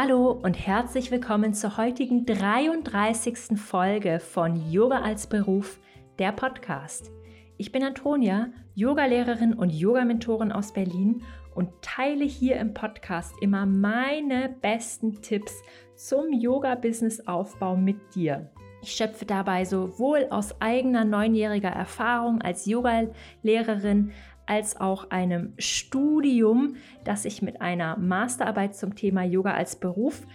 Hallo 0.00 0.30
und 0.30 0.54
herzlich 0.54 1.10
willkommen 1.10 1.54
zur 1.54 1.76
heutigen 1.76 2.24
33. 2.24 3.58
Folge 3.58 4.20
von 4.20 4.70
Yoga 4.70 5.00
als 5.00 5.26
Beruf, 5.26 5.80
der 6.20 6.30
Podcast. 6.30 7.10
Ich 7.56 7.72
bin 7.72 7.82
Antonia, 7.82 8.50
Yogalehrerin 8.76 9.54
und 9.54 9.70
Yogamentorin 9.70 10.52
aus 10.52 10.72
Berlin 10.72 11.24
und 11.52 11.70
teile 11.82 12.24
hier 12.24 12.60
im 12.60 12.74
Podcast 12.74 13.34
immer 13.40 13.66
meine 13.66 14.54
besten 14.60 15.20
Tipps 15.20 15.64
zum 15.96 16.32
Yoga-Business-Aufbau 16.32 17.74
mit 17.74 18.14
dir. 18.14 18.52
Ich 18.80 18.92
schöpfe 18.92 19.26
dabei 19.26 19.64
sowohl 19.64 20.28
aus 20.30 20.60
eigener 20.60 21.04
neunjähriger 21.04 21.70
Erfahrung 21.70 22.40
als 22.40 22.66
Yogalehrerin 22.66 24.12
als 24.48 24.80
auch 24.80 25.10
einem 25.10 25.52
Studium, 25.58 26.76
das 27.04 27.24
ich 27.24 27.42
mit 27.42 27.60
einer 27.60 27.98
Masterarbeit 27.98 28.74
zum 28.74 28.94
Thema 28.94 29.22
Yoga 29.22 29.52
als 29.52 29.76
Beruf 29.76 30.26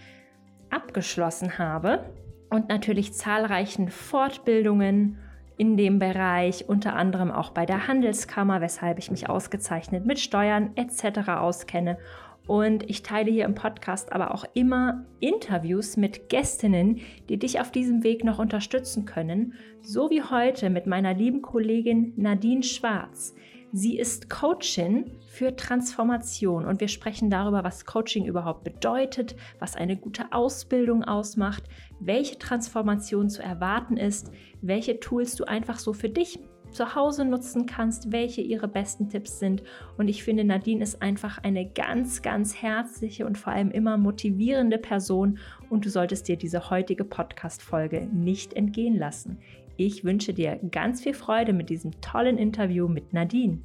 abgeschlossen 0.70 1.58
habe 1.58 2.04
und 2.48 2.68
natürlich 2.68 3.12
zahlreichen 3.12 3.88
Fortbildungen 3.90 5.18
in 5.56 5.76
dem 5.76 5.98
Bereich, 5.98 6.68
unter 6.68 6.94
anderem 6.94 7.30
auch 7.30 7.50
bei 7.50 7.66
der 7.66 7.86
Handelskammer, 7.88 8.60
weshalb 8.60 8.98
ich 8.98 9.10
mich 9.10 9.28
ausgezeichnet 9.28 10.06
mit 10.06 10.18
Steuern 10.18 10.70
etc. 10.76 11.28
auskenne. 11.28 11.98
Und 12.46 12.88
ich 12.90 13.02
teile 13.02 13.30
hier 13.30 13.46
im 13.46 13.54
Podcast 13.54 14.12
aber 14.12 14.34
auch 14.34 14.44
immer 14.52 15.04
Interviews 15.18 15.96
mit 15.96 16.28
Gästinnen, 16.28 17.00
die 17.28 17.38
dich 17.38 17.60
auf 17.60 17.70
diesem 17.70 18.04
Weg 18.04 18.22
noch 18.22 18.38
unterstützen 18.38 19.06
können, 19.06 19.54
so 19.80 20.10
wie 20.10 20.22
heute 20.22 20.70
mit 20.70 20.86
meiner 20.86 21.14
lieben 21.14 21.40
Kollegin 21.40 22.12
Nadine 22.16 22.62
Schwarz. 22.62 23.34
Sie 23.76 23.98
ist 23.98 24.30
Coachin 24.30 25.10
für 25.26 25.56
Transformation 25.56 26.64
und 26.64 26.80
wir 26.80 26.86
sprechen 26.86 27.28
darüber, 27.28 27.64
was 27.64 27.84
Coaching 27.84 28.24
überhaupt 28.24 28.62
bedeutet, 28.62 29.34
was 29.58 29.74
eine 29.74 29.96
gute 29.96 30.32
Ausbildung 30.32 31.02
ausmacht, 31.02 31.64
welche 31.98 32.38
Transformation 32.38 33.28
zu 33.28 33.42
erwarten 33.42 33.96
ist, 33.96 34.30
welche 34.62 35.00
Tools 35.00 35.34
du 35.34 35.42
einfach 35.42 35.80
so 35.80 35.92
für 35.92 36.08
dich 36.08 36.38
zu 36.70 36.94
Hause 36.94 37.24
nutzen 37.24 37.66
kannst, 37.66 38.12
welche 38.12 38.42
ihre 38.42 38.68
besten 38.68 39.08
Tipps 39.08 39.40
sind. 39.40 39.64
Und 39.98 40.06
ich 40.06 40.22
finde, 40.22 40.44
Nadine 40.44 40.84
ist 40.84 41.02
einfach 41.02 41.38
eine 41.38 41.68
ganz, 41.68 42.22
ganz 42.22 42.54
herzliche 42.54 43.26
und 43.26 43.38
vor 43.38 43.54
allem 43.54 43.72
immer 43.72 43.96
motivierende 43.96 44.78
Person 44.78 45.38
und 45.68 45.84
du 45.84 45.90
solltest 45.90 46.28
dir 46.28 46.36
diese 46.36 46.70
heutige 46.70 47.04
Podcast-Folge 47.04 48.08
nicht 48.12 48.52
entgehen 48.52 48.96
lassen. 48.96 49.40
Ich 49.76 50.04
wünsche 50.04 50.32
dir 50.32 50.60
ganz 50.70 51.02
viel 51.02 51.14
Freude 51.14 51.52
mit 51.52 51.68
diesem 51.68 52.00
tollen 52.00 52.38
Interview 52.38 52.86
mit 52.86 53.12
Nadine. 53.12 53.58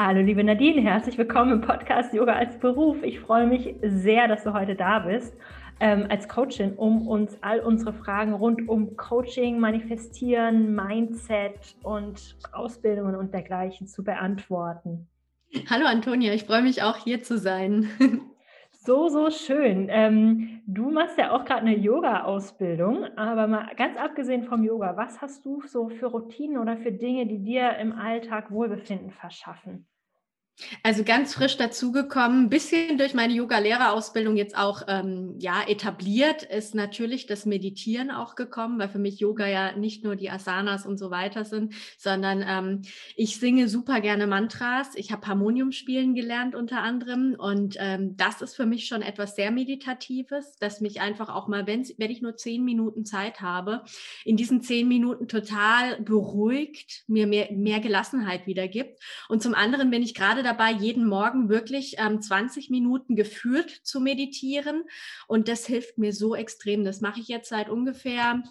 Hallo 0.00 0.20
liebe 0.20 0.44
Nadine, 0.44 0.80
herzlich 0.80 1.18
willkommen 1.18 1.54
im 1.54 1.60
Podcast 1.60 2.14
Yoga 2.14 2.34
als 2.34 2.56
Beruf. 2.60 3.02
Ich 3.02 3.18
freue 3.18 3.48
mich 3.48 3.74
sehr, 3.82 4.28
dass 4.28 4.44
du 4.44 4.52
heute 4.52 4.76
da 4.76 5.00
bist 5.00 5.34
ähm, 5.80 6.06
als 6.08 6.28
Coachin, 6.28 6.74
um 6.74 7.08
uns 7.08 7.36
all 7.40 7.58
unsere 7.58 7.92
Fragen 7.92 8.32
rund 8.32 8.68
um 8.68 8.96
Coaching, 8.96 9.58
Manifestieren, 9.58 10.72
Mindset 10.72 11.74
und 11.82 12.36
Ausbildungen 12.52 13.16
und 13.16 13.34
dergleichen 13.34 13.88
zu 13.88 14.04
beantworten. 14.04 15.08
Hallo 15.68 15.86
Antonia, 15.86 16.32
ich 16.32 16.44
freue 16.44 16.62
mich 16.62 16.84
auch 16.84 16.98
hier 16.98 17.24
zu 17.24 17.36
sein. 17.36 17.88
So, 18.80 19.08
so 19.08 19.30
schön. 19.30 19.88
Ähm, 19.90 20.62
du 20.66 20.90
machst 20.90 21.18
ja 21.18 21.32
auch 21.32 21.44
gerade 21.44 21.62
eine 21.62 21.76
Yoga-Ausbildung, 21.76 23.04
aber 23.16 23.46
mal 23.46 23.74
ganz 23.76 23.96
abgesehen 23.98 24.44
vom 24.44 24.64
Yoga, 24.64 24.96
was 24.96 25.20
hast 25.20 25.44
du 25.44 25.60
so 25.66 25.88
für 25.88 26.06
Routinen 26.06 26.58
oder 26.58 26.76
für 26.78 26.92
Dinge, 26.92 27.26
die 27.26 27.42
dir 27.42 27.76
im 27.78 27.92
Alltag 27.92 28.50
Wohlbefinden 28.50 29.10
verschaffen? 29.10 29.86
Also 30.82 31.04
ganz 31.04 31.34
frisch 31.34 31.56
dazugekommen, 31.56 32.44
ein 32.44 32.48
bisschen 32.48 32.98
durch 32.98 33.14
meine 33.14 33.32
Yoga-Lehrerausbildung 33.32 34.36
jetzt 34.36 34.56
auch 34.56 34.82
ähm, 34.88 35.36
ja 35.38 35.62
etabliert 35.66 36.42
ist 36.42 36.74
natürlich 36.74 37.26
das 37.26 37.46
Meditieren 37.46 38.10
auch 38.10 38.34
gekommen, 38.34 38.78
weil 38.78 38.88
für 38.88 38.98
mich 38.98 39.20
Yoga 39.20 39.46
ja 39.46 39.76
nicht 39.76 40.02
nur 40.02 40.16
die 40.16 40.30
Asanas 40.30 40.84
und 40.84 40.98
so 40.98 41.10
weiter 41.10 41.44
sind, 41.44 41.74
sondern 41.96 42.44
ähm, 42.46 42.82
ich 43.14 43.38
singe 43.38 43.68
super 43.68 44.00
gerne 44.00 44.26
Mantras. 44.26 44.96
Ich 44.96 45.12
habe 45.12 45.26
Harmonium 45.28 45.70
spielen 45.70 46.14
gelernt 46.14 46.56
unter 46.56 46.82
anderem 46.82 47.36
und 47.38 47.76
ähm, 47.78 48.16
das 48.16 48.42
ist 48.42 48.56
für 48.56 48.66
mich 48.66 48.88
schon 48.88 49.02
etwas 49.02 49.36
sehr 49.36 49.52
meditatives, 49.52 50.56
dass 50.56 50.80
mich 50.80 51.00
einfach 51.00 51.28
auch 51.28 51.46
mal, 51.46 51.66
wenn, 51.68 51.82
ich 51.82 52.22
nur 52.22 52.36
zehn 52.36 52.64
Minuten 52.64 53.04
Zeit 53.04 53.40
habe, 53.40 53.84
in 54.24 54.36
diesen 54.36 54.60
zehn 54.62 54.88
Minuten 54.88 55.28
total 55.28 56.00
beruhigt, 56.00 57.04
mir 57.06 57.28
mehr, 57.28 57.48
mehr 57.52 57.78
Gelassenheit 57.78 58.46
wiedergibt. 58.46 59.00
Und 59.28 59.42
zum 59.42 59.54
anderen 59.54 59.90
bin 59.90 60.02
ich 60.02 60.14
gerade 60.14 60.47
dabei, 60.48 60.72
jeden 60.72 61.06
Morgen 61.06 61.48
wirklich 61.48 61.96
ähm, 61.98 62.22
20 62.22 62.70
Minuten 62.70 63.14
geführt 63.14 63.70
zu 63.70 64.00
meditieren. 64.00 64.84
Und 65.26 65.48
das 65.48 65.66
hilft 65.66 65.98
mir 65.98 66.12
so 66.12 66.34
extrem. 66.34 66.84
Das 66.84 67.00
mache 67.00 67.20
ich 67.20 67.28
jetzt 67.28 67.50
seit 67.50 67.68
ungefähr 67.68 68.42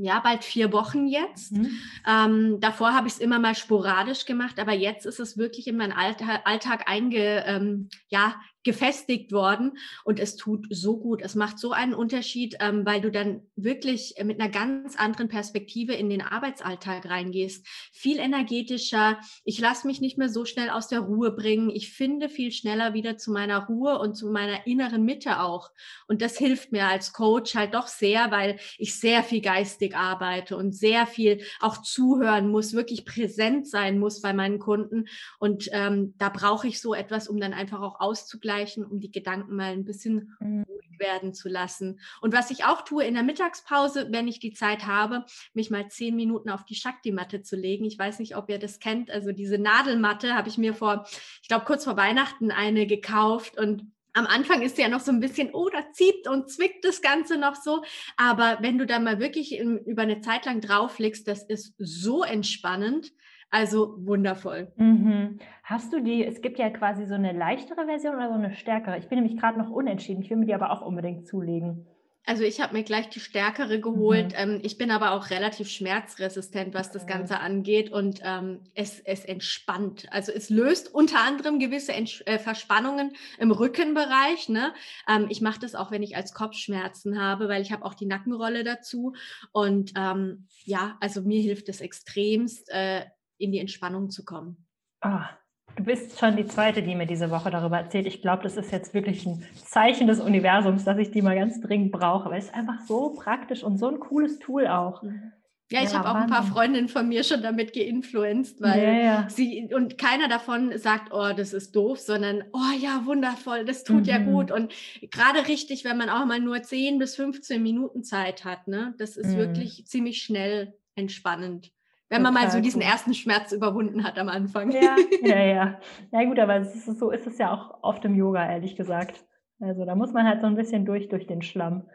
ja, 0.00 0.20
bald 0.20 0.44
vier 0.44 0.72
Wochen 0.72 1.08
jetzt. 1.08 1.52
Mhm. 1.52 1.70
Ähm, 2.06 2.60
davor 2.60 2.94
habe 2.94 3.08
ich 3.08 3.14
es 3.14 3.18
immer 3.18 3.40
mal 3.40 3.56
sporadisch 3.56 4.26
gemacht, 4.26 4.60
aber 4.60 4.72
jetzt 4.72 5.06
ist 5.06 5.18
es 5.18 5.36
wirklich 5.36 5.66
in 5.66 5.76
meinen 5.76 5.92
Alltag, 5.92 6.42
Alltag 6.44 6.84
einge, 6.88 7.44
ähm, 7.46 7.88
ja, 8.08 8.36
gefestigt 8.68 9.32
worden 9.32 9.78
und 10.04 10.20
es 10.20 10.36
tut 10.36 10.66
so 10.68 10.98
gut. 10.98 11.22
Es 11.22 11.34
macht 11.34 11.58
so 11.58 11.72
einen 11.72 11.94
Unterschied, 11.94 12.58
ähm, 12.60 12.84
weil 12.84 13.00
du 13.00 13.10
dann 13.10 13.40
wirklich 13.56 14.16
mit 14.22 14.38
einer 14.38 14.50
ganz 14.50 14.94
anderen 14.94 15.28
Perspektive 15.28 15.94
in 15.94 16.10
den 16.10 16.20
Arbeitsalltag 16.20 17.08
reingehst. 17.08 17.66
Viel 17.92 18.18
energetischer. 18.18 19.20
Ich 19.44 19.58
lasse 19.58 19.86
mich 19.86 20.02
nicht 20.02 20.18
mehr 20.18 20.28
so 20.28 20.44
schnell 20.44 20.68
aus 20.68 20.86
der 20.86 21.00
Ruhe 21.00 21.30
bringen. 21.30 21.70
Ich 21.70 21.94
finde 21.94 22.28
viel 22.28 22.52
schneller 22.52 22.92
wieder 22.92 23.16
zu 23.16 23.32
meiner 23.32 23.64
Ruhe 23.64 23.98
und 24.00 24.16
zu 24.16 24.28
meiner 24.28 24.66
inneren 24.66 25.02
Mitte 25.02 25.40
auch. 25.40 25.70
Und 26.06 26.20
das 26.20 26.36
hilft 26.36 26.70
mir 26.70 26.88
als 26.88 27.14
Coach 27.14 27.54
halt 27.54 27.72
doch 27.72 27.86
sehr, 27.86 28.30
weil 28.30 28.58
ich 28.76 29.00
sehr 29.00 29.22
viel 29.22 29.40
geistig 29.40 29.96
arbeite 29.96 30.58
und 30.58 30.76
sehr 30.76 31.06
viel 31.06 31.40
auch 31.60 31.80
zuhören 31.80 32.50
muss, 32.50 32.74
wirklich 32.74 33.06
präsent 33.06 33.66
sein 33.66 33.98
muss 33.98 34.20
bei 34.20 34.34
meinen 34.34 34.58
Kunden. 34.58 35.06
Und 35.38 35.70
ähm, 35.72 36.12
da 36.18 36.28
brauche 36.28 36.68
ich 36.68 36.82
so 36.82 36.92
etwas, 36.92 37.28
um 37.28 37.40
dann 37.40 37.54
einfach 37.54 37.80
auch 37.80 37.98
auszugleichen 37.98 38.57
ausgleichen, 38.58 38.84
um 38.84 39.00
die 39.00 39.10
Gedanken 39.10 39.56
mal 39.56 39.72
ein 39.72 39.84
bisschen 39.84 40.36
mhm. 40.40 40.64
ruhig 40.68 40.98
werden 40.98 41.32
zu 41.32 41.48
lassen. 41.48 42.00
Und 42.20 42.34
was 42.34 42.50
ich 42.50 42.64
auch 42.64 42.82
tue 42.82 43.04
in 43.04 43.14
der 43.14 43.22
Mittagspause, 43.22 44.08
wenn 44.10 44.28
ich 44.28 44.40
die 44.40 44.52
Zeit 44.52 44.86
habe, 44.86 45.24
mich 45.54 45.70
mal 45.70 45.88
zehn 45.88 46.16
Minuten 46.16 46.50
auf 46.50 46.64
die 46.64 46.74
Shakti-Matte 46.74 47.42
zu 47.42 47.56
legen. 47.56 47.84
Ich 47.84 47.98
weiß 47.98 48.18
nicht, 48.18 48.36
ob 48.36 48.48
ihr 48.48 48.58
das 48.58 48.80
kennt. 48.80 49.10
Also 49.10 49.32
diese 49.32 49.58
Nadelmatte 49.58 50.34
habe 50.34 50.48
ich 50.48 50.58
mir 50.58 50.74
vor, 50.74 51.06
ich 51.42 51.48
glaube, 51.48 51.64
kurz 51.64 51.84
vor 51.84 51.96
Weihnachten 51.96 52.50
eine 52.50 52.86
gekauft 52.86 53.58
und 53.58 53.86
am 54.14 54.26
Anfang 54.26 54.62
ist 54.62 54.78
ja 54.78 54.88
noch 54.88 55.00
so 55.00 55.12
ein 55.12 55.20
bisschen, 55.20 55.50
oh, 55.52 55.68
da 55.68 55.92
zieht 55.92 56.26
und 56.26 56.50
zwickt 56.50 56.84
das 56.84 57.02
Ganze 57.02 57.36
noch 57.36 57.54
so. 57.54 57.84
Aber 58.16 58.58
wenn 58.60 58.76
du 58.76 58.84
da 58.84 58.98
mal 58.98 59.20
wirklich 59.20 59.52
in, 59.52 59.78
über 59.84 60.02
eine 60.02 60.20
Zeit 60.22 60.44
lang 60.44 60.60
drauf 60.60 60.98
legst, 60.98 61.28
das 61.28 61.44
ist 61.44 61.74
so 61.78 62.24
entspannend. 62.24 63.12
Also 63.50 63.94
wundervoll. 63.98 64.72
Mhm. 64.76 65.38
Hast 65.62 65.92
du 65.92 66.02
die, 66.02 66.24
es 66.24 66.42
gibt 66.42 66.58
ja 66.58 66.68
quasi 66.70 67.06
so 67.06 67.14
eine 67.14 67.32
leichtere 67.32 67.86
Version 67.86 68.16
oder 68.16 68.28
so 68.28 68.34
eine 68.34 68.52
stärkere? 68.52 68.98
Ich 68.98 69.08
bin 69.08 69.20
nämlich 69.20 69.40
gerade 69.40 69.58
noch 69.58 69.70
unentschieden. 69.70 70.22
Ich 70.22 70.30
will 70.30 70.36
mir 70.36 70.46
die 70.46 70.54
aber 70.54 70.70
auch 70.70 70.82
unbedingt 70.82 71.26
zulegen. 71.26 71.86
Also 72.28 72.42
ich 72.42 72.60
habe 72.60 72.74
mir 72.74 72.82
gleich 72.82 73.08
die 73.08 73.20
stärkere 73.20 73.80
geholt. 73.80 74.34
Mhm. 74.38 74.60
Ich 74.62 74.76
bin 74.76 74.90
aber 74.90 75.12
auch 75.12 75.30
relativ 75.30 75.70
schmerzresistent, 75.70 76.74
was 76.74 76.90
das 76.90 77.06
Ganze 77.06 77.40
angeht 77.40 77.90
und 77.90 78.20
ähm, 78.22 78.60
es, 78.74 79.00
es 79.00 79.24
entspannt. 79.24 80.06
Also 80.10 80.32
es 80.32 80.50
löst 80.50 80.92
unter 80.92 81.20
anderem 81.20 81.58
gewisse 81.58 81.94
Entsch 81.94 82.22
äh, 82.26 82.38
Verspannungen 82.38 83.12
im 83.38 83.50
Rückenbereich. 83.50 84.50
Ne? 84.50 84.74
Ähm, 85.08 85.28
ich 85.30 85.40
mache 85.40 85.60
das 85.60 85.74
auch, 85.74 85.90
wenn 85.90 86.02
ich 86.02 86.16
als 86.16 86.34
Kopfschmerzen 86.34 87.18
habe, 87.18 87.48
weil 87.48 87.62
ich 87.62 87.72
habe 87.72 87.86
auch 87.86 87.94
die 87.94 88.04
Nackenrolle 88.04 88.62
dazu. 88.62 89.14
Und 89.52 89.92
ähm, 89.96 90.48
ja, 90.64 90.98
also 91.00 91.22
mir 91.22 91.40
hilft 91.40 91.70
es 91.70 91.80
extremst, 91.80 92.68
äh, 92.68 93.06
in 93.38 93.52
die 93.52 93.58
Entspannung 93.58 94.10
zu 94.10 94.24
kommen. 94.24 94.66
Ah, 95.00 95.30
du 95.76 95.84
bist 95.84 96.18
schon 96.18 96.36
die 96.36 96.46
zweite, 96.46 96.82
die 96.82 96.94
mir 96.94 97.06
diese 97.06 97.30
Woche 97.30 97.50
darüber 97.50 97.78
erzählt. 97.78 98.06
Ich 98.06 98.20
glaube, 98.20 98.42
das 98.42 98.56
ist 98.56 98.72
jetzt 98.72 98.94
wirklich 98.94 99.24
ein 99.26 99.44
Zeichen 99.64 100.06
des 100.06 100.20
Universums, 100.20 100.84
dass 100.84 100.98
ich 100.98 101.10
die 101.10 101.22
mal 101.22 101.36
ganz 101.36 101.60
dringend 101.60 101.92
brauche, 101.92 102.30
weil 102.30 102.38
es 102.38 102.46
ist 102.46 102.54
einfach 102.54 102.80
so 102.86 103.14
praktisch 103.14 103.62
und 103.62 103.78
so 103.78 103.88
ein 103.88 104.00
cooles 104.00 104.38
Tool 104.38 104.66
auch. 104.66 105.02
Mhm. 105.02 105.32
Ja, 105.70 105.82
ich 105.82 105.92
ja, 105.92 105.98
habe 105.98 106.10
auch 106.10 106.14
ein 106.14 106.30
paar 106.30 106.44
Freundinnen 106.44 106.88
von 106.88 107.06
mir 107.08 107.22
schon 107.24 107.42
damit 107.42 107.74
geinfluenzt, 107.74 108.62
weil 108.62 108.82
ja, 108.82 108.92
ja. 108.92 109.28
sie 109.28 109.68
und 109.74 109.98
keiner 109.98 110.26
davon 110.26 110.78
sagt, 110.78 111.12
oh, 111.12 111.34
das 111.36 111.52
ist 111.52 111.76
doof, 111.76 111.98
sondern 111.98 112.42
oh 112.54 112.72
ja, 112.80 113.02
wundervoll, 113.04 113.66
das 113.66 113.84
tut 113.84 114.04
mhm. 114.04 114.04
ja 114.04 114.18
gut. 114.18 114.50
Und 114.50 114.72
gerade 115.10 115.46
richtig, 115.46 115.84
wenn 115.84 115.98
man 115.98 116.08
auch 116.08 116.24
mal 116.24 116.40
nur 116.40 116.62
10 116.62 116.98
bis 116.98 117.16
15 117.16 117.62
Minuten 117.62 118.02
Zeit 118.02 118.46
hat, 118.46 118.66
ne? 118.66 118.94
Das 118.96 119.18
ist 119.18 119.32
mhm. 119.32 119.36
wirklich 119.36 119.86
ziemlich 119.86 120.22
schnell 120.22 120.74
entspannend. 120.94 121.70
Wenn 122.10 122.22
man 122.22 122.32
mal 122.32 122.50
so 122.50 122.60
diesen 122.60 122.80
cool. 122.80 122.88
ersten 122.88 123.12
Schmerz 123.14 123.52
überwunden 123.52 124.02
hat 124.02 124.18
am 124.18 124.28
Anfang. 124.28 124.70
Ja, 124.70 124.96
ja, 125.22 125.44
ja. 125.44 125.80
Ja 126.10 126.24
gut, 126.24 126.38
aber 126.38 126.58
ist, 126.58 126.86
so 126.98 127.10
ist 127.10 127.26
es 127.26 127.38
ja 127.38 127.52
auch 127.52 127.82
oft 127.82 128.04
im 128.04 128.14
Yoga, 128.14 128.48
ehrlich 128.48 128.76
gesagt. 128.76 129.24
Also 129.60 129.84
da 129.84 129.94
muss 129.94 130.12
man 130.12 130.26
halt 130.26 130.40
so 130.40 130.46
ein 130.46 130.54
bisschen 130.54 130.86
durch, 130.86 131.08
durch 131.08 131.26
den 131.26 131.42
Schlamm. 131.42 131.88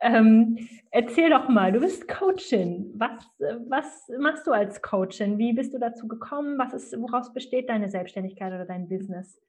Ähm, 0.00 0.58
erzähl 0.90 1.30
doch 1.30 1.48
mal, 1.48 1.72
du 1.72 1.80
bist 1.80 2.08
Coachin. 2.08 2.92
Was, 2.96 3.10
was 3.68 4.08
machst 4.18 4.46
du 4.46 4.52
als 4.52 4.82
Coachin? 4.82 5.38
Wie 5.38 5.52
bist 5.52 5.72
du 5.72 5.78
dazu 5.78 6.06
gekommen? 6.08 6.58
Was 6.58 6.74
ist, 6.74 6.98
woraus 7.00 7.32
besteht 7.32 7.68
deine 7.68 7.88
Selbstständigkeit 7.88 8.52
oder 8.52 8.66
dein 8.66 8.88
Business? 8.88 9.40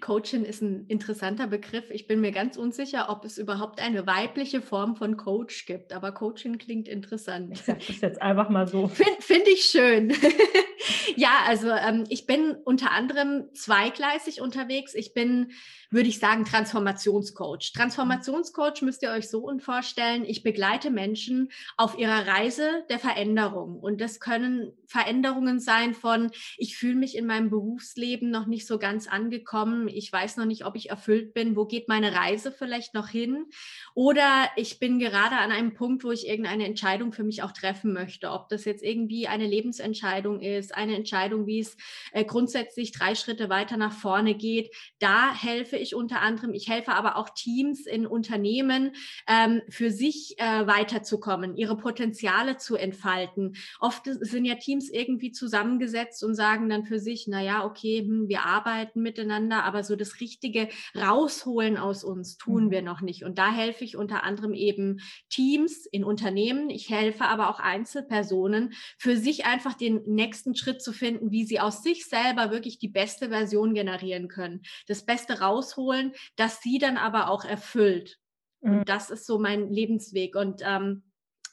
Coachin 0.00 0.44
ist 0.44 0.62
ein 0.62 0.86
interessanter 0.86 1.46
Begriff. 1.46 1.90
Ich 1.90 2.06
bin 2.06 2.20
mir 2.20 2.32
ganz 2.32 2.56
unsicher, 2.56 3.08
ob 3.08 3.24
es 3.24 3.38
überhaupt 3.38 3.80
eine 3.80 4.06
weibliche 4.06 4.60
Form 4.60 4.96
von 4.96 5.16
Coach 5.16 5.66
gibt. 5.66 5.92
Aber 5.92 6.12
Coaching 6.12 6.58
klingt 6.58 6.88
interessant. 6.88 7.52
Ich 7.52 7.62
sage 7.62 7.80
das 7.86 8.00
jetzt 8.00 8.22
einfach 8.22 8.48
mal 8.48 8.66
so. 8.66 8.88
Finde 8.88 9.20
find 9.20 9.48
ich 9.48 9.64
schön. 9.64 10.12
ja, 11.16 11.44
also 11.46 11.70
ähm, 11.70 12.04
ich 12.08 12.26
bin 12.26 12.56
unter 12.64 12.90
anderem 12.90 13.48
zweigleisig 13.54 14.40
unterwegs. 14.40 14.94
Ich 14.94 15.14
bin 15.14 15.52
würde 15.94 16.08
ich 16.08 16.18
sagen, 16.18 16.44
Transformationscoach. 16.44 17.72
Transformationscoach 17.72 18.82
müsst 18.82 19.02
ihr 19.02 19.12
euch 19.12 19.30
so 19.30 19.48
vorstellen, 19.60 20.24
ich 20.24 20.42
begleite 20.42 20.90
Menschen 20.90 21.50
auf 21.76 21.96
ihrer 21.96 22.26
Reise 22.26 22.84
der 22.90 22.98
Veränderung. 22.98 23.78
Und 23.78 24.00
das 24.00 24.18
können 24.18 24.72
Veränderungen 24.86 25.60
sein 25.60 25.94
von, 25.94 26.32
ich 26.58 26.76
fühle 26.76 26.96
mich 26.96 27.16
in 27.16 27.26
meinem 27.26 27.48
Berufsleben 27.48 28.30
noch 28.30 28.46
nicht 28.46 28.66
so 28.66 28.78
ganz 28.78 29.06
angekommen, 29.06 29.73
ich 29.88 30.12
weiß 30.12 30.36
noch 30.36 30.46
nicht, 30.46 30.64
ob 30.64 30.76
ich 30.76 30.90
erfüllt 30.90 31.34
bin, 31.34 31.56
wo 31.56 31.64
geht 31.64 31.88
meine 31.88 32.14
Reise 32.14 32.52
vielleicht 32.52 32.94
noch 32.94 33.08
hin? 33.08 33.46
Oder 33.94 34.48
ich 34.56 34.78
bin 34.78 34.98
gerade 34.98 35.36
an 35.36 35.52
einem 35.52 35.74
Punkt, 35.74 36.04
wo 36.04 36.10
ich 36.10 36.28
irgendeine 36.28 36.66
Entscheidung 36.66 37.12
für 37.12 37.24
mich 37.24 37.42
auch 37.42 37.52
treffen 37.52 37.92
möchte, 37.92 38.30
ob 38.30 38.48
das 38.48 38.64
jetzt 38.64 38.82
irgendwie 38.82 39.28
eine 39.28 39.46
Lebensentscheidung 39.46 40.40
ist, 40.40 40.74
eine 40.74 40.96
Entscheidung, 40.96 41.46
wie 41.46 41.60
es 41.60 41.76
äh, 42.12 42.24
grundsätzlich 42.24 42.92
drei 42.92 43.14
Schritte 43.14 43.48
weiter 43.48 43.76
nach 43.76 43.92
vorne 43.92 44.34
geht. 44.34 44.74
Da 44.98 45.34
helfe 45.34 45.76
ich 45.76 45.94
unter 45.94 46.20
anderem. 46.20 46.54
Ich 46.54 46.68
helfe 46.68 46.92
aber 46.92 47.16
auch 47.16 47.30
Teams 47.30 47.86
in 47.86 48.06
Unternehmen, 48.06 48.92
ähm, 49.28 49.62
für 49.68 49.90
sich 49.90 50.34
äh, 50.38 50.66
weiterzukommen, 50.66 51.56
ihre 51.56 51.76
Potenziale 51.76 52.56
zu 52.56 52.76
entfalten. 52.76 53.56
Oft 53.80 54.04
sind 54.04 54.44
ja 54.44 54.54
Teams 54.56 54.90
irgendwie 54.90 55.32
zusammengesetzt 55.32 56.24
und 56.24 56.34
sagen 56.34 56.68
dann 56.68 56.84
für 56.84 56.98
sich, 56.98 57.26
na 57.28 57.42
ja, 57.42 57.64
okay, 57.64 58.00
hm, 58.00 58.28
wir 58.28 58.44
arbeiten 58.44 59.02
miteinander, 59.02 59.63
aber 59.64 59.82
so 59.82 59.96
das 59.96 60.20
richtige 60.20 60.68
rausholen 60.96 61.76
aus 61.76 62.04
uns 62.04 62.36
tun 62.36 62.66
mhm. 62.66 62.70
wir 62.70 62.82
noch 62.82 63.00
nicht. 63.00 63.24
Und 63.24 63.38
da 63.38 63.52
helfe 63.52 63.84
ich 63.84 63.96
unter 63.96 64.22
anderem 64.22 64.54
eben 64.54 65.00
Teams 65.30 65.86
in 65.86 66.04
Unternehmen. 66.04 66.70
Ich 66.70 66.90
helfe 66.90 67.24
aber 67.24 67.50
auch 67.50 67.58
Einzelpersonen, 67.58 68.74
für 68.98 69.16
sich 69.16 69.46
einfach 69.46 69.74
den 69.74 70.02
nächsten 70.06 70.54
Schritt 70.54 70.82
zu 70.82 70.92
finden, 70.92 71.30
wie 71.30 71.44
sie 71.44 71.60
aus 71.60 71.82
sich 71.82 72.06
selber 72.06 72.50
wirklich 72.50 72.78
die 72.78 72.88
beste 72.88 73.30
Version 73.30 73.74
generieren 73.74 74.28
können, 74.28 74.62
das 74.86 75.04
Beste 75.04 75.40
rausholen 75.40 76.12
das 76.36 76.60
sie 76.60 76.78
dann 76.78 76.96
aber 76.96 77.28
auch 77.28 77.44
erfüllt. 77.44 78.18
Mhm. 78.60 78.78
Und 78.78 78.88
das 78.88 79.10
ist 79.10 79.26
so 79.26 79.38
mein 79.38 79.70
Lebensweg. 79.70 80.36
Und 80.36 80.62
ähm, 80.64 81.02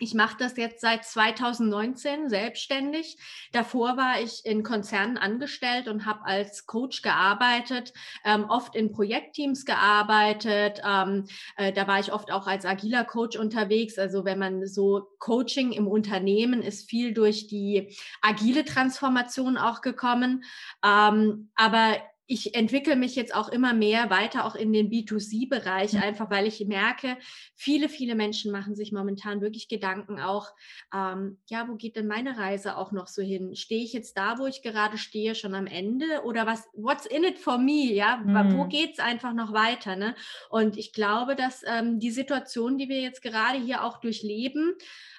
ich 0.01 0.15
mache 0.15 0.35
das 0.39 0.57
jetzt 0.57 0.81
seit 0.81 1.05
2019 1.05 2.27
selbstständig. 2.27 3.17
Davor 3.51 3.97
war 3.97 4.19
ich 4.19 4.43
in 4.45 4.63
Konzernen 4.63 5.19
angestellt 5.19 5.87
und 5.87 6.07
habe 6.07 6.25
als 6.25 6.65
Coach 6.65 7.03
gearbeitet, 7.03 7.93
ähm, 8.25 8.45
oft 8.49 8.75
in 8.75 8.91
Projektteams 8.91 9.63
gearbeitet. 9.63 10.81
Ähm, 10.83 11.27
äh, 11.55 11.71
da 11.71 11.87
war 11.87 11.99
ich 11.99 12.11
oft 12.11 12.31
auch 12.31 12.47
als 12.47 12.65
agiler 12.65 13.05
Coach 13.05 13.37
unterwegs. 13.37 13.99
Also 13.99 14.25
wenn 14.25 14.39
man 14.39 14.65
so 14.65 15.07
Coaching 15.19 15.71
im 15.71 15.87
Unternehmen 15.87 16.63
ist 16.63 16.89
viel 16.89 17.13
durch 17.13 17.45
die 17.45 17.95
agile 18.23 18.65
Transformation 18.65 19.55
auch 19.55 19.81
gekommen. 19.81 20.43
Ähm, 20.83 21.51
aber 21.53 21.97
ich 22.31 22.55
entwickle 22.55 22.95
mich 22.95 23.17
jetzt 23.17 23.35
auch 23.35 23.49
immer 23.49 23.73
mehr 23.73 24.09
weiter 24.09 24.45
auch 24.45 24.55
in 24.55 24.71
den 24.71 24.89
B2C-Bereich, 24.89 25.93
mhm. 25.93 26.01
einfach 26.01 26.29
weil 26.29 26.47
ich 26.47 26.65
merke, 26.65 27.17
viele, 27.55 27.89
viele 27.89 28.15
Menschen 28.15 28.53
machen 28.53 28.73
sich 28.73 28.93
momentan 28.93 29.41
wirklich 29.41 29.67
Gedanken 29.67 30.17
auch, 30.17 30.47
ähm, 30.95 31.39
ja, 31.49 31.67
wo 31.67 31.75
geht 31.75 31.97
denn 31.97 32.07
meine 32.07 32.37
Reise 32.37 32.77
auch 32.77 32.93
noch 32.93 33.07
so 33.07 33.21
hin? 33.21 33.53
Stehe 33.57 33.83
ich 33.83 33.91
jetzt 33.91 34.17
da, 34.17 34.39
wo 34.39 34.45
ich 34.45 34.61
gerade 34.61 34.97
stehe, 34.97 35.35
schon 35.35 35.53
am 35.53 35.67
Ende 35.67 36.23
oder 36.23 36.47
was, 36.47 36.69
what's 36.71 37.05
in 37.05 37.25
it 37.25 37.37
for 37.37 37.57
me? 37.57 37.91
Ja, 37.91 38.21
mhm. 38.23 38.57
wo 38.57 38.63
geht 38.65 38.93
es 38.93 38.99
einfach 38.99 39.33
noch 39.33 39.51
weiter? 39.51 39.97
Ne? 39.97 40.15
Und 40.49 40.77
ich 40.77 40.93
glaube, 40.93 41.35
dass 41.35 41.63
ähm, 41.67 41.99
die 41.99 42.11
Situation, 42.11 42.77
die 42.77 42.87
wir 42.87 43.01
jetzt 43.01 43.21
gerade 43.21 43.59
hier 43.59 43.83
auch 43.83 43.99
durchleben, 43.99 44.73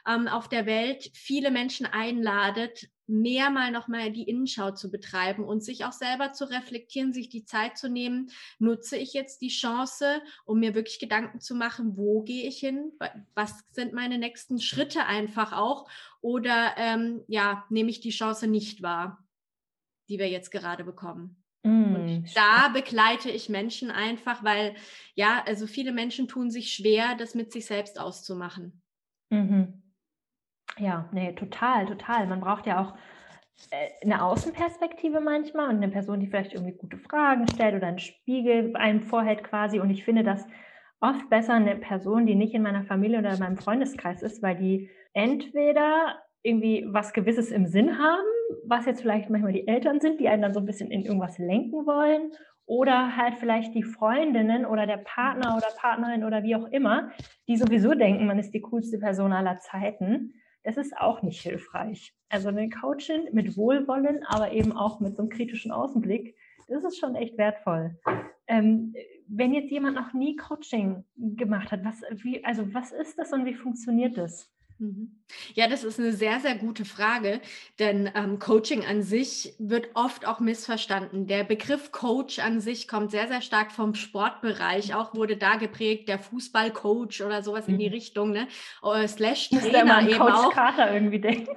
ähm, 0.09 0.29
auf 0.29 0.49
der 0.49 0.65
Welt 0.65 1.11
viele 1.13 1.51
Menschen 1.51 1.85
einladet, 1.85 2.89
mehr 3.13 3.51
mal 3.51 3.71
nochmal 3.71 4.11
die 4.11 4.25
Innenschau 4.25 4.73
zu 4.73 4.91
betreiben 4.91 5.45
und 5.45 5.63
sich 5.63 5.85
auch 5.85 5.93
selber 5.93 6.33
zu 6.33 6.49
reflektieren, 6.51 7.13
sich 7.13 7.29
die 7.29 7.45
Zeit 7.45 7.77
zu 7.77 7.89
nehmen. 7.89 8.31
Nutze 8.59 8.97
ich 8.97 9.13
jetzt 9.13 9.43
die 9.43 9.49
Chance, 9.49 10.23
um 10.45 10.61
mir 10.61 10.75
wirklich 10.75 10.99
Gedanken 10.99 11.41
zu 11.41 11.55
machen, 11.55 11.97
wo 11.97 12.23
gehe 12.23 12.49
ich 12.49 12.59
hin? 12.59 12.93
Was 13.35 13.65
sind 13.71 13.93
meine 13.93 14.19
nächsten 14.19 14.61
Schritte 14.61 15.07
einfach 15.07 15.53
auch? 15.53 15.89
Oder 16.21 16.75
ähm, 16.79 17.23
ja, 17.29 17.65
nehme 17.69 17.91
ich 17.91 18.01
die 18.01 18.11
Chance 18.11 18.47
nicht 18.47 18.83
wahr, 18.83 19.25
die 20.09 20.19
wir 20.19 20.29
jetzt 20.29 20.51
gerade 20.51 20.85
bekommen? 20.85 21.43
Mm, 21.63 21.95
und 21.95 22.37
da 22.37 22.69
begleite 22.69 23.31
ich 23.31 23.49
Menschen 23.49 23.91
einfach, 23.91 24.43
weil 24.43 24.75
ja, 25.15 25.45
also 25.47 25.67
viele 25.67 25.93
Menschen 25.93 26.29
tun 26.29 26.51
sich 26.51 26.73
schwer, 26.73 27.15
das 27.17 27.35
mit 27.35 27.53
sich 27.53 27.67
selbst 27.67 28.01
auszumachen. 28.01 28.83
Mhm. 29.31 29.82
Ja, 30.79 31.09
nee, 31.13 31.33
total, 31.33 31.87
total. 31.87 32.27
Man 32.27 32.41
braucht 32.41 32.67
ja 32.67 32.81
auch 32.81 32.95
äh, 33.71 33.89
eine 34.03 34.23
Außenperspektive 34.23 35.21
manchmal 35.21 35.69
und 35.69 35.77
eine 35.77 35.89
Person, 35.89 36.21
die 36.21 36.27
vielleicht 36.27 36.55
irgendwie 36.55 36.77
gute 36.77 36.99
Fragen 36.99 37.47
stellt 37.49 37.75
oder 37.75 37.89
einen 37.89 37.99
Spiegel 37.99 38.75
einem 38.77 39.03
vorhält 39.03 39.45
quasi. 39.45 39.81
Und 39.81 39.91
ich 39.91 40.05
finde 40.05 40.25
das 40.25 40.47
oft 41.01 41.29
besser 41.31 41.55
eine 41.55 41.77
Person, 41.77 42.27
die 42.27 42.35
nicht 42.35 42.55
in 42.55 42.63
meiner 42.63 42.85
Familie 42.85 43.19
oder 43.19 43.33
in 43.33 43.39
meinem 43.39 43.57
Freundeskreis 43.57 44.23
ist, 44.23 44.43
weil 44.43 44.57
die 44.57 44.91
entweder 45.13 46.23
irgendwie 46.43 46.87
was 46.89 47.13
Gewisses 47.13 47.51
im 47.51 47.67
Sinn 47.67 47.99
haben, 47.99 48.27
was 48.65 48.87
jetzt 48.87 49.03
vielleicht 49.03 49.31
manchmal 49.31 49.53
die 49.53 49.69
Eltern 49.69 50.01
sind, 50.01 50.21
die 50.21 50.29
einen 50.29 50.43
dann 50.43 50.55
so 50.55 50.61
ein 50.61 50.67
bisschen 50.67 50.91
in 50.91 51.05
irgendwas 51.05 51.39
lenken 51.39 51.87
wollen, 51.87 52.33
oder 52.67 53.17
halt 53.17 53.35
vielleicht 53.35 53.75
die 53.75 53.83
Freundinnen 53.83 54.65
oder 54.65 54.87
der 54.87 54.99
Partner 54.99 55.57
oder 55.57 55.67
Partnerin 55.77 56.25
oder 56.25 56.43
wie 56.43 56.57
auch 56.57 56.67
immer, 56.71 57.11
die 57.49 57.57
sowieso 57.57 57.95
denken, 57.95 58.27
man 58.27 58.39
ist 58.39 58.55
die 58.55 58.61
coolste 58.61 58.99
Person 58.99 59.33
aller 59.33 59.59
Zeiten 59.59 60.35
das 60.65 60.77
ist 60.77 60.97
auch 60.97 61.23
nicht 61.23 61.41
hilfreich. 61.41 62.15
Also 62.29 62.49
eine 62.49 62.69
Coachin 62.71 63.29
mit 63.33 63.57
Wohlwollen, 63.57 64.25
aber 64.27 64.53
eben 64.53 64.73
auch 64.73 65.01
mit 65.01 65.17
so 65.17 65.23
einem 65.23 65.31
kritischen 65.31 65.73
Außenblick, 65.73 66.37
das 66.69 66.85
ist 66.85 66.99
schon 66.99 67.15
echt 67.15 67.37
wertvoll. 67.39 67.99
Ähm, 68.47 68.95
wenn 69.27 69.55
jetzt 69.55 69.71
jemand 69.71 69.97
noch 69.97 70.13
nie 70.13 70.37
Coaching 70.37 71.05
gemacht 71.17 71.73
hat, 71.73 71.85
was, 71.85 72.03
wie, 72.23 72.45
also 72.45 72.73
was 72.75 72.93
ist 72.93 73.19
das 73.19 73.33
und 73.33 73.45
wie 73.45 73.55
funktioniert 73.55 74.17
das? 74.17 74.52
Mhm. 74.83 75.23
Ja, 75.55 75.69
das 75.69 75.85
ist 75.85 76.01
eine 76.01 76.13
sehr, 76.13 76.41
sehr 76.41 76.57
gute 76.57 76.85
Frage, 76.85 77.41
denn 77.79 78.11
ähm, 78.17 78.41
Coaching 78.41 78.85
an 78.85 79.03
sich 79.03 79.55
wird 79.61 79.91
oft 79.95 80.27
auch 80.27 80.41
missverstanden. 80.41 81.29
Der 81.29 81.45
Begriff 81.45 81.93
Coach 81.93 82.41
an 82.41 82.61
sich 82.61 82.89
kommt 82.89 83.13
sehr, 83.13 83.29
sehr 83.29 83.43
stark 83.43 83.71
vom 83.71 83.95
Sportbereich. 83.95 84.95
Auch 84.97 85.15
wurde 85.15 85.37
da 85.37 85.55
geprägt, 85.55 86.09
der 86.09 86.19
Fußballcoach 86.19 87.23
oder 87.25 87.45
sowas 87.45 87.69
mhm. 87.69 87.75
in 87.75 87.79
die 87.79 87.89
mhm. 87.89 87.95
Richtung, 87.95 88.33
ne? 88.33 88.49
Oder 88.83 89.07
slash 89.07 89.51
Trainer 89.51 90.03
eben 90.03 90.19
Coach 90.19 90.33
auch. 90.33 90.53
Carter 90.53 90.93
irgendwie 90.93 91.21
denken. 91.21 91.57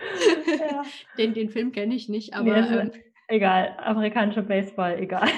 den, 1.18 1.34
den 1.34 1.50
Film 1.50 1.72
kenne 1.72 1.96
ich 1.96 2.08
nicht, 2.08 2.34
aber. 2.34 2.60
Nee, 2.60 2.76
ähm, 2.76 2.92
Egal, 3.30 3.76
amerikanischer 3.78 4.42
Baseball, 4.42 4.98
egal. 4.98 5.22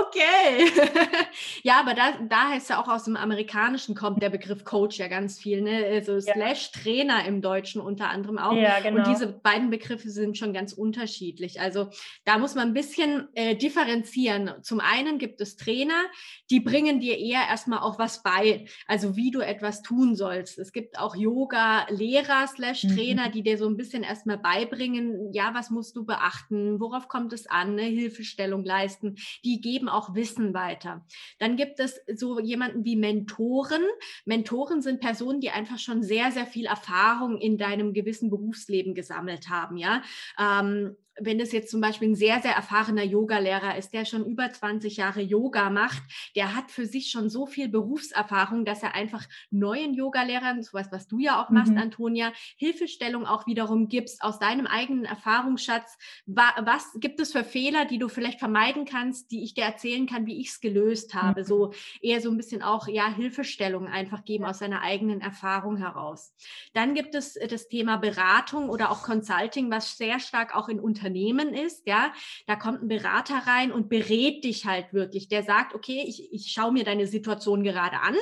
okay. 0.00 0.70
ja, 1.64 1.80
aber 1.80 1.94
da, 1.94 2.12
da 2.28 2.50
heißt 2.50 2.70
ja 2.70 2.80
auch 2.80 2.86
aus 2.86 3.02
dem 3.02 3.16
Amerikanischen 3.16 3.96
kommt 3.96 4.22
der 4.22 4.30
Begriff 4.30 4.64
Coach 4.64 4.98
ja 4.98 5.08
ganz 5.08 5.40
viel, 5.40 5.60
ne? 5.60 5.84
Also 5.86 6.12
ja. 6.12 6.20
Slash 6.20 6.70
Trainer 6.70 7.24
im 7.24 7.42
Deutschen 7.42 7.80
unter 7.80 8.10
anderem 8.10 8.38
auch. 8.38 8.52
Ja, 8.52 8.78
genau. 8.78 8.98
Und 8.98 9.08
diese 9.08 9.26
beiden 9.26 9.70
Begriffe 9.70 10.08
sind 10.08 10.38
schon 10.38 10.52
ganz 10.52 10.72
unterschiedlich. 10.72 11.60
Also 11.60 11.88
da 12.24 12.38
muss 12.38 12.54
man 12.54 12.68
ein 12.68 12.74
bisschen 12.74 13.26
äh, 13.34 13.56
differenzieren. 13.56 14.52
Zum 14.62 14.78
einen 14.78 15.18
gibt 15.18 15.40
es 15.40 15.56
Trainer, 15.56 16.04
die 16.48 16.60
bringen 16.60 17.00
dir 17.00 17.18
eher 17.18 17.42
erstmal 17.48 17.80
auch 17.80 17.98
was 17.98 18.22
bei, 18.22 18.66
also 18.86 19.16
wie 19.16 19.32
du 19.32 19.40
etwas 19.40 19.82
tun 19.82 20.14
sollst. 20.14 20.60
Es 20.60 20.72
gibt 20.72 20.96
auch 20.96 21.16
Yoga-Lehrer 21.16 22.46
slash 22.46 22.82
Trainer, 22.82 23.26
mhm. 23.28 23.32
die 23.32 23.42
dir 23.42 23.58
so 23.58 23.68
ein 23.68 23.76
bisschen 23.76 24.04
erstmal 24.04 24.38
beibringen, 24.38 25.32
ja, 25.32 25.50
was 25.54 25.70
musst 25.70 25.96
du 25.96 26.04
beachten, 26.04 26.78
worauf 26.78 26.99
worauf 27.00 27.08
kommt 27.08 27.32
es 27.32 27.46
an, 27.46 27.72
eine 27.72 27.82
Hilfestellung 27.82 28.64
leisten, 28.64 29.16
die 29.44 29.60
geben 29.60 29.88
auch 29.88 30.14
Wissen 30.14 30.54
weiter. 30.54 31.04
Dann 31.38 31.56
gibt 31.56 31.80
es 31.80 32.00
so 32.14 32.38
jemanden 32.40 32.84
wie 32.84 32.96
Mentoren. 32.96 33.82
Mentoren 34.24 34.82
sind 34.82 35.00
Personen, 35.00 35.40
die 35.40 35.50
einfach 35.50 35.78
schon 35.78 36.02
sehr, 36.02 36.30
sehr 36.30 36.46
viel 36.46 36.66
Erfahrung 36.66 37.38
in 37.38 37.56
deinem 37.56 37.92
gewissen 37.92 38.30
Berufsleben 38.30 38.94
gesammelt 38.94 39.48
haben, 39.48 39.76
ja. 39.76 40.02
Ähm, 40.38 40.96
wenn 41.20 41.40
es 41.40 41.52
jetzt 41.52 41.70
zum 41.70 41.80
Beispiel 41.80 42.08
ein 42.08 42.14
sehr, 42.14 42.40
sehr 42.40 42.52
erfahrener 42.52 43.04
Yoga-Lehrer 43.04 43.76
ist, 43.76 43.92
der 43.92 44.04
schon 44.04 44.24
über 44.24 44.50
20 44.50 44.96
Jahre 44.96 45.20
Yoga 45.20 45.70
macht, 45.70 46.02
der 46.34 46.54
hat 46.56 46.70
für 46.70 46.86
sich 46.86 47.10
schon 47.10 47.28
so 47.28 47.46
viel 47.46 47.68
Berufserfahrung, 47.68 48.64
dass 48.64 48.82
er 48.82 48.94
einfach 48.94 49.26
neuen 49.50 49.94
Yoga-Lehrern, 49.94 50.62
sowas, 50.62 50.88
was 50.90 51.06
du 51.06 51.18
ja 51.18 51.42
auch 51.42 51.50
machst, 51.50 51.72
mhm. 51.72 51.78
Antonia, 51.78 52.32
Hilfestellung 52.56 53.26
auch 53.26 53.46
wiederum 53.46 53.88
gibst 53.88 54.22
aus 54.22 54.38
deinem 54.38 54.66
eigenen 54.66 55.04
Erfahrungsschatz. 55.04 55.98
Was 56.26 56.86
gibt 56.96 57.20
es 57.20 57.32
für 57.32 57.44
Fehler, 57.44 57.84
die 57.84 57.98
du 57.98 58.08
vielleicht 58.08 58.38
vermeiden 58.38 58.84
kannst, 58.84 59.30
die 59.30 59.42
ich 59.42 59.54
dir 59.54 59.64
erzählen 59.64 60.06
kann, 60.06 60.26
wie 60.26 60.40
ich 60.40 60.48
es 60.48 60.60
gelöst 60.60 61.14
habe? 61.14 61.42
Mhm. 61.42 61.46
So 61.46 61.72
eher 62.00 62.20
so 62.20 62.30
ein 62.30 62.36
bisschen 62.36 62.62
auch, 62.62 62.88
ja, 62.88 63.12
Hilfestellung 63.12 63.86
einfach 63.86 64.24
geben 64.24 64.44
aus 64.44 64.60
seiner 64.60 64.82
eigenen 64.82 65.20
Erfahrung 65.20 65.76
heraus. 65.76 66.34
Dann 66.72 66.94
gibt 66.94 67.14
es 67.14 67.34
das 67.34 67.68
Thema 67.68 67.96
Beratung 67.96 68.70
oder 68.70 68.90
auch 68.90 69.02
Consulting, 69.02 69.70
was 69.70 69.96
sehr 69.96 70.18
stark 70.18 70.56
auch 70.56 70.68
in 70.68 70.80
Unternehmen 70.80 71.09
ist. 71.54 71.86
Ja, 71.86 72.12
da 72.46 72.56
kommt 72.56 72.82
ein 72.82 72.88
Berater 72.88 73.46
rein 73.46 73.72
und 73.72 73.88
berät 73.88 74.44
dich 74.44 74.66
halt 74.66 74.92
wirklich. 74.92 75.28
Der 75.28 75.42
sagt, 75.42 75.74
okay, 75.74 76.04
ich, 76.06 76.32
ich 76.32 76.52
schaue 76.52 76.72
mir 76.72 76.84
deine 76.84 77.06
Situation 77.06 77.62
gerade 77.62 78.00
an. 78.00 78.16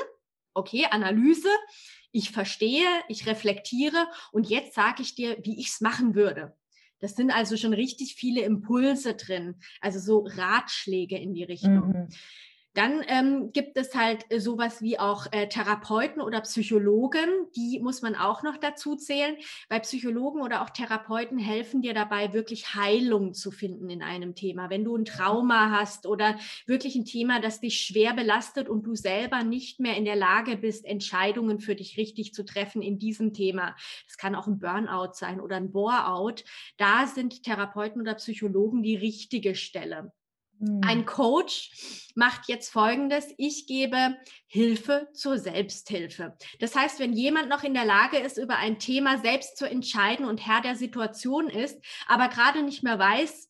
Okay, 0.54 0.87
Analyse. 0.90 1.49
Ich 2.11 2.30
verstehe, 2.30 2.87
ich 3.09 3.26
reflektiere 3.26 4.07
und 4.33 4.49
jetzt 4.49 4.75
sage 4.75 5.02
ich 5.02 5.14
dir, 5.14 5.37
wie 5.42 5.61
ich 5.61 5.68
es 5.68 5.80
machen 5.80 6.14
würde. 6.14 6.57
Das 7.00 7.14
sind 7.14 7.30
also 7.30 7.57
schon 7.57 7.75
richtig 7.75 8.14
viele 8.14 8.42
Impulse 8.42 9.14
drin, 9.14 9.61
also 9.80 10.00
so 10.00 10.26
Ratschläge 10.26 11.16
in 11.16 11.35
die 11.35 11.45
Richtung. 11.45 11.88
Mhm. 11.88 12.09
Dann 12.75 13.02
ähm, 13.08 13.50
gibt 13.52 13.76
es 13.76 13.94
halt 13.94 14.25
äh, 14.30 14.40
sowas 14.40 14.82
wie 14.82 14.98
auch 14.98 15.26
äh, 15.32 15.48
Therapeuten 15.48 16.20
oder 16.22 16.42
Psychologen, 16.42 17.28
die 17.56 17.80
muss 17.80 18.02
man 18.02 18.14
auch 18.14 18.42
noch 18.42 18.56
dazu 18.56 18.94
zählen, 18.94 19.37
weil 19.68 19.80
Psychologen 19.80 20.42
oder 20.42 20.62
auch 20.62 20.70
Therapeuten 20.70 21.38
helfen 21.38 21.82
dir 21.82 21.94
dabei, 21.94 22.32
wirklich 22.32 22.75
Heilung 22.75 23.34
zu 23.34 23.50
finden 23.50 23.88
in 23.90 24.02
einem 24.02 24.34
Thema. 24.34 24.70
Wenn 24.70 24.84
du 24.84 24.96
ein 24.96 25.04
Trauma 25.04 25.70
hast 25.70 26.06
oder 26.06 26.38
wirklich 26.66 26.94
ein 26.94 27.04
Thema, 27.04 27.40
das 27.40 27.60
dich 27.60 27.80
schwer 27.80 28.14
belastet 28.14 28.68
und 28.68 28.84
du 28.84 28.94
selber 28.94 29.42
nicht 29.42 29.80
mehr 29.80 29.96
in 29.96 30.04
der 30.04 30.16
Lage 30.16 30.56
bist, 30.56 30.84
Entscheidungen 30.84 31.60
für 31.60 31.75
dich 31.75 31.96
richtig 31.96 32.34
zu 32.34 32.44
treffen 32.44 32.82
in 32.82 32.98
diesem 32.98 33.32
Thema. 33.32 33.75
Das 34.06 34.18
kann 34.18 34.34
auch 34.34 34.46
ein 34.46 34.58
Burnout 34.58 35.14
sein 35.14 35.40
oder 35.40 35.56
ein 35.56 35.72
Bore-out. 35.72 36.44
Da 36.76 37.06
sind 37.06 37.42
Therapeuten 37.42 38.00
oder 38.02 38.14
Psychologen 38.14 38.82
die 38.82 38.96
richtige 38.96 39.54
Stelle. 39.54 40.12
Ein 40.60 40.98
hm. 40.98 41.06
Coach 41.06 41.70
macht 42.14 42.48
jetzt 42.48 42.70
Folgendes. 42.70 43.26
Ich 43.36 43.66
gebe 43.66 44.16
Hilfe 44.46 45.08
zur 45.12 45.38
Selbsthilfe. 45.38 46.36
Das 46.58 46.74
heißt, 46.74 46.98
wenn 46.98 47.12
jemand 47.12 47.48
noch 47.48 47.62
in 47.62 47.74
der 47.74 47.84
Lage 47.84 48.18
ist, 48.18 48.38
über 48.38 48.56
ein 48.56 48.78
Thema 48.78 49.18
selbst 49.18 49.56
zu 49.56 49.68
entscheiden 49.68 50.26
und 50.26 50.44
Herr 50.44 50.60
der 50.60 50.74
Situation 50.74 51.48
ist, 51.48 51.78
aber 52.06 52.28
gerade 52.28 52.62
nicht 52.62 52.82
mehr 52.82 52.98
weiß, 52.98 53.47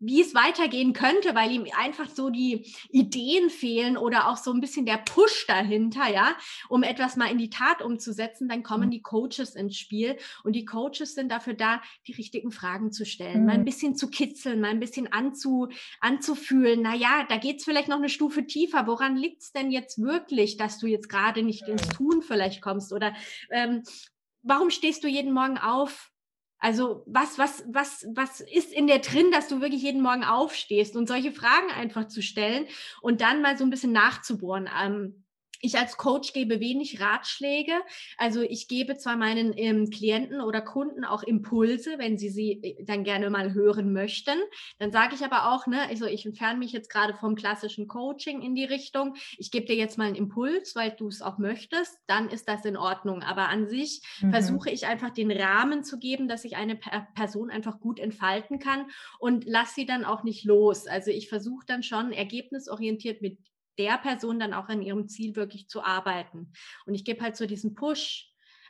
wie 0.00 0.20
es 0.20 0.34
weitergehen 0.34 0.92
könnte, 0.92 1.34
weil 1.34 1.50
ihm 1.50 1.66
einfach 1.76 2.08
so 2.08 2.30
die 2.30 2.72
Ideen 2.90 3.50
fehlen 3.50 3.96
oder 3.96 4.28
auch 4.28 4.36
so 4.36 4.52
ein 4.52 4.60
bisschen 4.60 4.86
der 4.86 4.98
Push 4.98 5.46
dahinter, 5.46 6.08
ja, 6.08 6.36
um 6.68 6.82
etwas 6.82 7.16
mal 7.16 7.30
in 7.30 7.38
die 7.38 7.50
Tat 7.50 7.82
umzusetzen, 7.82 8.48
dann 8.48 8.62
kommen 8.62 8.86
mhm. 8.86 8.92
die 8.92 9.02
Coaches 9.02 9.54
ins 9.56 9.76
Spiel 9.76 10.16
und 10.44 10.54
die 10.54 10.64
Coaches 10.64 11.14
sind 11.14 11.32
dafür 11.32 11.54
da, 11.54 11.82
die 12.06 12.12
richtigen 12.12 12.52
Fragen 12.52 12.92
zu 12.92 13.04
stellen, 13.04 13.40
mhm. 13.40 13.46
mal 13.46 13.52
ein 13.52 13.60
mhm. 13.60 13.66
bisschen 13.66 13.96
zu 13.96 14.08
kitzeln, 14.08 14.60
mal 14.60 14.70
ein 14.70 14.80
bisschen 14.80 15.12
anzu, 15.12 15.68
anzufühlen, 16.00 16.80
na 16.82 16.94
ja, 16.94 17.26
da 17.28 17.36
geht's 17.36 17.64
vielleicht 17.64 17.88
noch 17.88 17.96
eine 17.96 18.08
Stufe 18.08 18.46
tiefer, 18.46 18.86
woran 18.86 19.16
liegt's 19.16 19.52
denn 19.52 19.70
jetzt 19.70 20.00
wirklich, 20.00 20.56
dass 20.56 20.78
du 20.78 20.86
jetzt 20.86 21.08
gerade 21.08 21.42
nicht 21.42 21.66
ins 21.66 21.88
Tun 21.88 22.22
vielleicht 22.22 22.62
kommst 22.62 22.92
oder 22.92 23.14
ähm, 23.50 23.82
warum 24.42 24.70
stehst 24.70 25.02
du 25.02 25.08
jeden 25.08 25.32
Morgen 25.32 25.58
auf? 25.58 26.10
Also 26.58 27.04
was, 27.06 27.38
was, 27.38 27.64
was, 27.68 28.06
was 28.14 28.40
ist 28.40 28.72
in 28.72 28.88
der 28.88 28.98
drin, 28.98 29.30
dass 29.30 29.48
du 29.48 29.60
wirklich 29.60 29.82
jeden 29.82 30.02
Morgen 30.02 30.24
aufstehst 30.24 30.96
und 30.96 31.06
solche 31.06 31.32
Fragen 31.32 31.70
einfach 31.70 32.08
zu 32.08 32.20
stellen 32.20 32.66
und 33.00 33.20
dann 33.20 33.42
mal 33.42 33.56
so 33.56 33.64
ein 33.64 33.70
bisschen 33.70 33.92
nachzubohren. 33.92 34.68
Ähm, 34.80 35.24
ich 35.60 35.76
als 35.78 35.96
Coach 35.96 36.32
gebe 36.32 36.60
wenig 36.60 37.00
Ratschläge. 37.00 37.72
Also 38.16 38.42
ich 38.42 38.68
gebe 38.68 38.96
zwar 38.96 39.16
meinen 39.16 39.52
ähm, 39.56 39.90
Klienten 39.90 40.40
oder 40.40 40.60
Kunden 40.60 41.04
auch 41.04 41.22
Impulse, 41.22 41.98
wenn 41.98 42.18
sie 42.18 42.30
sie 42.30 42.52
äh, 42.62 42.84
dann 42.84 43.04
gerne 43.04 43.30
mal 43.30 43.54
hören 43.54 43.92
möchten. 43.92 44.38
Dann 44.78 44.92
sage 44.92 45.14
ich 45.14 45.24
aber 45.24 45.52
auch, 45.52 45.66
ne, 45.66 45.82
also 45.88 46.06
ich 46.06 46.24
entferne 46.26 46.58
mich 46.58 46.72
jetzt 46.72 46.90
gerade 46.90 47.14
vom 47.14 47.34
klassischen 47.34 47.88
Coaching 47.88 48.42
in 48.42 48.54
die 48.54 48.64
Richtung. 48.64 49.14
Ich 49.36 49.50
gebe 49.50 49.66
dir 49.66 49.76
jetzt 49.76 49.98
mal 49.98 50.06
einen 50.06 50.14
Impuls, 50.14 50.76
weil 50.76 50.92
du 50.92 51.08
es 51.08 51.22
auch 51.22 51.38
möchtest. 51.38 51.98
Dann 52.06 52.28
ist 52.28 52.48
das 52.48 52.64
in 52.64 52.76
Ordnung. 52.76 53.22
Aber 53.22 53.48
an 53.48 53.68
sich 53.68 54.02
mhm. 54.20 54.30
versuche 54.30 54.70
ich 54.70 54.86
einfach 54.86 55.10
den 55.10 55.30
Rahmen 55.30 55.82
zu 55.82 55.98
geben, 55.98 56.28
dass 56.28 56.42
sich 56.42 56.56
eine 56.56 56.78
Person 57.14 57.50
einfach 57.50 57.80
gut 57.80 57.98
entfalten 57.98 58.58
kann 58.58 58.86
und 59.18 59.44
lass 59.46 59.74
sie 59.74 59.86
dann 59.86 60.04
auch 60.04 60.22
nicht 60.22 60.44
los. 60.44 60.86
Also 60.86 61.10
ich 61.10 61.28
versuche 61.28 61.66
dann 61.66 61.82
schon 61.82 62.12
ergebnisorientiert 62.12 63.22
mit 63.22 63.38
der 63.78 63.98
Person 63.98 64.38
dann 64.38 64.54
auch 64.54 64.68
an 64.68 64.82
ihrem 64.82 65.08
Ziel 65.08 65.36
wirklich 65.36 65.68
zu 65.68 65.82
arbeiten. 65.82 66.52
Und 66.86 66.94
ich 66.94 67.04
gebe 67.04 67.22
halt 67.22 67.36
so 67.36 67.46
diesen 67.46 67.74
Push 67.74 68.28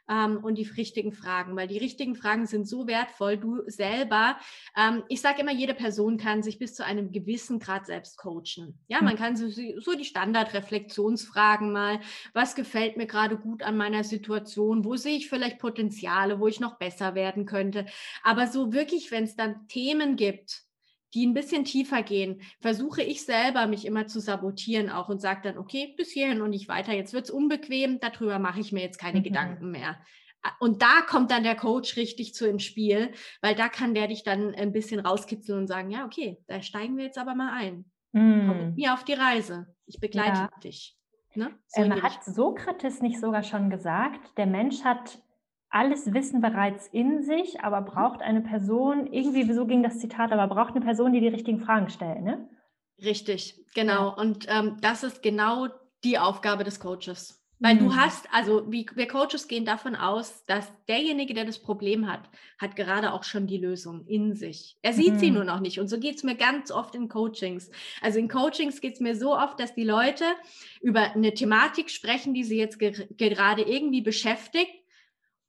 ähm, 0.08 0.38
und 0.42 0.56
die 0.56 0.64
richtigen 0.64 1.12
Fragen, 1.12 1.56
weil 1.56 1.68
die 1.68 1.78
richtigen 1.78 2.14
Fragen 2.14 2.46
sind 2.46 2.66
so 2.66 2.86
wertvoll. 2.86 3.36
Du 3.36 3.62
selber, 3.66 4.38
ähm, 4.76 5.04
ich 5.08 5.20
sage 5.20 5.42
immer, 5.42 5.52
jede 5.52 5.74
Person 5.74 6.16
kann 6.16 6.42
sich 6.42 6.58
bis 6.58 6.74
zu 6.74 6.84
einem 6.84 7.12
gewissen 7.12 7.58
Grad 7.58 7.86
selbst 7.86 8.16
coachen. 8.16 8.78
Ja, 8.88 9.02
man 9.02 9.12
hm. 9.12 9.18
kann 9.18 9.36
so, 9.36 9.48
so 9.48 9.94
die 9.94 10.04
Standardreflexionsfragen 10.04 11.72
mal, 11.72 12.00
was 12.32 12.54
gefällt 12.54 12.96
mir 12.96 13.06
gerade 13.06 13.36
gut 13.36 13.62
an 13.62 13.76
meiner 13.76 14.04
Situation, 14.04 14.84
wo 14.84 14.96
sehe 14.96 15.16
ich 15.16 15.28
vielleicht 15.28 15.58
Potenziale, 15.58 16.40
wo 16.40 16.46
ich 16.46 16.60
noch 16.60 16.78
besser 16.78 17.14
werden 17.14 17.46
könnte. 17.46 17.86
Aber 18.22 18.46
so 18.46 18.72
wirklich, 18.72 19.10
wenn 19.10 19.24
es 19.24 19.36
dann 19.36 19.68
Themen 19.68 20.16
gibt, 20.16 20.67
die 21.14 21.26
ein 21.26 21.34
bisschen 21.34 21.64
tiefer 21.64 22.02
gehen, 22.02 22.42
versuche 22.60 23.02
ich 23.02 23.24
selber 23.24 23.66
mich 23.66 23.86
immer 23.86 24.06
zu 24.06 24.20
sabotieren 24.20 24.90
auch 24.90 25.08
und 25.08 25.20
sage 25.20 25.40
dann, 25.42 25.58
okay, 25.58 25.94
bis 25.96 26.10
hierhin 26.10 26.42
und 26.42 26.50
nicht 26.50 26.68
weiter. 26.68 26.92
Jetzt 26.92 27.12
wird 27.12 27.24
es 27.24 27.30
unbequem, 27.30 28.00
darüber 28.00 28.38
mache 28.38 28.60
ich 28.60 28.72
mir 28.72 28.82
jetzt 28.82 28.98
keine 28.98 29.20
mhm. 29.20 29.24
Gedanken 29.24 29.70
mehr. 29.70 29.98
Und 30.60 30.82
da 30.82 31.02
kommt 31.06 31.30
dann 31.30 31.42
der 31.42 31.56
Coach 31.56 31.96
richtig 31.96 32.34
zu 32.34 32.48
ins 32.48 32.62
Spiel, 32.62 33.12
weil 33.42 33.54
da 33.54 33.68
kann 33.68 33.94
der 33.94 34.06
dich 34.06 34.22
dann 34.22 34.54
ein 34.54 34.72
bisschen 34.72 35.00
rauskitzeln 35.00 35.58
und 35.58 35.66
sagen, 35.66 35.90
ja, 35.90 36.04
okay, 36.04 36.38
da 36.46 36.62
steigen 36.62 36.96
wir 36.96 37.04
jetzt 37.04 37.18
aber 37.18 37.34
mal 37.34 37.52
ein. 37.52 37.84
Mhm. 38.12 38.44
Komm 38.46 38.66
mit 38.66 38.76
mir 38.76 38.94
auf 38.94 39.04
die 39.04 39.14
Reise. 39.14 39.74
Ich 39.86 40.00
begleite 40.00 40.38
ja. 40.38 40.50
dich. 40.62 40.96
Ne? 41.34 41.50
So 41.66 41.82
ähm, 41.82 42.02
hat 42.02 42.24
Sokrates 42.24 43.00
nicht 43.02 43.20
sogar 43.20 43.42
schon 43.42 43.70
gesagt, 43.70 44.36
der 44.36 44.46
Mensch 44.46 44.82
hat 44.84 45.18
alles 45.70 46.12
Wissen 46.14 46.40
bereits 46.40 46.86
in 46.88 47.22
sich, 47.22 47.60
aber 47.60 47.82
braucht 47.82 48.22
eine 48.22 48.40
Person, 48.40 49.06
irgendwie, 49.12 49.52
so 49.52 49.66
ging 49.66 49.82
das 49.82 49.98
Zitat, 49.98 50.32
aber 50.32 50.52
braucht 50.52 50.74
eine 50.74 50.84
Person, 50.84 51.12
die 51.12 51.20
die 51.20 51.28
richtigen 51.28 51.60
Fragen 51.60 51.90
stellt, 51.90 52.22
ne? 52.22 52.48
Richtig, 53.02 53.64
genau. 53.74 54.14
Und 54.16 54.46
ähm, 54.48 54.76
das 54.80 55.04
ist 55.04 55.22
genau 55.22 55.68
die 56.04 56.18
Aufgabe 56.18 56.64
des 56.64 56.80
Coaches. 56.80 57.38
Weil 57.60 57.74
mhm. 57.74 57.78
du 57.80 57.96
hast, 57.96 58.32
also 58.32 58.70
wie, 58.70 58.86
wir 58.94 59.08
Coaches 59.08 59.48
gehen 59.48 59.64
davon 59.64 59.96
aus, 59.96 60.44
dass 60.46 60.70
derjenige, 60.86 61.34
der 61.34 61.44
das 61.44 61.58
Problem 61.58 62.08
hat, 62.08 62.28
hat 62.58 62.76
gerade 62.76 63.12
auch 63.12 63.24
schon 63.24 63.48
die 63.48 63.58
Lösung 63.58 64.06
in 64.06 64.34
sich. 64.34 64.78
Er 64.82 64.92
sieht 64.92 65.14
mhm. 65.14 65.18
sie 65.18 65.30
nur 65.30 65.44
noch 65.44 65.58
nicht. 65.58 65.80
Und 65.80 65.88
so 65.88 65.98
geht 65.98 66.16
es 66.16 66.22
mir 66.22 66.36
ganz 66.36 66.70
oft 66.70 66.94
in 66.94 67.08
Coachings. 67.08 67.70
Also 68.00 68.20
in 68.20 68.28
Coachings 68.28 68.80
geht 68.80 68.94
es 68.94 69.00
mir 69.00 69.16
so 69.16 69.36
oft, 69.36 69.58
dass 69.58 69.74
die 69.74 69.84
Leute 69.84 70.24
über 70.80 71.12
eine 71.14 71.34
Thematik 71.34 71.90
sprechen, 71.90 72.32
die 72.32 72.44
sie 72.44 72.58
jetzt 72.58 72.78
ge 72.78 73.08
gerade 73.16 73.62
irgendwie 73.62 74.02
beschäftigt 74.02 74.72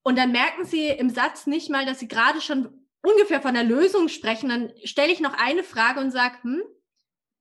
und 0.04 0.18
dann 0.18 0.32
merken 0.32 0.66
sie 0.66 0.88
im 0.88 1.10
Satz 1.10 1.48
nicht 1.48 1.70
mal, 1.70 1.86
dass 1.86 2.00
sie 2.00 2.08
gerade 2.08 2.42
schon 2.42 2.70
ungefähr 3.02 3.42
von 3.42 3.54
der 3.54 3.64
Lösung 3.64 4.08
sprechen. 4.08 4.50
Dann 4.50 4.72
stelle 4.84 5.12
ich 5.12 5.20
noch 5.20 5.34
eine 5.34 5.64
Frage 5.64 6.00
und 6.00 6.12
sage, 6.12 6.36
hm, 6.42 6.62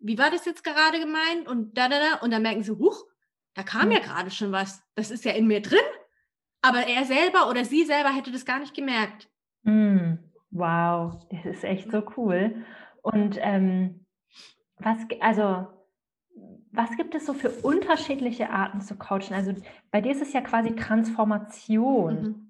wie 0.00 0.19
war 0.19 0.31
das 0.31 0.45
jetzt 0.45 0.65
gerade 0.65 1.00
gemeint? 1.00 1.47
Und 1.47 1.77
da, 1.77 1.88
da, 1.88 1.99
da. 1.99 2.19
Und 2.21 2.31
dann 2.31 2.43
merken 2.43 2.62
sie, 2.62 2.73
huch, 2.73 3.05
da 3.55 3.62
kam 3.62 3.85
hm. 3.85 3.93
ja 3.93 3.99
gerade 4.00 4.31
schon 4.31 4.53
was. 4.53 4.83
Das 4.95 5.11
ist 5.11 5.25
ja 5.25 5.33
in 5.33 5.47
mir 5.47 5.61
drin. 5.61 5.79
Aber 6.62 6.87
er 6.87 7.05
selber 7.05 7.49
oder 7.49 7.65
sie 7.65 7.85
selber 7.85 8.11
hätte 8.11 8.33
das 8.33 8.45
gar 8.45 8.59
nicht 8.59 8.75
gemerkt. 8.75 9.29
Hm. 9.65 10.19
Wow, 10.50 11.27
das 11.31 11.45
ist 11.45 11.65
echt 11.65 11.91
so 11.91 12.03
cool. 12.17 12.65
Und 13.03 13.37
ähm, 13.41 14.07
was, 14.79 14.99
also, 15.21 15.67
was 16.73 16.97
gibt 16.97 17.15
es 17.15 17.27
so 17.27 17.35
für 17.35 17.50
unterschiedliche 17.50 18.50
Arten 18.50 18.81
zu 18.81 18.97
coachen? 18.97 19.35
Also 19.35 19.55
bei 19.91 20.00
dir 20.00 20.12
ist 20.12 20.23
es 20.23 20.33
ja 20.33 20.41
quasi 20.41 20.75
Transformation. 20.75 22.23
Mhm. 22.23 22.48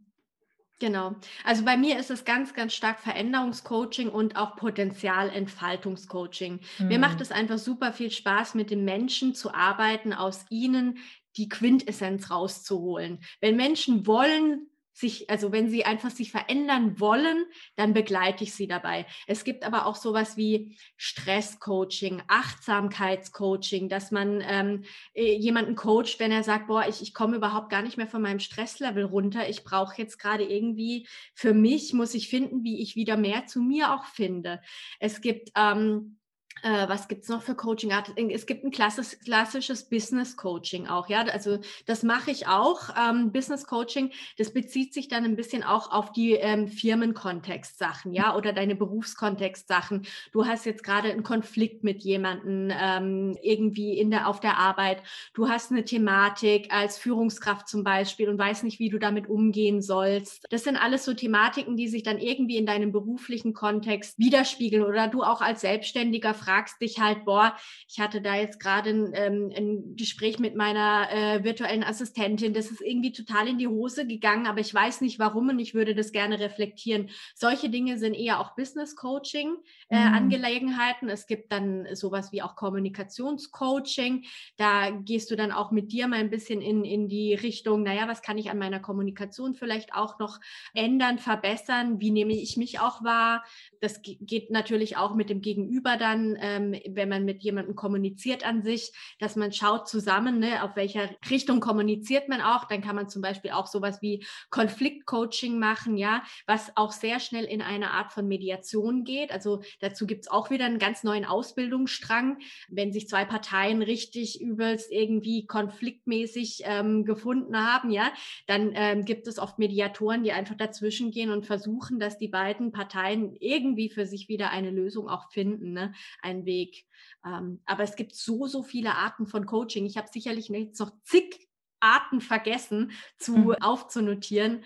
Genau. 0.81 1.17
Also 1.45 1.65
bei 1.65 1.77
mir 1.77 1.99
ist 1.99 2.11
es 2.11 2.25
ganz, 2.25 2.55
ganz 2.55 2.73
stark 2.73 3.01
Veränderungscoaching 3.01 4.09
und 4.09 4.37
auch 4.37 4.55
Potenzialentfaltungscoaching. 4.55 6.61
Mhm. 6.79 6.89
Mir 6.89 7.01
macht 7.01 7.17
mhm. 7.17 7.23
es 7.23 7.33
einfach 7.33 7.59
super 7.59 7.93
viel 7.93 8.13
Spaß, 8.13 8.55
mit 8.55 8.71
den 8.71 8.85
Menschen 8.85 9.35
zu 9.35 9.53
arbeiten, 9.53 10.13
aus 10.13 10.47
ihnen 10.51 10.99
die 11.37 11.49
Quintessenz 11.49 12.31
rauszuholen. 12.31 13.19
Wenn 13.41 13.57
Menschen 13.57 14.07
wollen, 14.07 14.69
sich, 14.99 15.31
also 15.31 15.52
wenn 15.52 15.71
sie 15.71 15.85
einfach 15.85 16.11
sich 16.11 16.31
verändern 16.31 16.99
wollen, 16.99 17.45
dann 17.76 17.95
begleite 17.95 18.45
ich 18.45 18.55
sie 18.55 18.67
dabei. 18.67 19.07
Es 19.26 19.45
gibt 19.45 19.64
aber 19.64 19.87
auch 19.87 19.97
sowas 19.97 20.37
wie 20.37 20.76
Stresscoaching, 20.97 22.23
Achtsamkeitscoaching, 22.26 23.88
dass 23.88 24.11
man 24.11 24.43
ähm, 24.47 24.85
äh, 25.14 25.37
jemanden 25.37 25.76
coacht, 25.76 26.19
wenn 26.19 26.33
er 26.33 26.43
sagt, 26.43 26.67
boah, 26.67 26.87
ich, 26.88 27.00
ich 27.00 27.14
komme 27.14 27.37
überhaupt 27.37 27.71
gar 27.71 27.83
nicht 27.83 27.97
mehr 27.97 28.09
von 28.09 28.23
meinem 28.23 28.40
Stresslevel 28.40 29.05
runter. 29.05 29.49
Ich 29.49 29.64
brauche 29.64 30.00
jetzt 30.00 30.19
gerade 30.19 30.45
irgendwie 30.45 31.07
für 31.35 31.55
mich, 31.55 31.93
muss 31.93 32.14
ich 32.14 32.28
finden, 32.28 32.64
wie 32.64 32.83
ich 32.83 32.97
wieder 32.97 33.17
mehr 33.17 33.47
zu 33.47 33.61
mir 33.61 33.95
auch 33.95 34.05
finde. 34.05 34.61
Es 34.99 35.21
gibt 35.21 35.50
ähm, 35.57 36.19
äh, 36.62 36.88
was 36.88 37.09
gibt 37.09 37.25
es 37.25 37.29
noch 37.29 37.43
für 37.43 37.55
Coaching? 37.55 37.93
Es 38.31 38.47
gibt 38.47 38.65
ein 38.65 38.71
klassisch, 38.71 39.19
klassisches 39.25 39.88
Business 39.88 40.37
Coaching 40.37 40.87
auch, 40.87 41.09
ja. 41.09 41.23
Also 41.23 41.59
das 41.87 42.03
mache 42.03 42.31
ich 42.31 42.47
auch. 42.47 42.91
Ähm, 42.99 43.33
Business 43.33 43.67
Coaching, 43.67 44.11
das 44.37 44.53
bezieht 44.53 44.95
sich 44.95 45.09
dann 45.09 45.25
ein 45.25 45.37
bisschen 45.37 45.62
auch 45.62 45.91
auf 45.91 46.12
die 46.12 46.33
ähm, 46.33 46.69
Firmenkontext-Sachen, 46.69 48.12
ja, 48.12 48.37
oder 48.37 48.53
deine 48.53 48.75
Berufskontext-Sachen. 48.75 50.07
Du 50.33 50.47
hast 50.47 50.67
jetzt 50.67 50.85
gerade 50.85 51.11
einen 51.11 51.23
Konflikt 51.23 51.85
mit 51.85 52.03
jemandem 52.03 52.71
ähm, 52.71 53.37
irgendwie 53.43 53.99
in 53.99 54.11
der, 54.11 54.29
auf 54.29 54.41
der 54.41 54.59
Arbeit. 54.59 55.03
Du 55.35 55.49
hast 55.49 55.71
eine 55.71 55.85
Thematik 55.85 56.73
als 56.73 56.99
Führungskraft 56.99 57.69
zum 57.69 57.85
Beispiel 57.85 58.29
und 58.29 58.38
weißt 58.38 58.65
nicht, 58.65 58.79
wie 58.79 58.91
du 58.91 58.99
damit 58.99 59.29
umgehen 59.29 59.83
sollst. 59.83 60.47
Das 60.50 60.65
sind 60.65 60.77
alles 60.77 61.05
so 61.05 61.15
Thematiken, 61.15 61.77
die 61.77 61.88
sich 61.88 62.03
dann 62.03 62.19
irgendwie 62.19 62.57
in 62.57 62.67
deinem 62.67 62.93
beruflichen 62.93 63.55
Kontext 63.55 64.19
widerspiegeln 64.19 64.83
oder 64.83 65.09
du 65.09 65.23
auch 65.23 65.41
als 65.41 65.61
Selbstständiger 65.61 66.35
dich 66.81 67.00
halt, 67.00 67.25
boah, 67.25 67.57
ich 67.88 68.00
hatte 68.00 68.21
da 68.21 68.35
jetzt 68.35 68.61
gerade 68.61 68.90
ein, 68.90 69.12
ähm, 69.14 69.52
ein, 69.57 69.97
Gespräch 69.97 70.38
mit 70.38 70.55
meiner 70.55 71.09
äh, 71.11 71.45
virtuellen 71.45 71.85
Assistentin, 71.85 72.55
das 72.55 72.71
ist 72.71 72.81
irgendwie 72.81 73.12
total 73.12 73.49
in 73.49 73.59
die 73.59 73.69
Hose 73.69 74.07
gegangen, 74.07 74.47
aber 74.47 74.61
ich 74.61 74.73
weiß 74.73 75.00
nicht 75.00 75.19
warum 75.19 75.49
und 75.49 75.59
ich 75.59 75.75
würde 75.75 75.95
das 75.95 76.12
gerne 76.12 76.38
reflektieren. 76.38 77.11
Solche 77.35 77.71
Dinge 77.71 77.99
sind 77.99 78.14
eher 78.14 78.40
auch 78.40 78.55
Business 78.55 78.97
Coaching 78.97 79.57
äh, 79.88 79.99
mhm. 79.99 80.14
Angelegenheiten. 80.14 81.09
Es 81.09 81.26
gibt 81.26 81.52
dann 81.52 81.87
sowas 81.95 82.33
wie 82.33 82.43
auch 82.43 82.57
Kommunikationscoaching. 82.57 84.25
Da 84.57 84.90
gehst 84.90 85.31
du 85.31 85.37
dann 85.37 85.52
auch 85.52 85.71
mit 85.71 85.93
dir 85.93 86.09
mal 86.09 86.19
ein 86.19 86.31
bisschen 86.31 86.61
in, 86.61 86.85
in 86.85 87.09
die 87.09 87.35
Richtung, 87.35 87.83
naja, 87.83 88.09
was 88.09 88.23
kann 88.23 88.38
ich 88.38 88.50
an 88.50 88.59
meiner 88.59 88.81
Kommunikation 88.81 89.55
vielleicht 89.55 89.95
auch 89.95 90.19
noch 90.19 90.40
ändern, 90.75 91.19
verbessern? 91.19 92.00
Wie 92.00 92.11
nehme 92.11 92.33
ich 92.33 92.57
mich 92.57 92.81
auch 92.81 93.02
wahr? 93.05 93.45
Das 93.81 94.00
geht 94.02 94.50
natürlich 94.50 94.97
auch 94.97 95.14
mit 95.14 95.31
dem 95.31 95.40
Gegenüber 95.40 95.97
dann 95.97 96.37
ähm, 96.40 96.75
wenn 96.88 97.09
man 97.09 97.25
mit 97.25 97.42
jemandem 97.42 97.75
kommuniziert 97.75 98.47
an 98.47 98.62
sich, 98.62 98.92
dass 99.18 99.37
man 99.37 99.52
schaut 99.52 99.88
zusammen, 99.88 100.38
ne, 100.38 100.62
auf 100.62 100.76
welcher 100.76 101.11
Richtung 101.30 101.61
kommuniziert 101.61 102.28
man 102.28 102.40
auch. 102.40 102.64
Dann 102.64 102.83
kann 102.83 102.97
man 102.97 103.09
zum 103.09 103.23
Beispiel 103.23 103.50
auch 103.50 103.66
sowas 103.66 104.02
wie 104.02 104.25
Konfliktcoaching 104.50 105.59
machen, 105.59 105.97
ja, 105.97 106.23
was 106.47 106.76
auch 106.76 106.92
sehr 106.92 107.21
schnell 107.21 107.45
in 107.45 107.62
eine 107.62 107.90
Art 107.90 108.12
von 108.12 108.26
Mediation 108.28 109.04
geht. 109.04 109.30
Also 109.33 109.62
dazu 109.80 110.07
gibt 110.07 110.25
es 110.25 110.30
auch 110.30 110.50
wieder 110.50 110.64
einen 110.64 110.78
ganz 110.78 111.04
neuen 111.04 111.25
Ausbildungsstrang. 111.25 112.38
Wenn 112.68 112.92
sich 112.92 113.09
zwei 113.09 113.25
Parteien 113.25 113.83
richtig 113.83 114.40
übelst 114.40 114.90
irgendwie 114.90 115.47
konfliktmäßig 115.47 116.62
ähm, 116.64 117.04
gefunden 117.04 117.57
haben, 117.57 117.90
ja, 117.90 118.12
dann 118.47 118.73
ähm, 118.75 119.04
gibt 119.04 119.26
es 119.26 119.38
oft 119.38 119.59
Mediatoren, 119.59 120.23
die 120.23 120.33
einfach 120.33 120.57
dazwischen 120.57 121.11
gehen 121.11 121.30
und 121.30 121.47
versuchen, 121.47 121.99
dass 121.99 122.18
die 122.18 122.28
beiden 122.28 122.73
Parteien 122.73 123.37
irgendwie 123.40 123.88
für 123.88 124.07
sich 124.07 124.28
wieder 124.28 124.50
eine 124.50 124.71
Lösung 124.71 125.09
auch 125.09 125.30
finden. 125.30 125.73
Ne? 125.73 125.92
Ein 126.29 126.45
Weg. 126.45 126.85
Ähm, 127.25 127.61
aber 127.67 127.83
es 127.83 127.97
gibt 127.97 128.15
so, 128.15 128.47
so 128.47 128.63
viele 128.63 128.95
Arten 128.95 129.27
von 129.27 129.47
Coaching. 129.47 129.87
Ich 129.87 129.97
habe 129.97 130.09
sicherlich 130.11 130.49
jetzt 130.49 130.81
noch 130.81 130.93
zig 131.03 131.49
Arten 131.81 132.21
vergessen 132.21 132.93
zu 133.19 133.37
mhm. 133.37 133.53
aufzunotieren. 133.61 134.65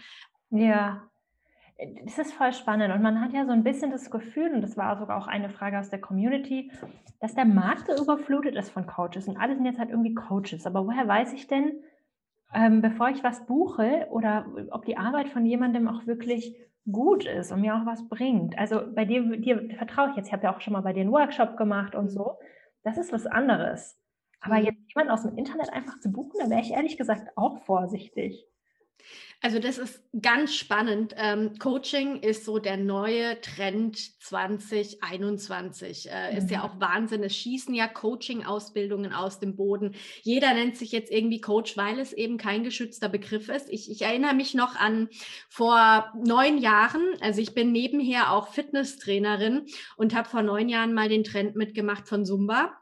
Ja, 0.51 1.09
das 2.05 2.19
ist 2.19 2.35
voll 2.35 2.53
spannend. 2.53 2.95
Und 2.95 3.03
man 3.03 3.21
hat 3.21 3.33
ja 3.33 3.45
so 3.45 3.53
ein 3.53 3.65
bisschen 3.65 3.91
das 3.91 4.11
Gefühl, 4.11 4.53
und 4.55 4.61
das 4.61 4.77
war 4.77 4.99
sogar 4.99 5.19
auch 5.19 5.27
eine 5.27 5.51
Frage 5.51 5.79
aus 5.79 5.91
der 5.91 6.01
Community, 6.01 6.71
dass 7.21 7.35
der 7.35 7.45
Markt 7.45 7.89
so 7.89 8.03
überflutet 8.03 8.57
ist 8.57 8.71
von 8.71 8.87
Coaches 8.87 9.29
und 9.29 9.37
alle 9.37 9.55
sind 9.55 9.65
jetzt 9.65 9.79
halt 9.79 9.91
irgendwie 9.91 10.15
Coaches. 10.15 10.67
Aber 10.67 10.87
woher 10.87 11.07
weiß 11.07 11.33
ich 11.33 11.47
denn, 11.47 11.83
ähm, 12.55 12.83
bevor 12.83 13.09
ich 13.09 13.25
was 13.25 13.47
buche 13.47 14.07
oder 14.11 14.47
ob 14.71 14.85
die 14.85 14.97
Arbeit 14.97 15.29
von 15.29 15.47
jemandem 15.47 15.89
auch 15.89 16.07
wirklich 16.07 16.57
gut 16.91 17.25
ist 17.27 17.53
und 17.53 17.61
mir 17.61 17.77
auch 17.77 17.87
was 17.87 18.09
bringt. 18.09 18.59
Also 18.59 18.83
bei 18.95 19.05
dir, 19.05 19.37
dir 19.37 19.69
vertraue 19.77 20.11
ich 20.11 20.17
jetzt. 20.17 20.27
Ich 20.29 20.33
habe 20.33 20.45
ja 20.45 20.55
auch 20.55 20.61
schon 20.61 20.73
mal 20.73 20.81
bei 20.81 20.93
dir 20.93 21.03
einen 21.03 21.13
Workshop 21.13 21.57
gemacht 21.57 21.95
und 21.95 22.09
so. 22.09 22.39
Das 22.83 22.99
ist 22.99 23.13
was 23.13 23.27
anderes. 23.27 23.99
Aber 24.41 24.59
mhm. 24.59 24.65
jetzt 24.65 24.95
jemanden 24.95 25.13
aus 25.13 25.23
dem 25.23 25.37
Internet 25.37 25.73
einfach 25.73 25.99
zu 26.01 26.11
buchen, 26.11 26.41
da 26.41 26.51
wäre 26.51 26.61
ich 26.61 26.73
ehrlich 26.73 26.97
gesagt 26.99 27.29
auch 27.37 27.59
vorsichtig. 27.65 28.47
Also 29.45 29.59
das 29.59 29.77
ist 29.77 30.01
ganz 30.23 30.55
spannend. 30.55 31.15
Ähm, 31.17 31.59
Coaching 31.59 32.21
ist 32.21 32.45
so 32.45 32.61
der 32.61 32.77
neue 32.77 33.41
Trend 33.41 33.99
2021. 34.23 36.09
Äh, 36.09 36.31
mhm. 36.31 36.39
Ist 36.39 36.51
ja 36.51 36.59
mhm. 36.59 36.65
auch 36.65 36.81
Wahnsinn. 36.81 37.25
Es 37.25 37.35
schießen 37.35 37.75
ja 37.75 37.89
Coaching-Ausbildungen 37.89 39.13
aus 39.13 39.41
dem 39.41 39.57
Boden. 39.57 39.97
Jeder 40.23 40.55
nennt 40.55 40.77
sich 40.77 40.93
jetzt 40.93 41.11
irgendwie 41.11 41.41
Coach, 41.41 41.77
weil 41.77 41.99
es 41.99 42.13
eben 42.13 42.37
kein 42.37 42.63
geschützter 42.63 43.09
Begriff 43.09 43.49
ist. 43.49 43.69
Ich, 43.69 43.91
ich 43.91 44.03
erinnere 44.03 44.35
mich 44.35 44.55
noch 44.55 44.77
an 44.77 45.09
vor 45.49 46.13
neun 46.25 46.59
Jahren. 46.59 47.03
Also 47.21 47.41
ich 47.41 47.53
bin 47.53 47.73
nebenher 47.73 48.31
auch 48.33 48.47
Fitnesstrainerin 48.47 49.67
und 49.97 50.15
habe 50.15 50.29
vor 50.29 50.43
neun 50.43 50.69
Jahren 50.69 50.95
mal 50.95 51.09
den 51.09 51.25
Trend 51.25 51.57
mitgemacht 51.57 52.09
von 52.09 52.25
Zumba. 52.25 52.79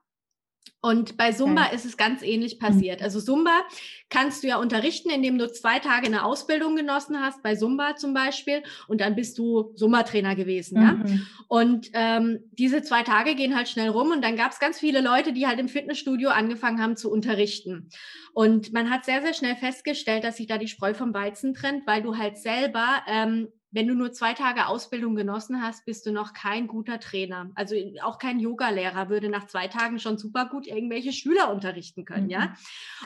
Und 0.82 1.18
bei 1.18 1.32
Zumba 1.32 1.66
okay. 1.66 1.74
ist 1.74 1.84
es 1.84 1.98
ganz 1.98 2.22
ähnlich 2.22 2.58
passiert. 2.58 3.00
Mhm. 3.00 3.04
Also 3.04 3.20
Zumba 3.20 3.60
kannst 4.08 4.42
du 4.42 4.48
ja 4.48 4.56
unterrichten, 4.56 5.10
indem 5.10 5.36
du 5.36 5.50
zwei 5.52 5.78
Tage 5.78 6.06
eine 6.06 6.24
Ausbildung 6.24 6.74
genossen 6.74 7.20
hast, 7.20 7.42
bei 7.42 7.54
Zumba 7.54 7.96
zum 7.96 8.14
Beispiel, 8.14 8.62
und 8.88 9.02
dann 9.02 9.14
bist 9.14 9.38
du 9.38 9.74
Zumba-Trainer 9.74 10.34
gewesen. 10.36 10.80
Mhm. 10.80 10.84
Ja? 10.86 11.20
Und 11.48 11.90
ähm, 11.92 12.38
diese 12.52 12.82
zwei 12.82 13.02
Tage 13.02 13.34
gehen 13.34 13.54
halt 13.54 13.68
schnell 13.68 13.90
rum 13.90 14.10
und 14.10 14.24
dann 14.24 14.36
gab 14.36 14.52
es 14.52 14.58
ganz 14.58 14.78
viele 14.78 15.02
Leute, 15.02 15.34
die 15.34 15.46
halt 15.46 15.58
im 15.58 15.68
Fitnessstudio 15.68 16.30
angefangen 16.30 16.80
haben 16.80 16.96
zu 16.96 17.10
unterrichten. 17.10 17.90
Und 18.32 18.72
man 18.72 18.88
hat 18.88 19.04
sehr, 19.04 19.20
sehr 19.20 19.34
schnell 19.34 19.56
festgestellt, 19.56 20.24
dass 20.24 20.38
sich 20.38 20.46
da 20.46 20.56
die 20.56 20.68
Spreu 20.68 20.94
vom 20.94 21.12
Weizen 21.12 21.52
trennt, 21.52 21.86
weil 21.86 22.02
du 22.02 22.16
halt 22.16 22.38
selber 22.38 23.02
ähm, 23.06 23.48
wenn 23.70 23.86
du 23.86 23.94
nur 23.94 24.12
zwei 24.12 24.34
Tage 24.34 24.66
Ausbildung 24.66 25.14
genossen 25.14 25.62
hast, 25.62 25.84
bist 25.84 26.04
du 26.06 26.12
noch 26.12 26.32
kein 26.32 26.66
guter 26.66 26.98
Trainer. 26.98 27.50
Also 27.54 27.76
auch 28.02 28.18
kein 28.18 28.40
Yogalehrer 28.40 29.08
würde 29.08 29.28
nach 29.28 29.46
zwei 29.46 29.68
Tagen 29.68 29.98
schon 29.98 30.18
super 30.18 30.46
gut 30.46 30.66
irgendwelche 30.66 31.12
Schüler 31.12 31.52
unterrichten 31.52 32.04
können, 32.04 32.24
mhm. 32.24 32.30
ja. 32.30 32.54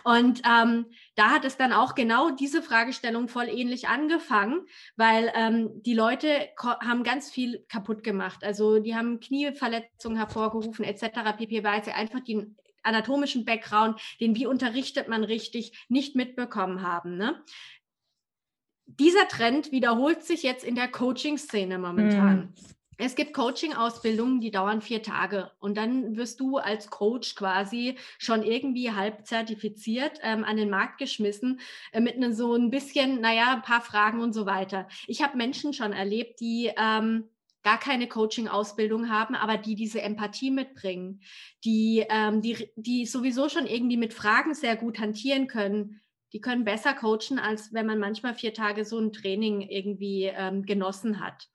Und 0.04 0.42
ähm, 0.48 0.86
da 1.16 1.30
hat 1.30 1.44
es 1.44 1.56
dann 1.56 1.72
auch 1.72 1.94
genau 1.94 2.30
diese 2.30 2.62
Fragestellung 2.62 3.28
voll 3.28 3.48
ähnlich 3.48 3.88
angefangen, 3.88 4.62
weil 4.96 5.30
ähm, 5.34 5.82
die 5.82 5.94
Leute 5.94 6.28
haben 6.58 7.04
ganz 7.04 7.30
viel 7.30 7.64
kaputt 7.68 8.02
gemacht. 8.02 8.42
Also 8.42 8.78
die 8.78 8.94
haben 8.94 9.20
Knieverletzungen 9.20 10.16
hervorgerufen 10.16 10.84
etc. 10.84 11.36
pp, 11.36 11.62
weil 11.64 11.84
sie 11.84 11.92
einfach 11.92 12.20
den 12.20 12.56
anatomischen 12.84 13.44
Background, 13.44 14.00
den 14.20 14.36
wie 14.36 14.46
unterrichtet 14.46 15.08
man 15.08 15.24
richtig, 15.24 15.86
nicht 15.88 16.16
mitbekommen 16.16 16.82
haben. 16.82 17.16
Ne? 17.16 17.42
Dieser 18.86 19.28
Trend 19.28 19.72
wiederholt 19.72 20.22
sich 20.22 20.42
jetzt 20.42 20.64
in 20.64 20.74
der 20.74 20.88
Coaching-Szene 20.88 21.78
momentan. 21.78 22.36
Mhm. 22.36 22.48
Es 22.96 23.16
gibt 23.16 23.34
Coaching-Ausbildungen, 23.34 24.40
die 24.40 24.50
dauern 24.50 24.80
vier 24.80 25.02
Tage 25.02 25.50
und 25.58 25.76
dann 25.76 26.16
wirst 26.16 26.38
du 26.38 26.58
als 26.58 26.90
Coach 26.90 27.34
quasi 27.34 27.96
schon 28.18 28.42
irgendwie 28.42 28.92
halb 28.92 29.26
zertifiziert 29.26 30.20
ähm, 30.22 30.44
an 30.44 30.56
den 30.56 30.70
Markt 30.70 30.98
geschmissen 30.98 31.60
äh, 31.92 32.00
mit 32.00 32.14
einem 32.14 32.32
so 32.32 32.54
ein 32.54 32.70
bisschen, 32.70 33.20
naja, 33.20 33.54
ein 33.54 33.62
paar 33.62 33.80
Fragen 33.80 34.20
und 34.20 34.32
so 34.32 34.46
weiter. 34.46 34.86
Ich 35.08 35.22
habe 35.22 35.36
Menschen 35.36 35.72
schon 35.72 35.92
erlebt, 35.92 36.40
die 36.40 36.70
ähm, 36.76 37.24
gar 37.64 37.80
keine 37.80 38.06
Coaching-Ausbildung 38.06 39.10
haben, 39.10 39.34
aber 39.34 39.56
die 39.56 39.74
diese 39.74 40.02
Empathie 40.02 40.50
mitbringen, 40.50 41.20
die, 41.64 42.04
ähm, 42.08 42.42
die, 42.42 42.70
die 42.76 43.06
sowieso 43.06 43.48
schon 43.48 43.66
irgendwie 43.66 43.96
mit 43.96 44.14
Fragen 44.14 44.54
sehr 44.54 44.76
gut 44.76 45.00
hantieren 45.00 45.48
können, 45.48 46.00
die 46.34 46.40
können 46.40 46.64
besser 46.64 46.92
coachen, 46.92 47.38
als 47.38 47.72
wenn 47.72 47.86
man 47.86 48.00
manchmal 48.00 48.34
vier 48.34 48.52
Tage 48.52 48.84
so 48.84 48.98
ein 48.98 49.12
Training 49.12 49.62
irgendwie 49.62 50.24
ähm, 50.24 50.64
genossen 50.64 51.24
hat. 51.24 51.48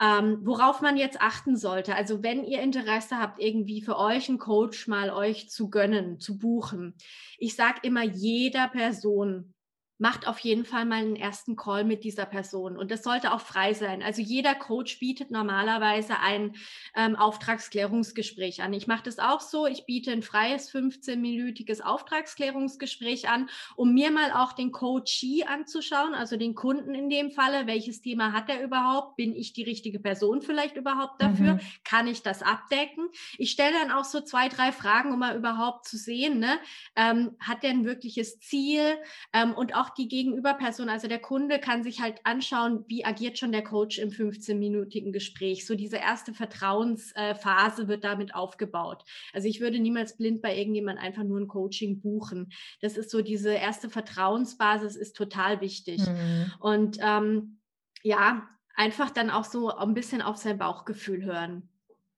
Ähm, 0.00 0.40
worauf 0.42 0.80
man 0.80 0.96
jetzt 0.96 1.20
achten 1.20 1.56
sollte, 1.56 1.94
also 1.94 2.22
wenn 2.22 2.44
ihr 2.44 2.60
Interesse 2.60 3.18
habt, 3.18 3.40
irgendwie 3.40 3.80
für 3.80 3.98
euch 3.98 4.28
einen 4.28 4.38
Coach 4.38 4.88
mal 4.88 5.10
euch 5.10 5.48
zu 5.48 5.70
gönnen, 5.70 6.18
zu 6.18 6.38
buchen. 6.38 6.94
Ich 7.38 7.56
sage 7.56 7.80
immer 7.82 8.02
jeder 8.02 8.68
Person, 8.68 9.54
macht 9.98 10.28
auf 10.28 10.38
jeden 10.40 10.64
Fall 10.64 10.84
mal 10.84 10.96
einen 10.96 11.16
ersten 11.16 11.56
Call 11.56 11.84
mit 11.84 12.04
dieser 12.04 12.26
Person. 12.26 12.76
Und 12.76 12.90
das 12.90 13.02
sollte 13.02 13.32
auch 13.32 13.40
frei 13.40 13.72
sein. 13.72 14.02
Also 14.02 14.20
jeder 14.20 14.54
Coach 14.54 14.98
bietet 14.98 15.30
normalerweise 15.30 16.18
ein 16.20 16.54
ähm, 16.94 17.16
Auftragsklärungsgespräch 17.16 18.62
an. 18.62 18.72
Ich 18.72 18.86
mache 18.86 19.04
das 19.04 19.18
auch 19.18 19.40
so. 19.40 19.66
Ich 19.66 19.86
biete 19.86 20.12
ein 20.12 20.22
freies 20.22 20.72
15-minütiges 20.72 21.80
Auftragsklärungsgespräch 21.80 23.28
an, 23.28 23.48
um 23.74 23.94
mir 23.94 24.10
mal 24.10 24.32
auch 24.32 24.52
den 24.52 24.72
Coachee 24.72 25.44
anzuschauen, 25.44 26.14
also 26.14 26.36
den 26.36 26.54
Kunden 26.54 26.94
in 26.94 27.08
dem 27.08 27.30
Falle. 27.30 27.66
Welches 27.66 28.02
Thema 28.02 28.32
hat 28.32 28.48
er 28.50 28.62
überhaupt? 28.62 29.16
Bin 29.16 29.34
ich 29.34 29.52
die 29.52 29.64
richtige 29.64 30.00
Person 30.00 30.42
vielleicht 30.42 30.76
überhaupt 30.76 31.22
dafür? 31.22 31.54
Mhm. 31.54 31.60
Kann 31.84 32.06
ich 32.06 32.22
das 32.22 32.42
abdecken? 32.42 33.08
Ich 33.38 33.50
stelle 33.50 33.74
dann 33.80 33.90
auch 33.90 34.04
so 34.04 34.20
zwei, 34.20 34.48
drei 34.48 34.72
Fragen, 34.72 35.12
um 35.12 35.18
mal 35.18 35.36
überhaupt 35.36 35.86
zu 35.86 35.96
sehen, 35.96 36.38
ne? 36.38 36.58
ähm, 36.96 37.36
hat 37.40 37.64
er 37.64 37.70
ein 37.70 37.84
wirkliches 37.84 38.40
Ziel? 38.40 38.98
Ähm, 39.32 39.54
und 39.54 39.74
auch 39.74 39.85
auch 39.86 39.90
die 39.90 40.08
Gegenüberperson, 40.08 40.88
also 40.88 41.08
der 41.08 41.18
Kunde 41.18 41.58
kann 41.58 41.82
sich 41.82 42.00
halt 42.00 42.20
anschauen, 42.24 42.84
wie 42.88 43.04
agiert 43.04 43.38
schon 43.38 43.52
der 43.52 43.62
Coach 43.62 43.98
im 43.98 44.10
15-minütigen 44.10 45.12
Gespräch. 45.12 45.66
So 45.66 45.74
diese 45.74 45.96
erste 45.96 46.34
Vertrauensphase 46.34 47.88
wird 47.88 48.04
damit 48.04 48.34
aufgebaut. 48.34 49.04
Also 49.32 49.48
ich 49.48 49.60
würde 49.60 49.78
niemals 49.78 50.16
blind 50.16 50.42
bei 50.42 50.56
irgendjemand 50.56 50.98
einfach 50.98 51.22
nur 51.22 51.38
ein 51.38 51.48
Coaching 51.48 52.00
buchen. 52.00 52.52
Das 52.80 52.96
ist 52.96 53.10
so 53.10 53.22
diese 53.22 53.52
erste 53.52 53.88
Vertrauensbasis 53.88 54.96
ist 54.96 55.16
total 55.16 55.60
wichtig. 55.60 56.00
Mhm. 56.06 56.52
Und 56.60 56.98
ähm, 57.00 57.58
ja, 58.02 58.48
einfach 58.74 59.10
dann 59.10 59.30
auch 59.30 59.44
so 59.44 59.70
ein 59.70 59.94
bisschen 59.94 60.22
auf 60.22 60.36
sein 60.36 60.58
Bauchgefühl 60.58 61.24
hören. 61.24 61.68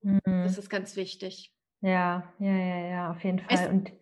Mhm. 0.03 0.21
Das 0.25 0.59
ist 0.59 0.71
ganz 0.71 0.97
wichtig. 0.97 1.53
Ja, 1.81 2.33
ja, 2.39 2.57
ja, 2.57 2.89
ja, 2.89 3.11
auf 3.11 3.23
jeden 3.23 3.39
Fall. 3.39 3.49
Es, 3.51 3.69
und 3.69 3.93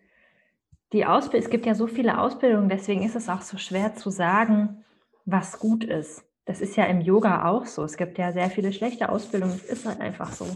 die 0.93 1.05
Ausbildung, 1.05 1.45
es 1.45 1.49
gibt 1.49 1.65
ja 1.65 1.75
so 1.75 1.87
viele 1.87 2.19
Ausbildungen, 2.19 2.69
deswegen 2.69 3.03
ist 3.03 3.15
es 3.15 3.29
auch 3.29 3.41
so 3.41 3.57
schwer 3.57 3.95
zu 3.95 4.09
sagen, 4.09 4.85
was 5.25 5.59
gut 5.59 5.83
ist. 5.83 6.23
Das 6.45 6.61
ist 6.61 6.77
ja 6.77 6.85
im 6.85 7.01
Yoga 7.01 7.45
auch 7.45 7.65
so. 7.65 7.83
Es 7.83 7.97
gibt 7.97 8.17
ja 8.17 8.31
sehr 8.31 8.49
viele 8.49 8.71
schlechte 8.71 9.09
Ausbildungen. 9.09 9.53
Es 9.53 9.65
ist 9.65 9.85
halt 9.85 9.99
einfach 9.99 10.31
so. 10.31 10.47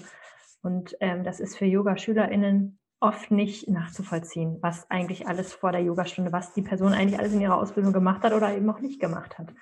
Und 0.64 0.96
ähm, 1.02 1.26
das 1.26 1.42
ist 1.42 1.58
für 1.58 1.66
Yoga-SchülerInnen 1.66 2.80
oft 3.02 3.32
nicht 3.32 3.68
nachzuvollziehen, 3.68 4.60
was 4.62 4.90
eigentlich 4.90 5.28
alles 5.28 5.54
vor 5.54 5.74
der 5.74 5.82
Yogastunde, 5.82 6.32
was 6.32 6.54
die 6.54 6.62
Person 6.62 6.94
eigentlich 6.94 7.20
alles 7.20 7.34
in 7.34 7.42
ihrer 7.42 7.58
Ausbildung 7.58 7.92
gemacht 7.92 8.24
hat 8.24 8.32
oder 8.32 8.56
eben 8.56 8.70
auch 8.70 8.80
nicht 8.80 9.02
gemacht 9.02 9.38
hat. 9.38 9.54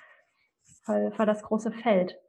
Weil, 0.85 1.13
weil 1.17 1.25
das 1.25 1.41
große 1.41 1.71
Feld. 1.71 2.19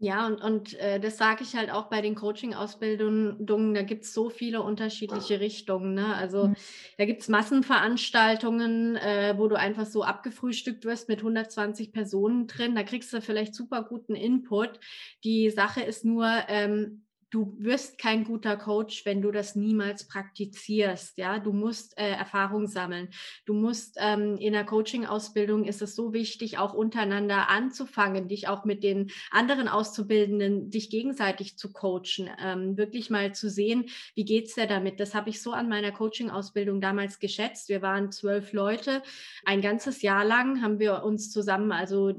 Ja, 0.00 0.28
und, 0.28 0.40
und 0.40 0.74
äh, 0.74 1.00
das 1.00 1.18
sage 1.18 1.42
ich 1.42 1.56
halt 1.56 1.72
auch 1.72 1.90
bei 1.90 2.00
den 2.00 2.14
Coaching-Ausbildungen, 2.14 3.74
da 3.74 3.82
gibt 3.82 4.04
es 4.04 4.14
so 4.14 4.30
viele 4.30 4.62
unterschiedliche 4.62 5.40
Richtungen. 5.40 5.94
Ne? 5.94 6.14
Also 6.14 6.48
mhm. 6.48 6.56
da 6.98 7.04
gibt 7.04 7.22
es 7.22 7.28
Massenveranstaltungen, 7.28 8.94
äh, 8.94 9.34
wo 9.36 9.48
du 9.48 9.56
einfach 9.56 9.86
so 9.86 10.04
abgefrühstückt 10.04 10.84
wirst 10.84 11.08
mit 11.08 11.18
120 11.18 11.92
Personen 11.92 12.46
drin. 12.46 12.76
Da 12.76 12.84
kriegst 12.84 13.12
du 13.12 13.20
vielleicht 13.20 13.56
super 13.56 13.82
guten 13.82 14.14
Input. 14.14 14.78
Die 15.24 15.50
Sache 15.50 15.80
ist 15.80 16.04
nur, 16.04 16.30
ähm, 16.46 17.02
du 17.30 17.54
wirst 17.58 17.98
kein 17.98 18.24
guter 18.24 18.56
Coach, 18.56 19.04
wenn 19.04 19.20
du 19.20 19.30
das 19.30 19.54
niemals 19.54 20.08
praktizierst. 20.08 21.18
Ja, 21.18 21.38
du 21.38 21.52
musst 21.52 21.98
äh, 21.98 22.10
Erfahrung 22.10 22.66
sammeln. 22.66 23.08
Du 23.44 23.52
musst 23.52 23.96
ähm, 24.00 24.36
in 24.38 24.54
der 24.54 24.64
Coaching-Ausbildung 24.64 25.64
ist 25.64 25.82
es 25.82 25.94
so 25.94 26.12
wichtig, 26.12 26.58
auch 26.58 26.72
untereinander 26.72 27.48
anzufangen, 27.50 28.28
dich 28.28 28.48
auch 28.48 28.64
mit 28.64 28.82
den 28.82 29.10
anderen 29.30 29.68
Auszubildenden, 29.68 30.70
dich 30.70 30.88
gegenseitig 30.88 31.58
zu 31.58 31.72
coachen, 31.72 32.30
ähm, 32.42 32.76
wirklich 32.78 33.10
mal 33.10 33.34
zu 33.34 33.50
sehen, 33.50 33.86
wie 34.14 34.24
geht's 34.24 34.54
dir 34.54 34.66
damit. 34.66 34.98
Das 34.98 35.14
habe 35.14 35.28
ich 35.28 35.42
so 35.42 35.52
an 35.52 35.68
meiner 35.68 35.92
Coaching-Ausbildung 35.92 36.80
damals 36.80 37.18
geschätzt. 37.18 37.68
Wir 37.68 37.82
waren 37.82 38.10
zwölf 38.10 38.52
Leute. 38.52 39.02
Ein 39.44 39.60
ganzes 39.60 40.00
Jahr 40.00 40.24
lang 40.24 40.62
haben 40.62 40.78
wir 40.78 41.02
uns 41.04 41.30
zusammen, 41.30 41.72
also 41.72 42.14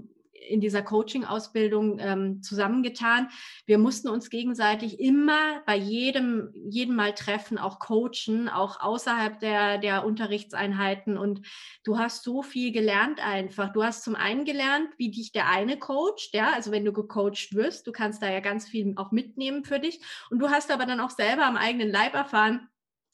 in 0.48 0.62
dieser 0.62 0.82
Coaching-Ausbildung 0.82 2.00
ähm, 2.00 2.42
zusammengetan. 2.42 3.30
Wir 3.66 3.78
mussten 3.78 4.10
uns 4.10 4.30
gegenseitig 4.30 5.00
immer 5.00 5.62
bei 5.66 5.76
jedem, 5.76 6.52
jedem 6.54 6.96
Mal 6.96 7.14
treffen, 7.14 7.58
auch 7.58 7.80
coachen, 7.80 8.50
auch 8.50 8.80
außerhalb 8.80 9.40
der, 9.40 9.78
der 9.78 10.06
Unterrichtseinheiten. 10.06 11.18
Und 11.18 11.42
du 11.84 11.98
hast 11.98 12.24
so 12.24 12.42
viel 12.42 12.72
gelernt 12.72 13.20
einfach. 13.20 13.72
Du 13.74 13.84
hast 13.84 14.04
zum 14.04 14.16
einen 14.16 14.46
gelernt, 14.46 14.90
wie 14.98 15.12
dich 15.12 15.32
der 15.32 15.50
eine 15.50 15.78
coacht, 15.78 16.30
ja, 16.34 16.52
also 16.54 16.72
wenn 16.72 16.86
du 16.86 16.94
gecoacht 16.94 17.54
wirst, 17.54 17.88
du 17.88 17.92
kannst 17.92 18.22
da 18.22 18.32
ja 18.32 18.40
ganz 18.40 18.68
viel 18.68 18.94
auch 18.96 19.12
mitnehmen 19.12 19.64
für 19.64 19.80
dich. 19.80 20.02
Und 20.30 20.40
du 20.40 20.50
hast 20.50 20.72
aber 20.72 20.86
dann 20.86 21.00
auch 21.00 21.12
selber 21.12 21.46
am 21.46 21.58
eigenen 21.58 21.90
Leib 21.90 22.14
erfahren, 22.14 22.68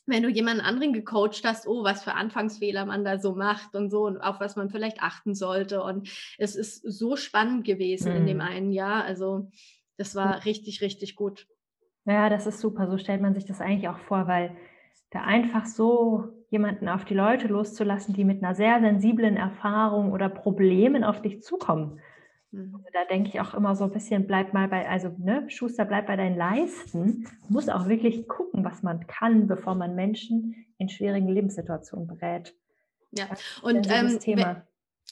wenn 0.05 0.23
du 0.23 0.29
jemanden 0.29 0.61
anderen 0.61 0.93
gecoacht 0.93 1.43
hast, 1.43 1.67
oh, 1.67 1.83
was 1.83 2.03
für 2.03 2.13
Anfangsfehler 2.13 2.85
man 2.85 3.03
da 3.03 3.17
so 3.17 3.33
macht 3.33 3.75
und 3.75 3.89
so 3.89 4.05
und 4.05 4.17
auf 4.17 4.39
was 4.39 4.55
man 4.55 4.69
vielleicht 4.69 5.01
achten 5.01 5.33
sollte. 5.33 5.81
Und 5.81 6.09
es 6.37 6.55
ist 6.55 6.81
so 6.81 7.15
spannend 7.15 7.65
gewesen 7.65 8.11
mhm. 8.11 8.17
in 8.19 8.25
dem 8.27 8.37
mhm. 8.37 8.43
einen 8.43 8.71
Jahr. 8.71 9.03
Also 9.03 9.49
das 9.97 10.15
war 10.15 10.45
richtig, 10.45 10.81
richtig 10.81 11.15
gut. 11.15 11.47
Ja, 12.05 12.29
das 12.29 12.45
ist 12.45 12.59
super. 12.59 12.87
So 12.87 12.97
stellt 12.97 13.21
man 13.21 13.33
sich 13.33 13.45
das 13.45 13.61
eigentlich 13.61 13.89
auch 13.89 13.97
vor, 13.97 14.27
weil 14.27 14.55
da 15.09 15.21
einfach 15.21 15.65
so 15.65 16.25
jemanden 16.49 16.87
auf 16.87 17.05
die 17.05 17.13
Leute 17.13 17.47
loszulassen, 17.47 18.13
die 18.13 18.23
mit 18.23 18.43
einer 18.43 18.53
sehr 18.53 18.79
sensiblen 18.79 19.37
Erfahrung 19.37 20.11
oder 20.11 20.29
Problemen 20.29 21.03
auf 21.03 21.21
dich 21.21 21.41
zukommen. 21.41 21.99
Mhm. 22.55 22.75
Also 22.75 22.87
da 22.93 23.05
denke 23.05 23.29
ich 23.29 23.39
auch 23.41 23.53
immer 23.53 23.75
so 23.75 23.83
ein 23.83 23.91
bisschen, 23.91 24.27
bleib 24.27 24.53
mal 24.53 24.67
bei, 24.67 24.87
also 24.87 25.09
ne, 25.17 25.49
Schuster, 25.49 25.85
bleib 25.85 26.07
bei 26.07 26.15
deinen 26.15 26.37
Leisten. 26.37 27.27
Muss 27.49 27.69
auch 27.69 27.87
wirklich 27.87 28.27
gucken, 28.27 28.63
was 28.63 28.81
man 28.81 29.05
kann, 29.07 29.47
bevor 29.47 29.75
man 29.75 29.95
Menschen 29.95 30.65
in 30.77 30.89
schwierigen 30.89 31.27
Lebenssituationen 31.27 32.07
berät. 32.07 32.55
Ja, 33.11 33.27
und 33.61 33.87
ähm, 33.89 34.19
Thema 34.19 34.65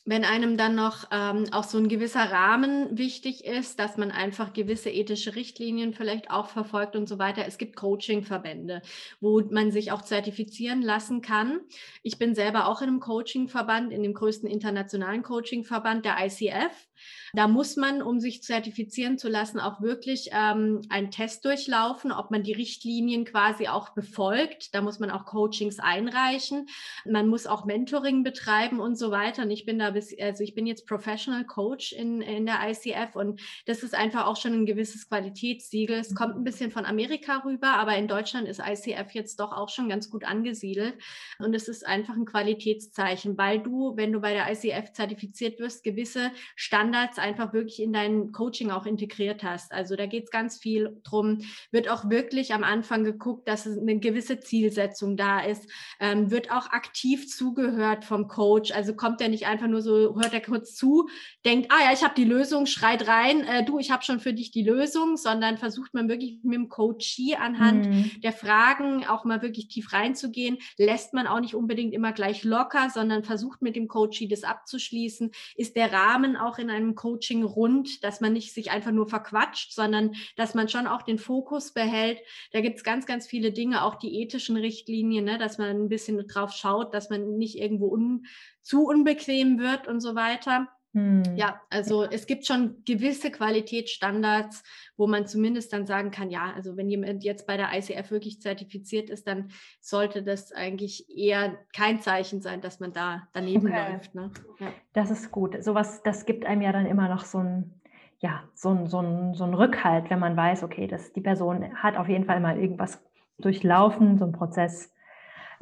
wenn 0.05 0.25
einem 0.25 0.57
dann 0.57 0.75
noch 0.75 1.05
ähm, 1.11 1.45
auch 1.51 1.63
so 1.63 1.77
ein 1.77 1.87
gewisser 1.87 2.29
Rahmen 2.29 2.97
wichtig 2.97 3.45
ist, 3.45 3.79
dass 3.79 3.95
man 3.95 4.11
einfach 4.11 4.51
gewisse 4.51 4.89
ethische 4.89 5.35
Richtlinien 5.35 5.93
vielleicht 5.93 6.29
auch 6.29 6.49
verfolgt 6.49 6.97
und 6.97 7.07
so 7.07 7.19
weiter. 7.19 7.45
Es 7.47 7.57
gibt 7.57 7.77
Coaching-Verbände, 7.77 8.81
wo 9.21 9.41
man 9.49 9.71
sich 9.71 9.93
auch 9.93 10.01
zertifizieren 10.01 10.81
lassen 10.81 11.21
kann. 11.21 11.61
Ich 12.01 12.17
bin 12.17 12.35
selber 12.35 12.67
auch 12.67 12.81
in 12.81 12.89
einem 12.89 12.99
Coaching-Verband, 12.99 13.93
in 13.93 14.03
dem 14.03 14.13
größten 14.13 14.49
internationalen 14.49 15.23
Coaching-Verband, 15.23 16.03
der 16.03 16.17
ICF. 16.19 16.89
Da 17.35 17.47
muss 17.47 17.75
man, 17.75 18.03
um 18.03 18.19
sich 18.19 18.43
zertifizieren 18.43 19.17
zu 19.17 19.27
lassen, 19.27 19.59
auch 19.59 19.81
wirklich 19.81 20.29
ähm, 20.33 20.81
einen 20.89 21.09
Test 21.09 21.45
durchlaufen, 21.45 22.11
ob 22.11 22.29
man 22.29 22.43
die 22.43 22.53
Richtlinien 22.53 23.25
quasi 23.25 23.67
auch 23.67 23.89
befolgt. 23.89 24.75
Da 24.75 24.81
muss 24.81 24.99
man 24.99 25.09
auch 25.09 25.25
Coachings 25.25 25.79
einreichen. 25.79 26.67
Man 27.05 27.27
muss 27.27 27.47
auch 27.47 27.65
Mentoring 27.65 28.23
betreiben 28.23 28.79
und 28.79 28.97
so 28.97 29.09
weiter. 29.09 29.43
Und 29.43 29.51
ich 29.51 29.65
bin 29.65 29.79
da 29.79 29.91
bis, 29.91 30.15
also 30.19 30.43
ich 30.43 30.53
bin 30.53 30.67
jetzt 30.67 30.85
Professional 30.85 31.43
Coach 31.43 31.91
in, 31.91 32.21
in 32.21 32.45
der 32.45 32.59
ICF 32.69 33.15
und 33.15 33.41
das 33.65 33.81
ist 33.81 33.95
einfach 33.95 34.27
auch 34.27 34.37
schon 34.37 34.53
ein 34.53 34.65
gewisses 34.65 35.09
Qualitätssiegel. 35.09 35.97
Es 35.97 36.13
kommt 36.13 36.35
ein 36.35 36.43
bisschen 36.43 36.71
von 36.71 36.85
Amerika 36.85 37.43
rüber, 37.45 37.73
aber 37.73 37.97
in 37.97 38.07
Deutschland 38.07 38.47
ist 38.47 38.59
ICF 38.59 39.11
jetzt 39.13 39.39
doch 39.39 39.51
auch 39.51 39.69
schon 39.69 39.89
ganz 39.89 40.09
gut 40.09 40.23
angesiedelt. 40.23 40.95
Und 41.39 41.55
es 41.55 41.67
ist 41.67 41.85
einfach 41.85 42.15
ein 42.15 42.25
Qualitätszeichen, 42.25 43.37
weil 43.39 43.59
du, 43.59 43.97
wenn 43.97 44.11
du 44.11 44.21
bei 44.21 44.33
der 44.33 44.51
ICF 44.51 44.93
zertifiziert 44.93 45.59
wirst, 45.59 45.83
gewisse 45.83 46.31
Standards 46.55 46.92
Standards 46.93 47.17
einfach 47.17 47.53
wirklich 47.53 47.81
in 47.81 47.91
dein 47.91 48.31
Coaching 48.31 48.69
auch 48.69 48.85
integriert 48.85 49.43
hast. 49.43 49.71
Also 49.71 49.95
da 49.95 50.05
geht 50.05 50.25
es 50.25 50.31
ganz 50.31 50.57
viel 50.57 51.01
drum, 51.03 51.39
wird 51.71 51.89
auch 51.89 52.09
wirklich 52.09 52.53
am 52.53 52.63
Anfang 52.63 53.03
geguckt, 53.03 53.47
dass 53.47 53.65
eine 53.65 53.99
gewisse 53.99 54.39
Zielsetzung 54.39 55.17
da 55.17 55.39
ist, 55.39 55.67
ähm, 55.99 56.29
wird 56.29 56.51
auch 56.51 56.69
aktiv 56.69 57.27
zugehört 57.27 58.05
vom 58.05 58.27
Coach. 58.27 58.71
Also 58.71 58.95
kommt 58.95 59.21
er 59.21 59.29
nicht 59.29 59.47
einfach 59.47 59.67
nur 59.67 59.81
so, 59.81 60.15
hört 60.15 60.33
er 60.33 60.41
kurz 60.41 60.75
zu, 60.75 61.09
denkt, 61.45 61.71
ah 61.71 61.83
ja, 61.85 61.93
ich 61.93 62.03
habe 62.03 62.13
die 62.15 62.25
Lösung, 62.25 62.67
schreit 62.67 63.07
rein, 63.07 63.41
äh, 63.41 63.65
du, 63.65 63.79
ich 63.79 63.89
habe 63.89 64.03
schon 64.03 64.19
für 64.19 64.33
dich 64.33 64.51
die 64.51 64.63
Lösung, 64.63 65.17
sondern 65.17 65.57
versucht 65.57 65.95
man 65.95 66.09
wirklich 66.09 66.39
mit 66.43 66.55
dem 66.55 66.69
Coachie 66.69 67.35
anhand 67.35 67.87
mhm. 67.87 68.11
der 68.21 68.33
Fragen 68.33 69.05
auch 69.07 69.25
mal 69.25 69.41
wirklich 69.41 69.67
tief 69.67 69.93
reinzugehen, 69.93 70.59
lässt 70.77 71.13
man 71.13 71.25
auch 71.25 71.39
nicht 71.39 71.55
unbedingt 71.55 71.93
immer 71.93 72.11
gleich 72.11 72.43
locker, 72.43 72.89
sondern 72.93 73.23
versucht 73.23 73.63
mit 73.63 73.75
dem 73.75 73.87
Coachie 73.87 74.27
das 74.27 74.43
abzuschließen. 74.43 75.31
Ist 75.55 75.75
der 75.75 75.91
Rahmen 75.91 76.37
auch 76.37 76.59
in 76.59 76.69
einem 76.69 76.82
einem 76.83 76.95
Coaching 76.95 77.43
rund, 77.43 78.03
dass 78.03 78.21
man 78.21 78.33
nicht 78.33 78.53
sich 78.53 78.71
einfach 78.71 78.91
nur 78.91 79.07
verquatscht, 79.07 79.73
sondern 79.73 80.13
dass 80.35 80.53
man 80.53 80.69
schon 80.69 80.87
auch 80.87 81.01
den 81.01 81.17
Fokus 81.17 81.73
behält. 81.73 82.19
Da 82.51 82.61
gibt 82.61 82.77
es 82.77 82.83
ganz, 82.83 83.05
ganz 83.05 83.27
viele 83.27 83.51
Dinge, 83.51 83.83
auch 83.83 83.95
die 83.95 84.21
ethischen 84.21 84.57
Richtlinien, 84.57 85.25
ne, 85.25 85.37
dass 85.37 85.57
man 85.57 85.69
ein 85.69 85.89
bisschen 85.89 86.25
drauf 86.27 86.51
schaut, 86.51 86.93
dass 86.93 87.09
man 87.09 87.37
nicht 87.37 87.57
irgendwo 87.57 87.87
un, 87.87 88.25
zu 88.61 88.85
unbequem 88.85 89.59
wird 89.59 89.87
und 89.87 89.99
so 89.99 90.15
weiter. 90.15 90.67
Hm. 90.93 91.23
Ja, 91.35 91.59
also 91.71 92.03
es 92.03 92.27
gibt 92.27 92.45
schon 92.45 92.83
gewisse 92.85 93.31
Qualitätsstandards, 93.31 94.63
wo 94.95 95.07
man 95.07 95.25
zumindest 95.25 95.73
dann 95.73 95.87
sagen 95.87 96.11
kann, 96.11 96.29
ja, 96.29 96.53
also 96.55 96.77
wenn 96.77 96.87
jemand 96.87 97.23
jetzt 97.23 97.47
bei 97.47 97.57
der 97.57 97.69
ICF 97.73 98.11
wirklich 98.11 98.41
zertifiziert 98.41 99.09
ist, 99.09 99.27
dann 99.27 99.49
sollte 99.79 100.21
das 100.21 100.51
eigentlich 100.51 101.09
eher 101.09 101.57
kein 101.75 101.99
Zeichen 101.99 102.41
sein, 102.41 102.61
dass 102.61 102.79
man 102.79 102.93
da 102.93 103.27
daneben 103.33 103.67
okay. 103.67 103.93
läuft. 103.93 104.13
Ne? 104.13 104.31
Ja. 104.59 104.67
Das 104.93 105.09
ist 105.09 105.31
gut. 105.31 105.63
Sowas, 105.63 106.03
das 106.03 106.25
gibt 106.25 106.45
einem 106.45 106.61
ja 106.61 106.71
dann 106.71 106.85
immer 106.85 107.09
noch 107.09 107.25
so 107.25 107.39
ein, 107.39 107.81
ja, 108.19 108.43
so 108.53 108.69
ein, 108.69 108.85
so 108.85 108.99
ein, 108.99 109.33
so 109.33 109.45
ein 109.45 109.55
Rückhalt, 109.55 110.11
wenn 110.11 110.19
man 110.19 110.37
weiß, 110.37 110.63
okay, 110.63 110.85
dass 110.85 111.11
die 111.11 111.21
Person 111.21 111.75
hat 111.75 111.97
auf 111.97 112.07
jeden 112.07 112.25
Fall 112.25 112.39
mal 112.39 112.59
irgendwas 112.59 113.03
durchlaufen, 113.39 114.19
so 114.19 114.25
ein 114.25 114.31
Prozess 114.31 114.93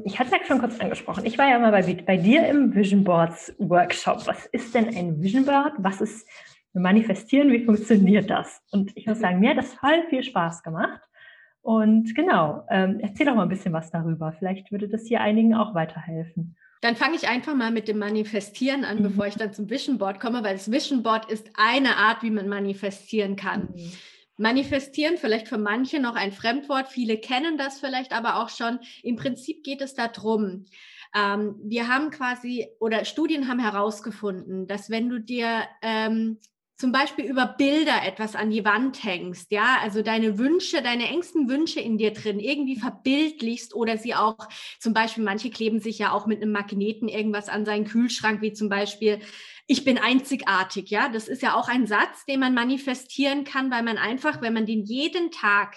ich 0.04 0.18
hatte 0.18 0.30
es 0.32 0.40
ja 0.40 0.46
schon 0.46 0.58
kurz 0.58 0.78
angesprochen. 0.80 1.24
Ich 1.24 1.38
war 1.38 1.48
ja 1.48 1.58
mal 1.58 1.70
bei, 1.70 1.82
bei 1.94 2.16
dir 2.16 2.46
im 2.46 2.74
Vision 2.74 3.04
Boards 3.04 3.54
Workshop. 3.58 4.26
Was 4.26 4.46
ist 4.46 4.74
denn 4.74 4.88
ein 4.88 5.22
Vision 5.22 5.44
Board? 5.44 5.74
Was 5.78 6.00
ist 6.00 6.26
Manifestieren? 6.72 7.50
Wie 7.52 7.64
funktioniert 7.64 8.30
das? 8.30 8.62
Und 8.70 8.96
ich 8.96 9.06
muss 9.06 9.20
sagen, 9.20 9.40
mir 9.40 9.50
hat 9.50 9.58
das 9.58 9.74
voll 9.74 10.04
viel 10.08 10.22
Spaß 10.22 10.62
gemacht. 10.62 11.00
Und 11.60 12.14
genau, 12.14 12.66
ähm, 12.70 12.98
erzähl 13.00 13.26
doch 13.26 13.34
mal 13.34 13.44
ein 13.44 13.48
bisschen 13.48 13.72
was 13.72 13.90
darüber. 13.90 14.34
Vielleicht 14.38 14.72
würde 14.72 14.88
das 14.88 15.06
hier 15.06 15.20
einigen 15.20 15.54
auch 15.54 15.74
weiterhelfen. 15.74 16.56
Dann 16.80 16.96
fange 16.96 17.14
ich 17.14 17.28
einfach 17.28 17.54
mal 17.54 17.70
mit 17.70 17.86
dem 17.86 17.98
Manifestieren 17.98 18.84
an, 18.84 18.98
mhm. 18.98 19.02
bevor 19.04 19.26
ich 19.26 19.36
dann 19.36 19.52
zum 19.52 19.70
Vision 19.70 19.98
Board 19.98 20.18
komme, 20.18 20.42
weil 20.42 20.54
das 20.54 20.70
Vision 20.70 21.04
Board 21.04 21.30
ist 21.30 21.48
eine 21.56 21.96
Art, 21.96 22.24
wie 22.24 22.30
man 22.30 22.48
manifestieren 22.48 23.36
kann. 23.36 23.68
Mhm. 23.74 23.92
Manifestieren, 24.36 25.16
vielleicht 25.18 25.48
für 25.48 25.58
manche 25.58 26.00
noch 26.00 26.14
ein 26.16 26.32
Fremdwort, 26.32 26.88
viele 26.88 27.18
kennen 27.18 27.58
das 27.58 27.80
vielleicht 27.80 28.12
aber 28.12 28.36
auch 28.42 28.48
schon. 28.48 28.78
Im 29.02 29.16
Prinzip 29.16 29.62
geht 29.64 29.80
es 29.80 29.94
darum, 29.94 30.66
Ähm, 31.14 31.56
wir 31.62 31.88
haben 31.88 32.10
quasi, 32.10 32.68
oder 32.80 33.04
Studien 33.04 33.46
haben 33.46 33.58
herausgefunden, 33.60 34.66
dass 34.66 34.88
wenn 34.88 35.10
du 35.10 35.20
dir 35.20 35.64
ähm, 35.82 36.38
zum 36.78 36.90
Beispiel 36.90 37.26
über 37.26 37.46
Bilder 37.46 38.02
etwas 38.06 38.34
an 38.34 38.50
die 38.50 38.64
Wand 38.64 39.04
hängst, 39.04 39.52
ja, 39.52 39.76
also 39.82 40.02
deine 40.02 40.38
Wünsche, 40.38 40.82
deine 40.82 41.08
engsten 41.08 41.48
Wünsche 41.48 41.80
in 41.80 41.98
dir 41.98 42.12
drin 42.12 42.40
irgendwie 42.40 42.76
verbildlichst 42.76 43.74
oder 43.74 43.98
sie 43.98 44.14
auch, 44.14 44.38
zum 44.80 44.94
Beispiel, 44.94 45.22
manche 45.22 45.50
kleben 45.50 45.80
sich 45.80 45.98
ja 45.98 46.12
auch 46.12 46.26
mit 46.26 46.42
einem 46.42 46.52
Magneten 46.52 47.08
irgendwas 47.08 47.48
an 47.50 47.66
seinen 47.66 47.84
Kühlschrank, 47.84 48.40
wie 48.40 48.54
zum 48.54 48.68
Beispiel, 48.70 49.20
ich 49.72 49.84
bin 49.84 49.96
einzigartig, 49.96 50.90
ja, 50.90 51.08
das 51.08 51.28
ist 51.28 51.40
ja 51.40 51.54
auch 51.54 51.66
ein 51.66 51.86
Satz, 51.86 52.26
den 52.26 52.40
man 52.40 52.52
manifestieren 52.52 53.44
kann, 53.44 53.70
weil 53.70 53.82
man 53.82 53.96
einfach, 53.96 54.42
wenn 54.42 54.52
man 54.52 54.66
den 54.66 54.84
jeden 54.84 55.30
Tag 55.30 55.76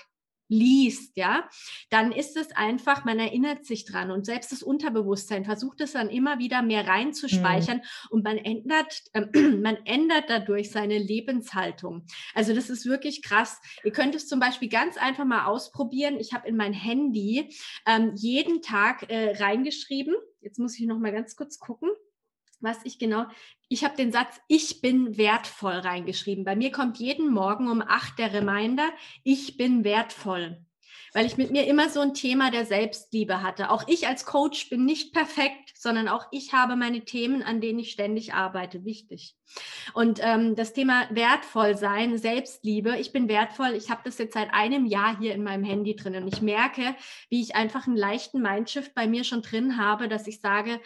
liest, 0.49 1.15
ja, 1.15 1.49
dann 1.89 2.12
ist 2.12 2.36
es 2.36 2.51
einfach, 2.51 3.05
man 3.05 3.19
erinnert 3.19 3.65
sich 3.65 3.86
dran 3.86 4.12
und 4.12 4.25
selbst 4.25 4.51
das 4.51 4.63
Unterbewusstsein 4.63 5.45
versucht 5.45 5.79
es 5.79 5.93
dann 5.93 6.10
immer 6.10 6.38
wieder 6.39 6.62
mehr 6.62 6.86
reinzuspeichern 6.86 7.77
mhm. 7.77 7.84
und 8.10 8.25
man 8.25 8.38
ändert, 8.38 9.01
äh, 9.13 9.25
man 9.55 9.77
ändert 9.86 10.25
dadurch 10.27 10.71
seine 10.71 10.97
Lebenshaltung. 10.97 12.05
Also 12.34 12.53
das 12.53 12.69
ist 12.69 12.86
wirklich 12.86 13.23
krass. 13.23 13.62
Ihr 13.86 13.91
könnt 13.93 14.13
es 14.13 14.27
zum 14.27 14.41
Beispiel 14.41 14.67
ganz 14.67 14.97
einfach 14.97 15.23
mal 15.23 15.45
ausprobieren. 15.45 16.19
Ich 16.19 16.34
habe 16.34 16.49
in 16.49 16.58
mein 16.58 16.73
Handy 16.73 17.49
ähm, 17.88 18.12
jeden 18.15 18.62
Tag 18.62 19.10
äh, 19.10 19.41
reingeschrieben. 19.41 20.15
Jetzt 20.41 20.60
muss 20.60 20.77
ich 20.77 20.86
noch 20.86 20.99
mal 20.99 21.13
ganz 21.13 21.38
kurz 21.38 21.60
gucken 21.60 21.89
was 22.65 22.84
ich 22.84 22.99
genau, 22.99 23.25
ich 23.69 23.84
habe 23.84 23.95
den 23.95 24.12
Satz, 24.12 24.39
ich 24.47 24.82
bin 24.82 25.17
wertvoll 25.17 25.73
reingeschrieben. 25.73 26.43
Bei 26.43 26.56
mir 26.56 26.71
kommt 26.71 26.97
jeden 26.97 27.32
Morgen 27.32 27.69
um 27.69 27.82
acht 27.82 28.19
der 28.19 28.34
Reminder, 28.34 28.89
ich 29.23 29.58
bin 29.58 29.84
wertvoll. 29.84 30.60
Weil 31.13 31.28
ich 31.28 31.38
mit 31.38 31.49
mir 31.49 31.65
immer 31.65 31.89
so 31.89 32.01
ein 32.01 32.13
Thema 32.13 32.51
der 32.51 32.65
Selbstliebe 32.65 33.41
hatte. 33.41 33.71
Auch 33.71 33.88
ich 33.88 34.06
als 34.06 34.25
Coach 34.25 34.69
bin 34.69 34.84
nicht 34.84 35.13
perfekt, 35.13 35.71
sondern 35.73 36.10
auch 36.10 36.25
ich 36.32 36.51
habe 36.51 36.75
meine 36.75 37.06
Themen, 37.06 37.41
an 37.41 37.62
denen 37.62 37.80
ich 37.80 37.91
ständig 37.91 38.34
arbeite. 38.34 38.84
Wichtig. 38.84 39.34
Und 39.93 40.19
ähm, 40.21 40.56
das 40.56 40.73
Thema 40.73 41.08
wertvoll 41.12 41.78
sein, 41.78 42.17
Selbstliebe, 42.17 42.97
ich 42.97 43.13
bin 43.13 43.30
wertvoll. 43.30 43.75
Ich 43.75 43.89
habe 43.89 44.01
das 44.04 44.17
jetzt 44.17 44.34
seit 44.34 44.54
einem 44.54 44.86
Jahr 44.86 45.17
hier 45.17 45.34
in 45.34 45.43
meinem 45.43 45.63
Handy 45.63 45.95
drin 45.95 46.15
und 46.15 46.28
ich 46.28 46.41
merke, 46.41 46.95
wie 47.30 47.41
ich 47.41 47.56
einfach 47.56 47.88
einen 47.88 47.95
leichten 47.95 48.41
Mindshift 48.41 48.93
bei 48.93 49.08
mir 49.08 49.23
schon 49.23 49.41
drin 49.41 49.78
habe, 49.78 50.10
dass 50.10 50.28
ich 50.28 50.41
sage, 50.41 50.82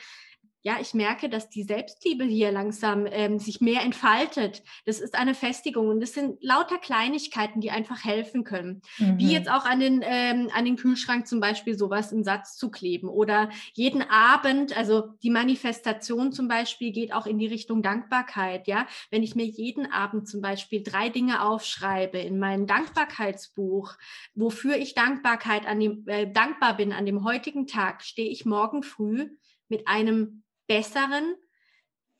ja, 0.61 0.77
ich 0.81 0.93
merke, 0.93 1.29
dass 1.29 1.49
die 1.49 1.63
Selbstliebe 1.63 2.25
hier 2.25 2.51
langsam 2.51 3.05
ähm, 3.09 3.39
sich 3.39 3.61
mehr 3.61 3.81
entfaltet. 3.81 4.61
Das 4.85 4.99
ist 4.99 5.15
eine 5.15 5.33
Festigung 5.33 5.87
und 5.87 6.01
das 6.01 6.13
sind 6.13 6.43
lauter 6.43 6.77
Kleinigkeiten, 6.77 7.61
die 7.61 7.71
einfach 7.71 8.03
helfen 8.03 8.43
können. 8.43 8.81
Mhm. 8.97 9.17
Wie 9.17 9.31
jetzt 9.31 9.49
auch 9.49 9.63
an 9.63 9.79
den, 9.79 10.01
ähm, 10.03 10.49
an 10.53 10.65
den 10.65 10.75
Kühlschrank 10.75 11.27
zum 11.27 11.39
Beispiel 11.39 11.77
sowas 11.77 12.11
im 12.11 12.23
Satz 12.23 12.57
zu 12.57 12.69
kleben 12.71 13.07
oder 13.07 13.49
jeden 13.73 14.01
Abend, 14.01 14.75
also 14.75 15.13
die 15.23 15.29
Manifestation 15.29 16.33
zum 16.33 16.49
Beispiel 16.49 16.91
geht 16.91 17.13
auch 17.13 17.25
in 17.25 17.39
die 17.39 17.47
Richtung 17.47 17.81
Dankbarkeit. 17.81 18.67
Ja, 18.67 18.85
wenn 19.11 19.23
ich 19.23 19.35
mir 19.35 19.45
jeden 19.45 19.89
Abend 19.89 20.27
zum 20.27 20.41
Beispiel 20.41 20.83
drei 20.83 21.07
Dinge 21.07 21.41
aufschreibe 21.41 22.19
in 22.19 22.37
mein 22.37 22.67
Dankbarkeitsbuch, 22.67 23.93
wofür 24.35 24.75
ich 24.75 24.93
Dankbarkeit 24.93 25.65
an 25.65 25.79
dem, 25.79 26.05
äh, 26.07 26.29
dankbar 26.29 26.75
bin 26.75 26.91
an 26.91 27.05
dem 27.05 27.23
heutigen 27.23 27.65
Tag, 27.65 28.03
stehe 28.03 28.29
ich 28.29 28.45
morgen 28.45 28.83
früh 28.83 29.29
mit 29.69 29.87
einem 29.87 30.43
besseren 30.69 31.35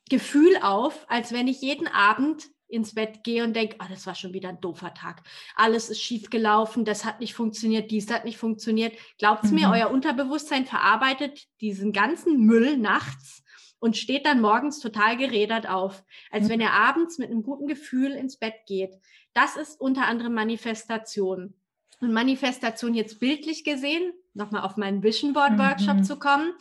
Gefühl 0.10 0.58
auf, 0.62 1.06
als 1.08 1.32
wenn 1.32 1.48
ich 1.48 1.62
jeden 1.62 1.88
Abend 1.88 2.50
ins 2.68 2.96
Bett 2.96 3.24
gehe 3.24 3.44
und 3.44 3.56
denke, 3.56 3.78
oh, 3.80 3.86
das 3.90 4.06
war 4.06 4.16
schon 4.16 4.34
wieder 4.34 4.50
ein 4.50 4.62
doofer 4.62 4.94
Tag. 4.94 5.24
Alles 5.56 5.90
ist 5.90 6.02
schief 6.02 6.30
gelaufen, 6.30 6.84
das 6.84 7.06
hat 7.06 7.20
nicht 7.20 7.34
funktioniert, 7.34 7.90
dies 7.92 8.12
hat 8.12 8.26
nicht 8.26 8.38
funktioniert. 8.38 8.94
Glaubt 9.18 9.46
mhm. 9.46 9.56
mir, 9.56 9.70
euer 9.70 9.90
Unterbewusstsein 9.90 10.66
verarbeitet 10.66 11.48
diesen 11.62 11.94
ganzen 11.94 12.46
Müll 12.46 12.78
nachts 12.78 13.44
und 13.80 13.98
steht 13.98 14.26
dann 14.26 14.42
morgens 14.42 14.80
total 14.80 15.18
gerädert 15.18 15.68
auf, 15.68 16.04
als 16.32 16.46
mhm. 16.46 16.50
wenn 16.50 16.62
er 16.62 16.74
abends 16.74 17.18
mit 17.18 17.32
einem 17.32 17.44
guten 17.44 17.68
Gefühl 17.68 18.12
ins 18.12 18.38
Bett 18.38 18.56
geht. 18.68 18.94
Das 19.34 19.56
ist 19.56 19.80
unter 19.80 20.06
anderem 20.06 20.34
Manifestation. 20.34 21.54
Und 22.02 22.14
Manifestation 22.14 22.94
jetzt 22.94 23.20
bildlich 23.20 23.64
gesehen, 23.64 24.14
nochmal 24.34 24.62
auf 24.62 24.78
meinen 24.78 25.04
Vision 25.04 25.34
Board 25.34 25.58
Workshop 25.58 25.98
mhm. 25.98 26.04
zu 26.04 26.18
kommen. 26.18 26.54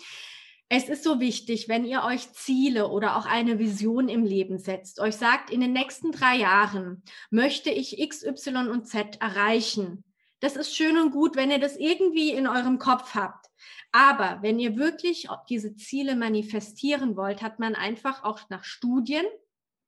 Es 0.71 0.91
ist 0.91 1.03
so 1.03 1.19
wichtig, 1.19 1.69
wenn 1.69 1.87
ihr 1.87 2.03
euch 2.05 2.31
Ziele 2.33 2.89
oder 2.89 3.17
auch 3.17 3.25
eine 3.25 3.59
Vision 3.59 4.09
im 4.09 4.25
Leben 4.25 4.59
setzt, 4.59 5.01
euch 5.01 5.17
sagt, 5.17 5.51
in 5.51 5.61
den 5.61 5.73
nächsten 5.73 6.13
drei 6.13 6.37
Jahren 6.37 7.03
möchte 7.31 7.71
ich 7.71 7.99
X, 7.99 8.23
Y 8.23 8.69
und 8.69 8.87
Z 8.87 9.21
erreichen. 9.21 10.05
Das 10.41 10.57
ist 10.57 10.77
schön 10.77 10.99
und 10.99 11.11
gut, 11.11 11.37
wenn 11.37 11.51
ihr 11.51 11.59
das 11.59 11.77
irgendwie 11.77 12.31
in 12.31 12.47
eurem 12.47 12.79
Kopf 12.79 13.15
habt. 13.15 13.47
Aber 13.93 14.39
wenn 14.43 14.59
ihr 14.59 14.77
wirklich 14.77 15.27
diese 15.49 15.75
Ziele 15.75 16.15
manifestieren 16.15 17.17
wollt, 17.17 17.41
hat 17.41 17.59
man 17.59 17.75
einfach 17.75 18.23
auch 18.23 18.41
nach 18.51 18.65
Studien 18.65 19.25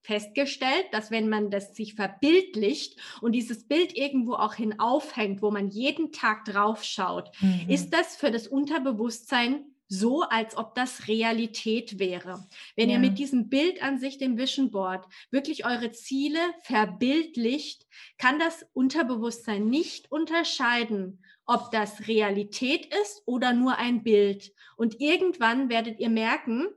festgestellt, 0.03 0.87
dass 0.93 1.11
wenn 1.11 1.29
man 1.29 1.51
das 1.51 1.77
sich 1.77 1.95
verbildlicht 1.95 2.99
und 3.21 3.33
dieses 3.33 3.69
Bild 3.69 3.95
irgendwo 3.95 4.33
auch 4.33 4.55
hin 4.55 4.81
aufhängt, 4.81 5.43
wo 5.43 5.51
man 5.51 5.69
jeden 5.69 6.11
Tag 6.11 6.47
drauf 6.47 6.83
schaut, 6.85 7.31
mhm. 7.41 7.67
ist 7.69 7.91
das 7.91 8.17
für 8.17 8.31
das 8.31 8.49
Unterbewusstsein 8.49 9.67
so, 9.91 10.23
als 10.23 10.57
ob 10.57 10.77
das 10.77 11.09
Realität 11.09 11.99
wäre. 11.99 12.47
Wenn 12.77 12.89
ja. 12.89 12.95
ihr 12.95 13.01
mit 13.01 13.19
diesem 13.19 13.49
Bild 13.49 13.83
an 13.83 13.99
sich, 13.99 14.19
dem 14.19 14.39
Vision 14.39 14.71
Board, 14.71 15.05
wirklich 15.33 15.67
eure 15.67 15.91
Ziele 15.91 16.39
verbildlicht, 16.63 17.87
kann 18.17 18.39
das 18.39 18.65
Unterbewusstsein 18.73 19.67
nicht 19.67 20.11
unterscheiden, 20.13 21.25
ob 21.45 21.73
das 21.73 22.07
Realität 22.07 22.95
ist 23.03 23.23
oder 23.27 23.53
nur 23.53 23.79
ein 23.79 24.05
Bild. 24.05 24.53
Und 24.77 25.01
irgendwann 25.01 25.69
werdet 25.69 25.99
ihr 25.99 26.09
merken, 26.09 26.69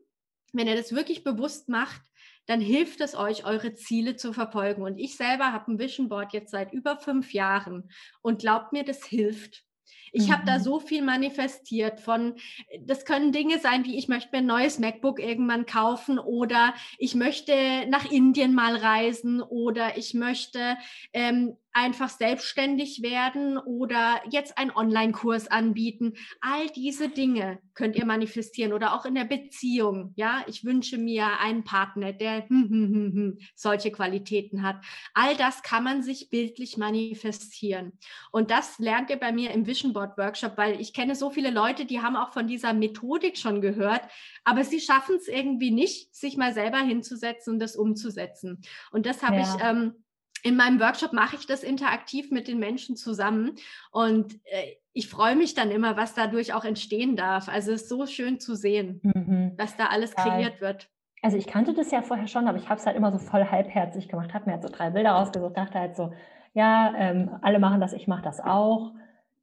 wenn 0.52 0.68
ihr 0.68 0.76
das 0.76 0.96
wirklich 0.96 1.24
bewusst 1.24 1.70
macht, 1.70 2.02
dann 2.48 2.62
hilft 2.62 3.00
es 3.00 3.16
euch, 3.16 3.46
eure 3.46 3.76
Ziele 3.76 4.16
zu 4.16 4.34
verfolgen. 4.34 4.82
Und 4.82 4.98
ich 4.98 5.16
selber 5.16 5.54
habe 5.54 5.72
ein 5.72 5.80
Vision 5.80 6.10
Board 6.10 6.34
jetzt 6.34 6.50
seit 6.50 6.74
über 6.74 6.98
fünf 6.98 7.32
Jahren 7.32 7.92
und 8.24 8.40
glaubt 8.42 8.74
mir, 8.74 8.84
das 8.84 9.06
hilft. 9.06 9.64
Ich 10.12 10.28
mhm. 10.28 10.34
habe 10.34 10.46
da 10.46 10.58
mhm. 10.58 10.64
so 10.64 10.80
viel 10.80 11.02
manifestiert 11.02 12.00
von, 12.00 12.36
das 12.82 13.06
können 13.06 13.32
Dinge 13.32 13.60
sein, 13.60 13.84
wie 13.86 13.98
ich 13.98 14.08
möchte 14.08 14.30
mir 14.32 14.40
ein 14.40 14.46
neues 14.46 14.80
MacBook 14.80 15.20
irgendwann 15.20 15.66
kaufen 15.66 16.20
oder 16.20 16.74
ich 16.98 17.16
möchte 17.16 17.54
nach 17.88 18.10
Indien 18.10 18.54
mal 18.54 18.76
reisen 18.76 19.42
oder 19.42 19.98
ich 19.98 20.14
möchte 20.14 20.78
ähm, 21.14 21.58
einfach 21.74 22.10
selbstständig 22.10 23.02
werden 23.02 23.58
oder 23.58 24.22
jetzt 24.30 24.58
einen 24.58 24.72
Online-Kurs 24.72 25.48
anbieten. 25.50 26.14
All 26.40 26.68
diese 26.70 27.10
Dinge 27.10 27.60
könnt 27.74 27.96
ihr 27.96 28.06
manifestieren 28.06 28.74
oder 28.74 28.94
auch 28.96 29.06
in 29.06 29.16
der 29.16 29.26
Beziehung. 29.26 30.14
Ja, 30.16 30.44
ich 30.48 30.64
wünsche 30.64 30.98
mir 30.98 31.40
einen 31.40 31.64
Partner, 31.64 32.14
der 32.14 32.48
hm, 32.48 32.70
hm, 32.70 33.14
hm, 33.14 33.38
solche 33.56 33.92
Qualitäten 33.92 34.62
hat. 34.62 34.78
All 35.16 35.36
das 35.36 35.64
kann 35.64 35.84
man 35.84 36.04
sich 36.04 36.30
bildlich 36.30 36.78
manifestieren. 36.78 37.94
Und 38.32 38.52
das 38.52 38.78
lernt 38.78 39.10
ihr 39.10 39.18
bei 39.18 39.32
mir 39.32 39.52
im 39.52 39.66
Vision 39.66 39.94
Board 39.94 40.18
Workshop, 40.18 40.58
weil 40.58 40.80
ich 40.80 40.94
kenne 40.94 41.16
so 41.16 41.32
viele 41.32 41.50
Leute, 41.50 41.86
die 41.86 42.02
haben 42.02 42.16
auch 42.16 42.34
von 42.34 42.48
dieser 42.48 42.74
Methodik 42.74 43.38
schon 43.38 43.62
gehört, 43.62 44.02
aber 44.44 44.64
sie 44.64 44.80
schaffen 44.80 45.16
es 45.16 45.28
irgendwie 45.28 45.72
nicht, 45.72 46.16
sich 46.16 46.38
mal 46.38 46.54
selber 46.54 46.78
hinzusetzen 46.78 47.54
und 47.54 47.60
das 47.60 47.76
umzusetzen. 47.76 48.62
Und 48.92 49.06
das 49.08 49.24
habe 49.24 49.38
ja. 49.38 49.42
ich 49.42 49.64
ähm, 49.64 50.03
in 50.44 50.56
meinem 50.56 50.80
Workshop 50.80 51.14
mache 51.14 51.38
ich 51.38 51.48
das 51.48 51.64
interaktiv 51.64 52.30
mit 52.30 52.48
den 52.48 52.60
Menschen 52.60 52.96
zusammen 52.96 53.56
und 53.92 54.34
äh, 54.46 54.76
ich 54.96 55.10
freue 55.10 55.36
mich 55.36 55.56
dann 55.56 55.72
immer, 55.72 55.98
was 55.98 56.14
dadurch 56.14 56.54
auch 56.54 56.66
entstehen 56.66 57.16
darf. 57.16 57.50
Also 57.50 57.72
es 57.72 57.84
ist 57.84 57.90
so 57.90 58.06
schön 58.06 58.40
zu 58.40 58.54
sehen, 58.54 59.02
mhm. 59.02 59.54
was 59.58 59.76
da 59.76 59.88
alles 59.88 60.16
Geil. 60.16 60.26
kreiert 60.26 60.62
wird. 60.62 60.90
Also 61.24 61.38
ich 61.38 61.48
kannte 61.48 61.74
das 61.74 61.90
ja 61.90 62.02
vorher 62.02 62.28
schon, 62.28 62.48
aber 62.48 62.58
ich 62.58 62.70
habe 62.70 62.80
es 62.80 62.86
halt 62.86 62.98
immer 62.98 63.12
so 63.12 63.18
voll 63.18 63.46
halbherzig 63.50 64.10
gemacht, 64.10 64.34
habe 64.34 64.46
mir 64.46 64.52
halt 64.54 64.64
so 64.64 64.70
drei 64.70 64.92
Bilder 64.92 65.12
rausgesucht, 65.12 65.58
dachte 65.58 65.80
halt 65.80 65.96
so, 65.96 66.14
ja, 66.54 66.94
ähm, 66.98 67.32
alle 67.42 67.60
machen 67.60 67.82
das, 67.82 67.94
ich 67.94 68.08
mache 68.08 68.22
das 68.22 68.40
auch. 68.40 68.94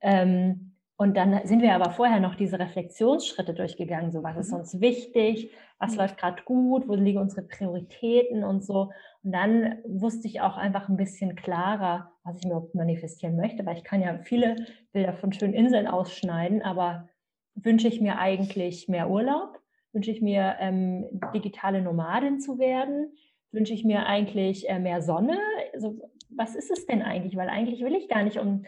Ähm, 0.01 0.70
und 1.01 1.17
dann 1.17 1.41
sind 1.47 1.63
wir 1.63 1.75
aber 1.75 1.93
vorher 1.93 2.21
noch 2.21 2.35
diese 2.35 2.59
Reflexionsschritte 2.59 3.55
durchgegangen, 3.55 4.13
so 4.13 4.23
was 4.23 4.37
ist 4.37 4.53
mhm. 4.53 4.59
uns 4.59 4.83
wichtig, 4.83 5.51
was 5.79 5.97
läuft 5.97 6.19
gerade 6.19 6.43
gut, 6.43 6.89
wo 6.89 6.95
liegen 6.95 7.21
unsere 7.21 7.41
Prioritäten 7.41 8.45
und 8.45 8.63
so. 8.63 8.91
Und 9.23 9.33
dann 9.33 9.79
wusste 9.87 10.29
ich 10.29 10.43
auch 10.43 10.59
einfach 10.59 10.91
ein 10.91 10.99
bisschen 10.99 11.37
klarer, 11.37 12.13
was 12.23 12.37
ich 12.37 12.45
mir 12.45 12.69
manifestieren 12.75 13.37
möchte, 13.37 13.65
weil 13.65 13.79
ich 13.79 13.85
kann 13.85 14.03
ja 14.03 14.19
viele 14.19 14.57
Bilder 14.93 15.15
von 15.15 15.33
schönen 15.33 15.55
Inseln 15.55 15.87
ausschneiden, 15.87 16.61
aber 16.61 17.09
wünsche 17.55 17.89
ich 17.89 18.03
mir 18.03 18.19
eigentlich 18.19 18.87
mehr 18.87 19.09
Urlaub? 19.09 19.59
Wünsche 19.95 20.11
ich 20.11 20.21
mir 20.21 20.57
ähm, 20.61 21.07
digitale 21.35 21.81
Nomadin 21.81 22.41
zu 22.41 22.59
werden? 22.59 23.17
Wünsche 23.53 23.73
ich 23.73 23.87
mir 23.87 24.05
eigentlich 24.05 24.69
äh, 24.69 24.79
mehr 24.79 25.01
Sonne? 25.01 25.39
Also, 25.73 25.99
was 26.37 26.55
ist 26.55 26.71
es 26.71 26.87
denn 26.87 27.03
eigentlich? 27.03 27.37
Weil 27.37 27.49
eigentlich 27.49 27.83
will 27.83 27.95
ich 27.95 28.09
gar 28.09 28.23
nicht 28.23 28.39
um 28.39 28.65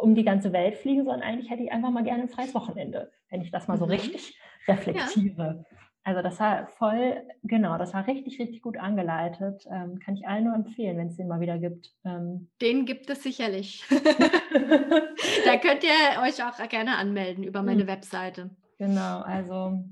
um 0.00 0.14
die 0.14 0.24
ganze 0.24 0.52
Welt 0.52 0.76
fliegen, 0.76 1.04
sondern 1.04 1.22
eigentlich 1.22 1.50
hätte 1.50 1.62
ich 1.62 1.72
einfach 1.72 1.90
mal 1.90 2.04
gerne 2.04 2.24
ein 2.24 2.28
freies 2.28 2.54
Wochenende, 2.54 3.10
wenn 3.30 3.40
ich 3.40 3.50
das 3.50 3.68
mal 3.68 3.78
so 3.78 3.86
mhm. 3.86 3.92
richtig 3.92 4.38
reflektiere. 4.68 5.64
Ja. 5.70 5.76
Also 6.04 6.22
das 6.22 6.38
war 6.38 6.68
voll, 6.68 7.20
genau, 7.42 7.78
das 7.78 7.92
war 7.92 8.06
richtig, 8.06 8.38
richtig 8.38 8.62
gut 8.62 8.78
angeleitet. 8.78 9.66
Ähm, 9.68 9.98
kann 9.98 10.14
ich 10.14 10.28
allen 10.28 10.44
nur 10.44 10.54
empfehlen, 10.54 10.96
wenn 10.98 11.08
es 11.08 11.16
den 11.16 11.26
mal 11.26 11.40
wieder 11.40 11.58
gibt. 11.58 11.92
Ähm. 12.04 12.48
Den 12.60 12.86
gibt 12.86 13.10
es 13.10 13.24
sicherlich. 13.24 13.84
da 13.90 15.56
könnt 15.56 15.82
ihr 15.82 16.22
euch 16.22 16.44
auch 16.44 16.68
gerne 16.68 16.96
anmelden 16.96 17.42
über 17.42 17.62
meine 17.62 17.82
mhm. 17.82 17.88
Webseite. 17.88 18.50
Genau, 18.78 19.20
also 19.22 19.82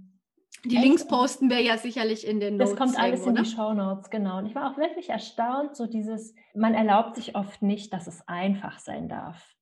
Die 0.65 0.77
Links 0.77 1.07
posten 1.07 1.51
wir 1.51 1.61
ja 1.61 1.77
sicherlich 1.77 2.27
in 2.27 2.41
den 2.41 2.57
Notes. 2.57 2.71
Das 2.71 2.79
kommt 2.79 2.99
alles 2.99 3.27
in 3.27 3.35
die 3.35 3.45
Show 3.45 3.73
Notes, 3.75 4.11
genau. 4.11 4.39
Und 4.39 4.47
ich 4.47 4.55
war 4.55 4.73
auch 4.73 4.79
wirklich 4.79 5.11
erstaunt, 5.11 5.77
so 5.77 5.87
dieses, 5.87 6.35
man 6.55 6.75
erlaubt 6.75 7.17
sich 7.17 7.37
oft 7.37 7.63
nicht, 7.63 7.93
dass 7.93 8.07
es 8.07 8.27
einfach 8.27 8.79
sein 8.79 9.09
darf. 9.09 9.55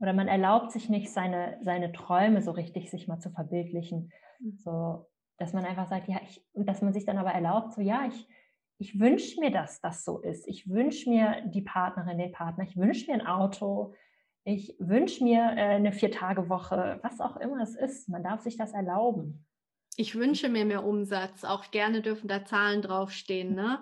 Oder 0.00 0.12
man 0.12 0.28
erlaubt 0.28 0.72
sich 0.72 0.88
nicht, 0.88 1.10
seine, 1.10 1.58
seine 1.62 1.92
Träume 1.92 2.42
so 2.42 2.50
richtig 2.50 2.90
sich 2.90 3.08
mal 3.08 3.18
zu 3.18 3.30
verbildlichen. 3.30 4.12
Mhm. 4.40 4.58
So, 4.58 5.06
dass 5.38 5.52
man 5.52 5.64
einfach 5.64 5.88
sagt, 5.88 6.08
ja, 6.08 6.20
ich, 6.22 6.44
und 6.52 6.68
dass 6.68 6.82
man 6.82 6.92
sich 6.92 7.04
dann 7.04 7.18
aber 7.18 7.32
erlaubt, 7.32 7.72
so, 7.72 7.80
ja, 7.80 8.06
ich, 8.06 8.28
ich 8.78 9.00
wünsche 9.00 9.40
mir, 9.40 9.50
dass 9.50 9.80
das 9.80 10.04
so 10.04 10.20
ist. 10.20 10.46
Ich 10.48 10.68
wünsche 10.68 11.08
mir 11.08 11.42
die 11.46 11.62
Partnerin, 11.62 12.18
den 12.18 12.32
Partner, 12.32 12.64
ich 12.64 12.76
wünsche 12.76 13.10
mir 13.10 13.14
ein 13.14 13.26
Auto, 13.26 13.94
ich 14.44 14.76
wünsche 14.78 15.24
mir 15.24 15.40
äh, 15.40 15.74
eine 15.74 15.92
Vier-Tage-Woche, 15.92 17.00
was 17.02 17.20
auch 17.20 17.36
immer 17.36 17.60
es 17.62 17.74
ist. 17.74 18.08
Man 18.08 18.22
darf 18.22 18.42
sich 18.42 18.56
das 18.56 18.72
erlauben. 18.72 19.44
Ich 19.96 20.14
wünsche 20.14 20.48
mir 20.48 20.64
mehr 20.64 20.84
Umsatz. 20.84 21.44
Auch 21.44 21.70
gerne 21.70 22.02
dürfen 22.02 22.28
da 22.28 22.44
Zahlen 22.44 22.82
draufstehen. 22.82 23.54
Ne? 23.54 23.80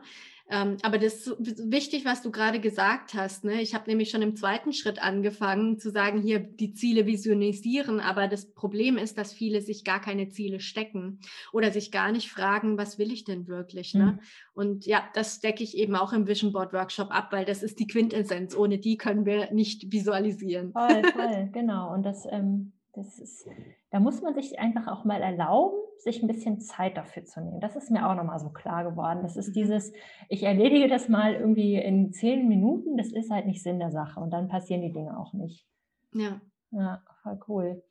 Ähm, 0.51 0.77
aber 0.83 0.99
das 0.99 1.27
ist 1.27 1.71
wichtig, 1.71 2.05
was 2.05 2.21
du 2.21 2.31
gerade 2.31 2.61
gesagt 2.61 3.15
hast. 3.15 3.45
Ne? 3.45 3.63
Ich 3.63 3.75
habe 3.75 3.89
nämlich 3.89 4.11
schon 4.11 4.21
im 4.21 4.37
zweiten 4.37 4.75
Schritt 4.75 5.03
angefangen 5.03 5.79
zu 5.79 5.91
sagen, 5.91 6.21
hier 6.21 6.39
die 6.39 6.75
Ziele 6.75 7.07
visionisieren. 7.07 7.99
Aber 7.99 8.29
das 8.29 8.53
Problem 8.53 8.99
ist, 8.99 9.17
dass 9.17 9.33
viele 9.33 9.63
sich 9.63 9.85
gar 9.85 10.01
keine 10.01 10.29
Ziele 10.29 10.61
stecken 10.61 11.19
oder 11.53 11.73
sich 11.73 11.91
gar 11.91 12.13
nicht 12.13 12.31
fragen, 12.31 12.77
was 12.77 12.99
will 12.99 13.11
ich 13.11 13.25
denn 13.25 13.49
wirklich? 13.49 13.95
Ne? 13.95 14.13
Mhm. 14.13 14.19
Und 14.53 14.87
ja, 14.87 15.03
das 15.15 15.37
stecke 15.37 15.65
ich 15.65 15.79
eben 15.79 15.97
auch 15.97 16.13
im 16.13 16.27
Vision 16.27 16.53
Board 16.53 16.75
Workshop 16.75 17.11
ab, 17.11 17.33
weil 17.33 17.47
das 17.47 17.63
ist 17.63 17.81
die 17.81 17.87
Quintessenz. 17.87 18.55
Ohne 18.55 18.79
die 18.79 18.99
können 18.99 19.25
wir 19.25 19.51
nicht 19.51 19.91
visualisieren. 19.91 20.73
Voll, 20.73 21.03
voll, 21.13 21.49
genau. 21.53 21.93
Und 21.95 22.05
das, 22.05 22.27
ähm, 22.31 22.74
das 22.97 23.19
ist, 23.19 23.49
da 23.91 24.01
muss 24.01 24.23
man 24.23 24.35
sich 24.35 24.59
einfach 24.59 24.87
auch 24.89 25.05
mal 25.05 25.21
erlauben, 25.21 25.77
sich 25.99 26.23
ein 26.23 26.29
bisschen 26.29 26.61
Zeit 26.61 26.97
dafür 26.97 27.25
zu 27.25 27.41
nehmen. 27.41 27.61
Das 27.61 27.77
ist 27.77 27.91
mir 27.91 28.09
auch 28.09 28.15
nochmal 28.15 28.39
so 28.39 28.51
klar 28.51 28.85
geworden. 28.85 29.21
Das 29.23 29.37
ist 29.37 29.49
mhm. 29.49 29.53
dieses, 29.55 29.93
ich 30.29 30.43
erledige 30.43 30.89
das 30.89 31.09
mal 31.09 31.35
irgendwie 31.35 31.77
in 31.77 32.13
zehn 32.13 32.49
Minuten, 32.49 32.97
das 32.97 33.13
ist 33.13 33.31
halt 33.31 33.47
nicht 33.47 33.63
Sinn 33.63 33.79
der 33.79 33.91
Sache 33.91 34.21
und 34.21 34.31
dann 34.31 34.49
passieren 34.49 34.83
die 34.83 34.93
Dinge 34.93 35.19
auch 35.19 35.33
nicht. 35.33 35.67
Ja. 36.13 36.41
Ja, 36.71 37.03
voll 37.23 37.39
cool. 37.49 37.83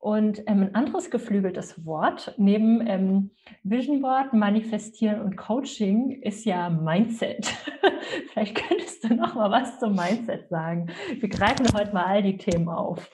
Und 0.00 0.40
ähm, 0.46 0.62
ein 0.62 0.74
anderes 0.76 1.10
geflügeltes 1.10 1.84
Wort 1.84 2.32
neben 2.38 2.86
ähm, 2.86 3.30
Vision 3.64 4.00
Board, 4.00 4.32
Manifestieren 4.32 5.20
und 5.20 5.36
Coaching 5.36 6.22
ist 6.22 6.44
ja 6.44 6.70
Mindset. 6.70 7.52
Vielleicht 8.32 8.54
könntest 8.56 9.02
du 9.02 9.14
noch 9.14 9.34
mal 9.34 9.50
was 9.50 9.80
zum 9.80 9.96
Mindset 9.96 10.48
sagen. 10.50 10.86
Wir 11.18 11.28
greifen 11.28 11.66
heute 11.74 11.92
mal 11.92 12.04
all 12.04 12.22
die 12.22 12.36
Themen 12.36 12.68
auf. 12.68 13.10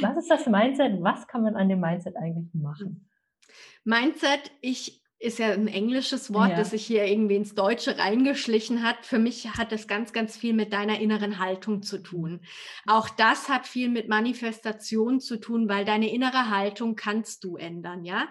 Was 0.00 0.16
ist 0.16 0.30
das 0.30 0.46
Mindset? 0.46 1.02
Was 1.02 1.26
kann 1.26 1.42
man 1.42 1.56
an 1.56 1.68
dem 1.68 1.80
Mindset 1.80 2.16
eigentlich 2.16 2.52
machen? 2.54 3.08
Mindset, 3.84 4.50
ich 4.60 5.02
ist 5.20 5.40
ja 5.40 5.50
ein 5.50 5.66
englisches 5.66 6.32
Wort, 6.32 6.50
ja. 6.50 6.56
das 6.56 6.70
sich 6.70 6.86
hier 6.86 7.04
irgendwie 7.04 7.34
ins 7.34 7.54
Deutsche 7.56 7.98
reingeschlichen 7.98 8.84
hat. 8.84 9.04
Für 9.04 9.18
mich 9.18 9.48
hat 9.56 9.72
das 9.72 9.88
ganz, 9.88 10.12
ganz 10.12 10.36
viel 10.36 10.52
mit 10.52 10.72
deiner 10.72 11.00
inneren 11.00 11.40
Haltung 11.40 11.82
zu 11.82 11.98
tun. 11.98 12.40
Auch 12.86 13.08
das 13.08 13.48
hat 13.48 13.66
viel 13.66 13.88
mit 13.88 14.08
Manifestation 14.08 15.18
zu 15.18 15.38
tun, 15.38 15.68
weil 15.68 15.84
deine 15.84 16.12
innere 16.12 16.50
Haltung 16.50 16.94
kannst 16.94 17.42
du 17.42 17.56
ändern, 17.56 18.04
ja. 18.04 18.28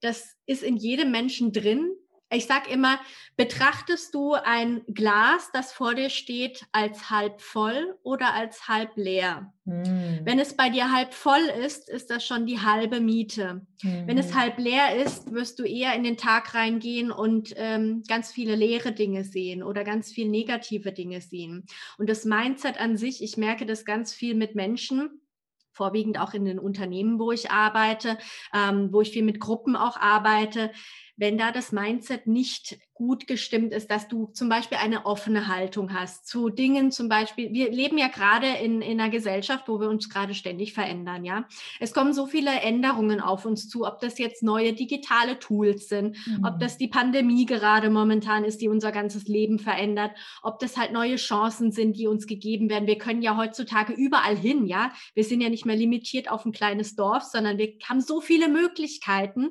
Das 0.00 0.38
ist 0.46 0.62
in 0.62 0.76
jedem 0.76 1.10
Menschen 1.10 1.52
drin. 1.52 1.90
Ich 2.32 2.46
sage 2.46 2.70
immer, 2.70 3.00
betrachtest 3.36 4.14
du 4.14 4.34
ein 4.34 4.82
Glas, 4.86 5.50
das 5.52 5.72
vor 5.72 5.94
dir 5.96 6.10
steht, 6.10 6.64
als 6.70 7.10
halb 7.10 7.40
voll 7.40 7.98
oder 8.04 8.34
als 8.34 8.68
halb 8.68 8.96
leer? 8.96 9.52
Mm. 9.64 10.20
Wenn 10.24 10.38
es 10.38 10.56
bei 10.56 10.70
dir 10.70 10.92
halb 10.92 11.12
voll 11.12 11.42
ist, 11.64 11.88
ist 11.88 12.08
das 12.08 12.24
schon 12.24 12.46
die 12.46 12.60
halbe 12.60 13.00
Miete. 13.00 13.66
Mm. 13.82 14.06
Wenn 14.06 14.18
es 14.18 14.28
hm. 14.28 14.40
halb 14.40 14.58
leer 14.58 14.94
ist, 14.96 15.32
wirst 15.32 15.58
du 15.58 15.64
eher 15.64 15.92
in 15.94 16.04
den 16.04 16.16
Tag 16.16 16.54
reingehen 16.54 17.10
und 17.10 17.52
ähm, 17.56 18.04
ganz 18.06 18.30
viele 18.30 18.54
leere 18.54 18.92
Dinge 18.92 19.24
sehen 19.24 19.64
oder 19.64 19.82
ganz 19.82 20.12
viel 20.12 20.28
negative 20.28 20.92
Dinge 20.92 21.20
sehen. 21.20 21.66
Und 21.98 22.08
das 22.08 22.24
Mindset 22.24 22.78
an 22.78 22.96
sich, 22.96 23.24
ich 23.24 23.36
merke 23.38 23.66
das 23.66 23.84
ganz 23.84 24.12
viel 24.12 24.36
mit 24.36 24.54
Menschen, 24.54 25.20
vorwiegend 25.72 26.18
auch 26.18 26.34
in 26.34 26.44
den 26.44 26.58
Unternehmen, 26.58 27.18
wo 27.18 27.32
ich 27.32 27.50
arbeite, 27.50 28.18
ähm, 28.54 28.92
wo 28.92 29.00
ich 29.00 29.10
viel 29.10 29.24
mit 29.24 29.40
Gruppen 29.40 29.76
auch 29.76 29.96
arbeite 29.96 30.70
wenn 31.20 31.36
da 31.36 31.52
das 31.52 31.70
Mindset 31.70 32.26
nicht 32.26 32.78
gut 32.94 33.26
gestimmt 33.26 33.72
ist, 33.72 33.90
dass 33.90 34.08
du 34.08 34.26
zum 34.26 34.48
Beispiel 34.48 34.76
eine 34.76 35.06
offene 35.06 35.48
Haltung 35.48 35.94
hast 35.94 36.26
zu 36.26 36.50
Dingen, 36.50 36.90
zum 36.90 37.08
Beispiel, 37.08 37.52
wir 37.52 37.70
leben 37.70 37.96
ja 37.96 38.08
gerade 38.08 38.46
in, 38.46 38.82
in 38.82 39.00
einer 39.00 39.10
Gesellschaft, 39.10 39.68
wo 39.68 39.80
wir 39.80 39.88
uns 39.88 40.08
gerade 40.08 40.34
ständig 40.34 40.72
verändern, 40.74 41.24
ja. 41.24 41.46
Es 41.78 41.92
kommen 41.92 42.12
so 42.12 42.26
viele 42.26 42.50
Änderungen 42.50 43.20
auf 43.20 43.44
uns 43.44 43.68
zu, 43.68 43.86
ob 43.86 44.00
das 44.00 44.18
jetzt 44.18 44.42
neue 44.42 44.72
digitale 44.72 45.38
Tools 45.38 45.88
sind, 45.88 46.16
mhm. 46.26 46.44
ob 46.44 46.58
das 46.58 46.78
die 46.78 46.88
Pandemie 46.88 47.46
gerade 47.46 47.90
momentan 47.90 48.44
ist, 48.44 48.60
die 48.60 48.68
unser 48.68 48.92
ganzes 48.92 49.28
Leben 49.28 49.58
verändert, 49.58 50.12
ob 50.42 50.58
das 50.58 50.76
halt 50.76 50.92
neue 50.92 51.16
Chancen 51.16 51.72
sind, 51.72 51.96
die 51.96 52.06
uns 52.06 52.26
gegeben 52.26 52.70
werden. 52.70 52.86
Wir 52.86 52.98
können 52.98 53.22
ja 53.22 53.36
heutzutage 53.36 53.92
überall 53.92 54.36
hin, 54.36 54.66
ja. 54.66 54.92
Wir 55.14 55.24
sind 55.24 55.42
ja 55.42 55.50
nicht 55.50 55.66
mehr 55.66 55.76
limitiert 55.76 56.30
auf 56.30 56.46
ein 56.46 56.52
kleines 56.52 56.96
Dorf, 56.96 57.24
sondern 57.24 57.58
wir 57.58 57.74
haben 57.86 58.00
so 58.00 58.20
viele 58.22 58.48
Möglichkeiten. 58.48 59.50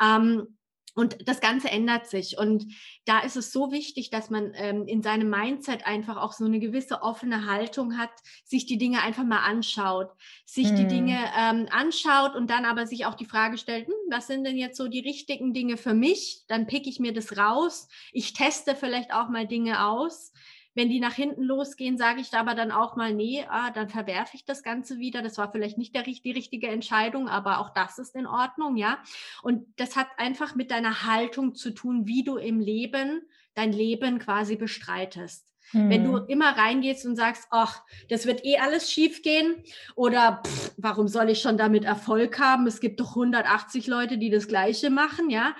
Ähm, 0.00 0.57
und 0.98 1.28
das 1.28 1.40
Ganze 1.40 1.70
ändert 1.70 2.08
sich. 2.08 2.38
Und 2.38 2.66
da 3.04 3.20
ist 3.20 3.36
es 3.36 3.52
so 3.52 3.70
wichtig, 3.70 4.10
dass 4.10 4.30
man 4.30 4.52
ähm, 4.56 4.84
in 4.88 5.00
seinem 5.00 5.30
Mindset 5.30 5.86
einfach 5.86 6.16
auch 6.16 6.32
so 6.32 6.44
eine 6.44 6.58
gewisse 6.58 7.02
offene 7.02 7.46
Haltung 7.46 7.96
hat, 7.96 8.10
sich 8.44 8.66
die 8.66 8.78
Dinge 8.78 9.00
einfach 9.02 9.22
mal 9.22 9.44
anschaut, 9.44 10.10
sich 10.44 10.70
hm. 10.70 10.76
die 10.76 10.86
Dinge 10.88 11.16
ähm, 11.38 11.68
anschaut 11.70 12.34
und 12.34 12.50
dann 12.50 12.64
aber 12.64 12.84
sich 12.88 13.06
auch 13.06 13.14
die 13.14 13.26
Frage 13.26 13.58
stellt, 13.58 13.86
hm, 13.86 13.94
was 14.10 14.26
sind 14.26 14.42
denn 14.42 14.56
jetzt 14.56 14.76
so 14.76 14.88
die 14.88 14.98
richtigen 14.98 15.54
Dinge 15.54 15.76
für 15.76 15.94
mich? 15.94 16.42
Dann 16.48 16.66
pick 16.66 16.88
ich 16.88 16.98
mir 16.98 17.12
das 17.12 17.36
raus. 17.36 17.86
Ich 18.12 18.32
teste 18.32 18.74
vielleicht 18.74 19.12
auch 19.12 19.28
mal 19.28 19.46
Dinge 19.46 19.86
aus. 19.86 20.32
Wenn 20.74 20.88
die 20.88 21.00
nach 21.00 21.14
hinten 21.14 21.42
losgehen, 21.42 21.98
sage 21.98 22.20
ich 22.20 22.30
da 22.30 22.40
aber 22.40 22.54
dann 22.54 22.70
auch 22.70 22.94
mal, 22.94 23.12
nee, 23.12 23.44
ah, 23.48 23.70
dann 23.70 23.88
verwerfe 23.88 24.36
ich 24.36 24.44
das 24.44 24.62
Ganze 24.62 24.98
wieder. 24.98 25.22
Das 25.22 25.38
war 25.38 25.50
vielleicht 25.50 25.78
nicht 25.78 25.94
der, 25.94 26.02
die 26.02 26.30
richtige 26.30 26.68
Entscheidung, 26.68 27.28
aber 27.28 27.58
auch 27.58 27.70
das 27.70 27.98
ist 27.98 28.14
in 28.14 28.26
Ordnung, 28.26 28.76
ja. 28.76 28.98
Und 29.42 29.66
das 29.76 29.96
hat 29.96 30.08
einfach 30.18 30.54
mit 30.54 30.70
deiner 30.70 31.04
Haltung 31.04 31.54
zu 31.54 31.70
tun, 31.70 32.06
wie 32.06 32.22
du 32.22 32.36
im 32.36 32.60
Leben 32.60 33.22
dein 33.54 33.72
Leben 33.72 34.20
quasi 34.20 34.54
bestreitest. 34.54 35.48
Hm. 35.72 35.90
Wenn 35.90 36.04
du 36.04 36.18
hm. 36.18 36.26
immer 36.28 36.56
reingehst 36.56 37.04
und 37.04 37.16
sagst, 37.16 37.48
ach, 37.50 37.82
das 38.08 38.26
wird 38.26 38.44
eh 38.44 38.58
alles 38.58 38.90
schief 38.90 39.22
gehen 39.22 39.62
oder 39.96 40.42
pff, 40.46 40.72
warum 40.76 41.08
soll 41.08 41.28
ich 41.28 41.40
schon 41.40 41.58
damit 41.58 41.84
Erfolg 41.84 42.38
haben? 42.38 42.66
Es 42.66 42.80
gibt 42.80 43.00
doch 43.00 43.10
180 43.10 43.86
Leute, 43.86 44.18
die 44.18 44.30
das 44.30 44.48
Gleiche 44.48 44.90
machen, 44.90 45.28
ja, 45.28 45.54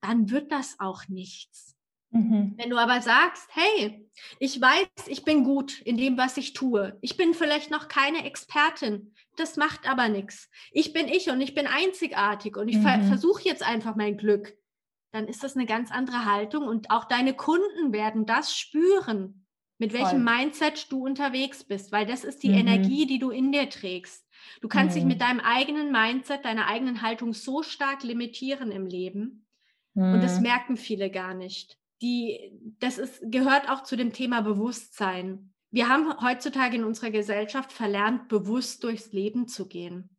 dann 0.00 0.30
wird 0.30 0.50
das 0.50 0.80
auch 0.80 1.08
nichts. 1.08 1.71
Mhm. 2.12 2.54
Wenn 2.58 2.70
du 2.70 2.76
aber 2.76 3.00
sagst, 3.00 3.48
hey, 3.52 4.06
ich 4.38 4.60
weiß, 4.60 5.08
ich 5.08 5.24
bin 5.24 5.44
gut 5.44 5.80
in 5.80 5.96
dem, 5.96 6.18
was 6.18 6.36
ich 6.36 6.52
tue. 6.52 6.96
Ich 7.00 7.16
bin 7.16 7.32
vielleicht 7.32 7.70
noch 7.70 7.88
keine 7.88 8.24
Expertin. 8.26 9.14
Das 9.36 9.56
macht 9.56 9.88
aber 9.88 10.08
nichts. 10.08 10.50
Ich 10.72 10.92
bin 10.92 11.08
ich 11.08 11.30
und 11.30 11.40
ich 11.40 11.54
bin 11.54 11.66
einzigartig 11.66 12.56
und 12.56 12.68
ich 12.68 12.76
mhm. 12.76 13.04
versuche 13.04 13.42
jetzt 13.44 13.62
einfach 13.62 13.96
mein 13.96 14.18
Glück. 14.18 14.54
Dann 15.12 15.26
ist 15.26 15.42
das 15.42 15.56
eine 15.56 15.64
ganz 15.64 15.90
andere 15.90 16.26
Haltung 16.26 16.68
und 16.68 16.90
auch 16.90 17.04
deine 17.04 17.34
Kunden 17.34 17.92
werden 17.92 18.26
das 18.26 18.56
spüren, 18.56 19.46
mit 19.78 19.94
welchem 19.94 20.24
Voll. 20.24 20.36
Mindset 20.36 20.92
du 20.92 21.04
unterwegs 21.04 21.64
bist, 21.64 21.92
weil 21.92 22.04
das 22.04 22.24
ist 22.24 22.42
die 22.42 22.50
mhm. 22.50 22.58
Energie, 22.58 23.06
die 23.06 23.18
du 23.18 23.30
in 23.30 23.52
dir 23.52 23.70
trägst. 23.70 24.26
Du 24.60 24.68
kannst 24.68 24.96
dich 24.96 25.04
mit 25.04 25.16
mhm. 25.16 25.20
deinem 25.20 25.40
eigenen 25.40 25.92
Mindset, 25.92 26.44
deiner 26.44 26.66
eigenen 26.66 27.00
Haltung 27.00 27.32
so 27.32 27.62
stark 27.62 28.02
limitieren 28.02 28.70
im 28.70 28.86
Leben. 28.86 29.46
Und 29.94 30.22
das 30.22 30.36
mhm. 30.36 30.42
merken 30.42 30.76
viele 30.78 31.10
gar 31.10 31.34
nicht 31.34 31.78
die, 32.02 32.52
das 32.80 32.98
ist, 32.98 33.22
gehört 33.22 33.70
auch 33.70 33.84
zu 33.84 33.96
dem 33.96 34.12
Thema 34.12 34.42
Bewusstsein. 34.42 35.52
Wir 35.70 35.88
haben 35.88 36.20
heutzutage 36.20 36.76
in 36.76 36.84
unserer 36.84 37.10
Gesellschaft 37.10 37.72
verlernt, 37.72 38.28
bewusst 38.28 38.84
durchs 38.84 39.12
Leben 39.12 39.48
zu 39.48 39.66
gehen. 39.66 40.10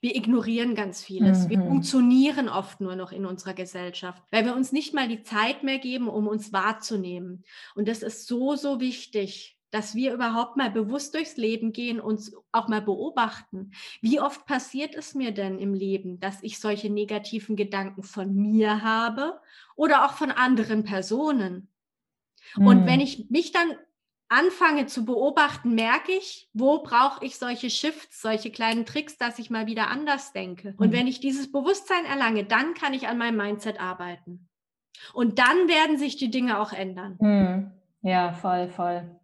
Wir 0.00 0.14
ignorieren 0.14 0.74
ganz 0.74 1.02
vieles. 1.02 1.44
Mhm. 1.44 1.50
Wir 1.50 1.58
funktionieren 1.60 2.48
oft 2.48 2.80
nur 2.80 2.96
noch 2.96 3.12
in 3.12 3.26
unserer 3.26 3.54
Gesellschaft, 3.54 4.22
weil 4.30 4.44
wir 4.44 4.54
uns 4.54 4.72
nicht 4.72 4.94
mal 4.94 5.08
die 5.08 5.22
Zeit 5.22 5.62
mehr 5.62 5.78
geben, 5.78 6.08
um 6.08 6.28
uns 6.28 6.52
wahrzunehmen. 6.52 7.44
Und 7.74 7.88
das 7.88 8.02
ist 8.02 8.26
so, 8.26 8.56
so 8.56 8.80
wichtig, 8.80 9.55
dass 9.76 9.94
wir 9.94 10.14
überhaupt 10.14 10.56
mal 10.56 10.70
bewusst 10.70 11.14
durchs 11.14 11.36
Leben 11.36 11.70
gehen, 11.74 12.00
uns 12.00 12.34
auch 12.50 12.66
mal 12.66 12.80
beobachten. 12.80 13.72
Wie 14.00 14.20
oft 14.20 14.46
passiert 14.46 14.94
es 14.94 15.14
mir 15.14 15.32
denn 15.32 15.58
im 15.58 15.74
Leben, 15.74 16.18
dass 16.18 16.42
ich 16.42 16.58
solche 16.58 16.88
negativen 16.88 17.56
Gedanken 17.56 18.02
von 18.02 18.34
mir 18.34 18.82
habe 18.82 19.38
oder 19.74 20.06
auch 20.06 20.12
von 20.12 20.30
anderen 20.30 20.82
Personen? 20.82 21.68
Mhm. 22.56 22.66
Und 22.66 22.86
wenn 22.86 23.00
hm. 23.00 23.06
ich 23.06 23.28
mich 23.28 23.52
dann 23.52 23.76
anfange 24.30 24.86
zu 24.86 25.04
beobachten, 25.04 25.74
merke 25.74 26.12
ich, 26.12 26.48
wo 26.54 26.82
brauche 26.82 27.22
ich 27.22 27.36
solche 27.36 27.68
Shifts, 27.68 28.22
solche 28.22 28.50
kleinen 28.50 28.86
Tricks, 28.86 29.18
dass 29.18 29.38
ich 29.38 29.50
mal 29.50 29.66
wieder 29.66 29.90
anders 29.90 30.32
denke. 30.32 30.74
Und 30.78 30.88
mhm. 30.88 30.92
wenn 30.92 31.06
ich 31.06 31.20
dieses 31.20 31.52
Bewusstsein 31.52 32.06
erlange, 32.06 32.44
dann 32.44 32.72
kann 32.72 32.94
ich 32.94 33.08
an 33.08 33.18
meinem 33.18 33.36
Mindset 33.36 33.78
arbeiten. 33.78 34.48
Und 35.12 35.38
dann 35.38 35.68
werden 35.68 35.98
sich 35.98 36.16
die 36.16 36.30
Dinge 36.30 36.60
auch 36.60 36.72
ändern. 36.72 37.18
Mhm. 37.20 37.72
Ja, 38.00 38.32
voll, 38.32 38.68
voll. 38.68 39.20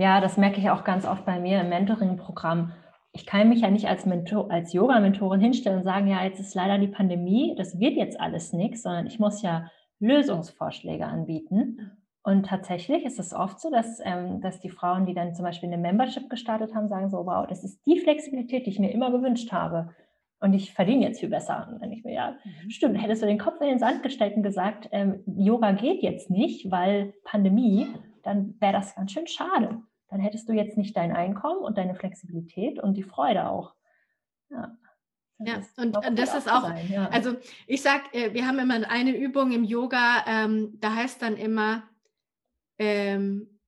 Ja, 0.00 0.22
das 0.22 0.38
merke 0.38 0.60
ich 0.60 0.70
auch 0.70 0.82
ganz 0.82 1.04
oft 1.04 1.26
bei 1.26 1.38
mir 1.38 1.60
im 1.60 1.68
Mentoring-Programm. 1.68 2.72
ich 3.12 3.26
kann 3.26 3.50
mich 3.50 3.60
ja 3.60 3.70
nicht 3.70 3.86
als, 3.86 4.06
Mentor, 4.06 4.50
als 4.50 4.72
Yoga-Mentorin 4.72 5.42
hinstellen 5.42 5.80
und 5.80 5.84
sagen, 5.84 6.06
ja, 6.06 6.24
jetzt 6.24 6.40
ist 6.40 6.54
leider 6.54 6.78
die 6.78 6.88
Pandemie, 6.88 7.54
das 7.58 7.78
wird 7.78 7.96
jetzt 7.96 8.18
alles 8.18 8.54
nichts, 8.54 8.82
sondern 8.82 9.06
ich 9.06 9.18
muss 9.18 9.42
ja 9.42 9.70
Lösungsvorschläge 9.98 11.04
anbieten. 11.04 11.90
Und 12.22 12.46
tatsächlich 12.46 13.04
ist 13.04 13.18
es 13.18 13.34
oft 13.34 13.60
so, 13.60 13.70
dass, 13.70 14.00
ähm, 14.02 14.40
dass 14.40 14.60
die 14.60 14.70
Frauen, 14.70 15.04
die 15.04 15.12
dann 15.12 15.34
zum 15.34 15.44
Beispiel 15.44 15.68
eine 15.68 15.76
Membership 15.76 16.30
gestartet 16.30 16.74
haben, 16.74 16.88
sagen 16.88 17.10
so, 17.10 17.26
wow, 17.26 17.46
das 17.46 17.62
ist 17.62 17.84
die 17.84 17.98
Flexibilität, 17.98 18.64
die 18.64 18.70
ich 18.70 18.78
mir 18.78 18.92
immer 18.92 19.10
gewünscht 19.10 19.52
habe. 19.52 19.90
Und 20.40 20.54
ich 20.54 20.72
verdiene 20.72 21.04
jetzt 21.04 21.20
viel 21.20 21.28
besser. 21.28 21.68
Und 21.70 21.82
dann 21.82 21.92
ich 21.92 22.04
mir, 22.04 22.14
ja, 22.14 22.36
mhm. 22.42 22.70
stimmt, 22.70 23.02
hättest 23.02 23.20
du 23.20 23.26
den 23.26 23.38
Kopf 23.38 23.60
in 23.60 23.68
den 23.68 23.78
Sand 23.78 24.02
gestellt 24.02 24.34
und 24.34 24.44
gesagt, 24.44 24.88
ähm, 24.92 25.22
Yoga 25.26 25.72
geht 25.72 26.02
jetzt 26.02 26.30
nicht, 26.30 26.70
weil 26.70 27.12
Pandemie, 27.24 27.86
dann 28.22 28.54
wäre 28.60 28.72
das 28.72 28.94
ganz 28.94 29.12
schön 29.12 29.26
schade. 29.26 29.82
Dann 30.10 30.20
hättest 30.20 30.48
du 30.48 30.52
jetzt 30.52 30.76
nicht 30.76 30.96
dein 30.96 31.12
Einkommen 31.12 31.60
und 31.60 31.78
deine 31.78 31.94
Flexibilität 31.94 32.78
und 32.80 32.94
die 32.94 33.04
Freude 33.04 33.48
auch. 33.48 33.74
Ja. 34.50 34.76
Ja, 35.42 35.62
und, 35.78 35.96
das 36.18 36.34
ist 36.34 36.52
auch, 36.52 36.64
sein, 36.64 36.86
ja. 36.90 37.08
also 37.08 37.34
ich 37.66 37.80
sage, 37.80 38.02
äh, 38.12 38.34
wir 38.34 38.46
haben 38.46 38.58
immer 38.58 38.90
eine 38.90 39.16
Übung 39.16 39.52
im 39.52 39.64
Yoga, 39.64 40.22
ähm, 40.26 40.76
da 40.80 40.94
heißt 40.94 41.22
dann 41.22 41.38
immer, 41.38 41.84
ähm, 42.76 43.58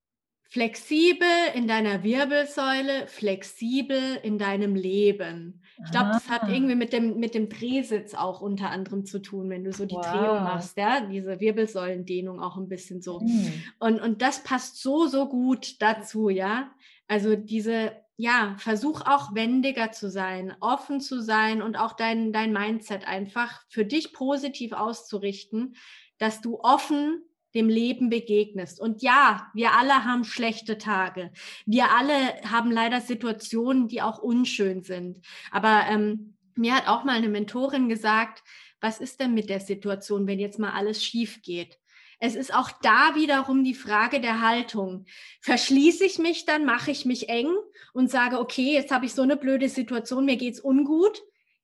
flexibel 0.50 1.26
in 1.54 1.66
deiner 1.66 2.02
Wirbelsäule, 2.02 3.06
flexibel 3.06 4.16
in 4.22 4.36
deinem 4.36 4.74
Leben. 4.74 5.61
Ich 5.84 5.90
glaube, 5.90 6.10
das 6.12 6.28
hat 6.28 6.44
ah. 6.44 6.48
irgendwie 6.48 6.74
mit 6.74 6.92
dem, 6.92 7.18
mit 7.18 7.34
dem 7.34 7.48
Drehsitz 7.48 8.14
auch 8.14 8.40
unter 8.40 8.70
anderem 8.70 9.04
zu 9.04 9.20
tun, 9.20 9.48
wenn 9.50 9.64
du 9.64 9.72
so 9.72 9.86
die 9.86 9.94
wow. 9.94 10.06
Drehung 10.06 10.42
machst, 10.42 10.76
ja, 10.76 11.00
diese 11.00 11.40
Wirbelsäulendehnung 11.40 12.40
auch 12.40 12.56
ein 12.56 12.68
bisschen 12.68 13.02
so. 13.02 13.20
Mhm. 13.20 13.52
Und, 13.78 14.00
und 14.00 14.22
das 14.22 14.42
passt 14.42 14.80
so, 14.80 15.06
so 15.06 15.28
gut 15.28 15.80
dazu, 15.80 16.28
ja. 16.28 16.70
Also 17.08 17.36
diese, 17.36 17.92
ja, 18.16 18.54
versuch 18.58 19.02
auch 19.02 19.34
wendiger 19.34 19.92
zu 19.92 20.10
sein, 20.10 20.54
offen 20.60 21.00
zu 21.00 21.20
sein 21.20 21.62
und 21.62 21.76
auch 21.76 21.94
dein, 21.94 22.32
dein 22.32 22.52
Mindset 22.52 23.06
einfach 23.06 23.62
für 23.68 23.84
dich 23.84 24.12
positiv 24.12 24.72
auszurichten, 24.72 25.74
dass 26.18 26.40
du 26.40 26.60
offen 26.60 27.22
dem 27.54 27.68
Leben 27.68 28.10
begegnest. 28.10 28.80
Und 28.80 29.02
ja, 29.02 29.50
wir 29.54 29.72
alle 29.72 30.04
haben 30.04 30.24
schlechte 30.24 30.78
Tage. 30.78 31.30
Wir 31.66 31.90
alle 31.90 32.14
haben 32.50 32.70
leider 32.70 33.00
Situationen, 33.00 33.88
die 33.88 34.02
auch 34.02 34.18
unschön 34.18 34.82
sind. 34.82 35.20
Aber 35.50 35.84
ähm, 35.88 36.34
mir 36.54 36.74
hat 36.74 36.88
auch 36.88 37.04
mal 37.04 37.16
eine 37.16 37.28
Mentorin 37.28 37.88
gesagt, 37.88 38.42
was 38.80 38.98
ist 38.98 39.20
denn 39.20 39.34
mit 39.34 39.48
der 39.48 39.60
Situation, 39.60 40.26
wenn 40.26 40.38
jetzt 40.38 40.58
mal 40.58 40.72
alles 40.72 41.04
schief 41.04 41.42
geht? 41.42 41.78
Es 42.18 42.36
ist 42.36 42.54
auch 42.54 42.70
da 42.82 43.16
wiederum 43.16 43.64
die 43.64 43.74
Frage 43.74 44.20
der 44.20 44.40
Haltung. 44.40 45.06
Verschließe 45.40 46.04
ich 46.04 46.18
mich 46.18 46.44
dann, 46.44 46.64
mache 46.64 46.92
ich 46.92 47.04
mich 47.04 47.28
eng 47.28 47.50
und 47.92 48.10
sage, 48.10 48.38
okay, 48.38 48.74
jetzt 48.74 48.92
habe 48.92 49.06
ich 49.06 49.12
so 49.12 49.22
eine 49.22 49.36
blöde 49.36 49.68
Situation, 49.68 50.24
mir 50.24 50.36
geht's 50.36 50.60
ungut 50.60 51.22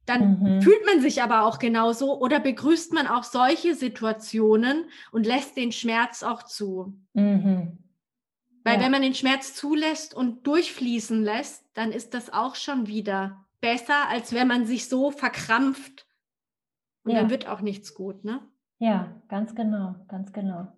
dann 0.09 0.41
mhm. 0.41 0.63
fühlt 0.63 0.85
man 0.87 1.01
sich 1.01 1.23
aber 1.23 1.45
auch 1.45 1.59
genauso 1.59 2.19
oder 2.19 2.41
begrüßt 2.41 2.93
man 2.93 3.07
auch 3.07 3.25
solche 3.25 3.75
Situationen 3.75 4.85
und 5.13 5.27
lässt 5.27 5.57
den 5.57 5.73
Schmerz 5.73 6.23
auch 6.23 6.43
zu. 6.43 6.95
Mhm. 7.13 7.79
Weil 8.65 8.77
ja. 8.77 8.85
wenn 8.85 8.91
man 8.91 9.03
den 9.03 9.15
Schmerz 9.15 9.55
zulässt 9.55 10.15
und 10.15 10.47
durchfließen 10.47 11.23
lässt, 11.23 11.65
dann 11.75 11.93
ist 11.93 12.15
das 12.15 12.33
auch 12.33 12.55
schon 12.55 12.87
wieder 12.87 13.45
besser, 13.61 14.09
als 14.09 14.33
wenn 14.33 14.49
man 14.49 14.67
sich 14.67 14.89
so 14.89 15.11
verkrampft. 15.11 16.07
Und 17.05 17.13
ja. 17.13 17.21
dann 17.21 17.31
wird 17.31 17.47
auch 17.49 17.61
nichts 17.61 17.95
gut, 17.95 18.25
ne? 18.25 18.41
Ja, 18.79 19.15
ganz 19.29 19.55
genau, 19.55 19.95
ganz 20.09 20.33
genau. 20.33 20.69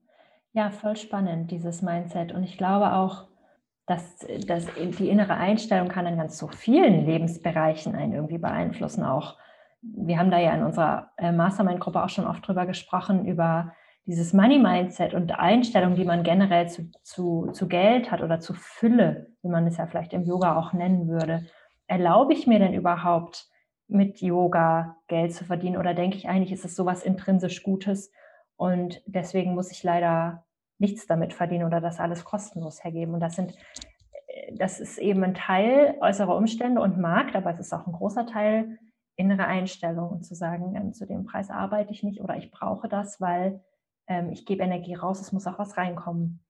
Ja, 0.53 0.71
voll 0.71 0.97
spannend, 0.97 1.51
dieses 1.51 1.83
Mindset. 1.83 2.33
Und 2.33 2.43
ich 2.43 2.57
glaube 2.57 2.93
auch, 2.93 3.29
dass, 3.91 4.25
dass 4.47 4.67
die 4.77 5.09
innere 5.09 5.35
Einstellung 5.35 5.89
kann 5.89 6.07
in 6.07 6.17
ganz 6.17 6.39
so 6.39 6.47
vielen 6.47 7.07
Lebensbereichen 7.07 7.97
einen 7.97 8.13
irgendwie 8.13 8.39
beeinflussen. 8.39 9.03
Auch 9.03 9.37
wir 9.83 10.17
haben 10.17 10.31
da 10.31 10.39
ja 10.39 10.55
in 10.55 10.63
unserer 10.63 11.11
äh, 11.17 11.33
Mastermind-Gruppe 11.33 12.05
auch 12.05 12.09
schon 12.09 12.27
oft 12.27 12.47
drüber 12.47 12.67
gesprochen, 12.67 13.27
über 13.27 13.73
dieses 14.07 14.33
Money-Mindset 14.33 15.13
und 15.13 15.37
Einstellung, 15.37 15.97
die 15.97 16.05
man 16.05 16.23
generell 16.23 16.69
zu, 16.69 16.89
zu, 17.03 17.51
zu 17.53 17.67
Geld 17.67 18.13
hat 18.13 18.23
oder 18.23 18.39
zu 18.39 18.55
Fülle, 18.55 19.33
wie 19.43 19.49
man 19.49 19.67
es 19.67 19.77
ja 19.77 19.89
vielleicht 19.89 20.13
im 20.13 20.23
Yoga 20.23 20.57
auch 20.57 20.73
nennen 20.73 21.09
würde. 21.09 21.47
Erlaube 21.89 22.33
ich 22.33 22.47
mir 22.47 22.61
denn 22.61 22.75
überhaupt 22.75 23.49
mit 23.89 24.21
Yoga 24.21 24.99
Geld 25.09 25.35
zu 25.35 25.45
verdienen 25.45 25.77
oder 25.77 25.95
denke 25.95 26.17
ich 26.17 26.29
eigentlich, 26.29 26.53
ist 26.53 26.65
es 26.65 26.77
sowas 26.77 27.03
intrinsisch 27.03 27.65
Gutes 27.65 28.13
und 28.55 29.03
deswegen 29.07 29.57
muss 29.57 29.73
ich 29.73 29.83
leider 29.83 30.45
nichts 30.81 31.07
damit 31.07 31.33
verdienen 31.35 31.65
oder 31.65 31.81
das 31.81 32.01
alles 32.01 32.25
kostenlos 32.25 32.83
hergeben. 32.83 33.15
Und 33.15 33.21
das 33.21 33.37
sind, 33.37 33.55
äh, 34.27 34.55
das 34.57 34.81
ist 34.81 34.99
eben 34.99 35.23
ein 35.23 35.35
Teil 35.35 35.97
äußerer 36.01 36.35
Umstände 36.35 36.81
und 36.81 36.99
Markt, 36.99 37.37
aber 37.37 37.51
es 37.53 37.61
ist 37.61 37.73
auch 37.73 37.87
ein 37.87 37.93
großer 37.93 38.27
Teil 38.27 38.79
innere 39.17 39.45
Einstellung 39.45 40.09
und 40.11 40.25
zu 40.25 40.35
sagen, 40.35 40.75
ähm, 40.75 40.93
zu 40.93 41.07
dem 41.07 41.25
Preis 41.25 41.51
arbeite 41.51 41.93
ich 41.93 42.03
nicht 42.03 42.21
oder 42.21 42.37
ich 42.37 42.51
brauche 42.51 42.89
das, 42.89 43.21
weil 43.21 43.63
ähm, 44.07 44.33
ich 44.33 44.47
gebe 44.47 44.63
Energie 44.63 44.95
raus, 44.95 45.21
es 45.21 45.33
muss 45.33 45.47
auch 45.47 45.59
was 45.59 45.77
reinkommen. 45.77 46.41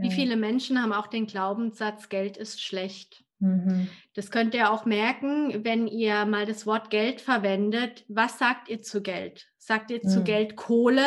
Wie 0.00 0.12
viele 0.12 0.36
Menschen 0.36 0.80
haben 0.80 0.92
auch 0.92 1.08
den 1.08 1.26
Glaubenssatz, 1.26 2.08
Geld 2.08 2.36
ist 2.36 2.62
schlecht? 2.62 3.24
Mhm. 3.40 3.88
Das 4.14 4.30
könnt 4.30 4.54
ihr 4.54 4.70
auch 4.70 4.84
merken, 4.84 5.64
wenn 5.64 5.88
ihr 5.88 6.24
mal 6.24 6.46
das 6.46 6.66
Wort 6.66 6.90
Geld 6.90 7.20
verwendet. 7.20 8.04
Was 8.08 8.38
sagt 8.38 8.68
ihr 8.68 8.80
zu 8.80 9.02
Geld? 9.02 9.48
Sagt 9.58 9.90
ihr 9.90 10.00
mhm. 10.00 10.08
zu 10.08 10.22
Geld 10.22 10.54
Kohle? 10.54 11.02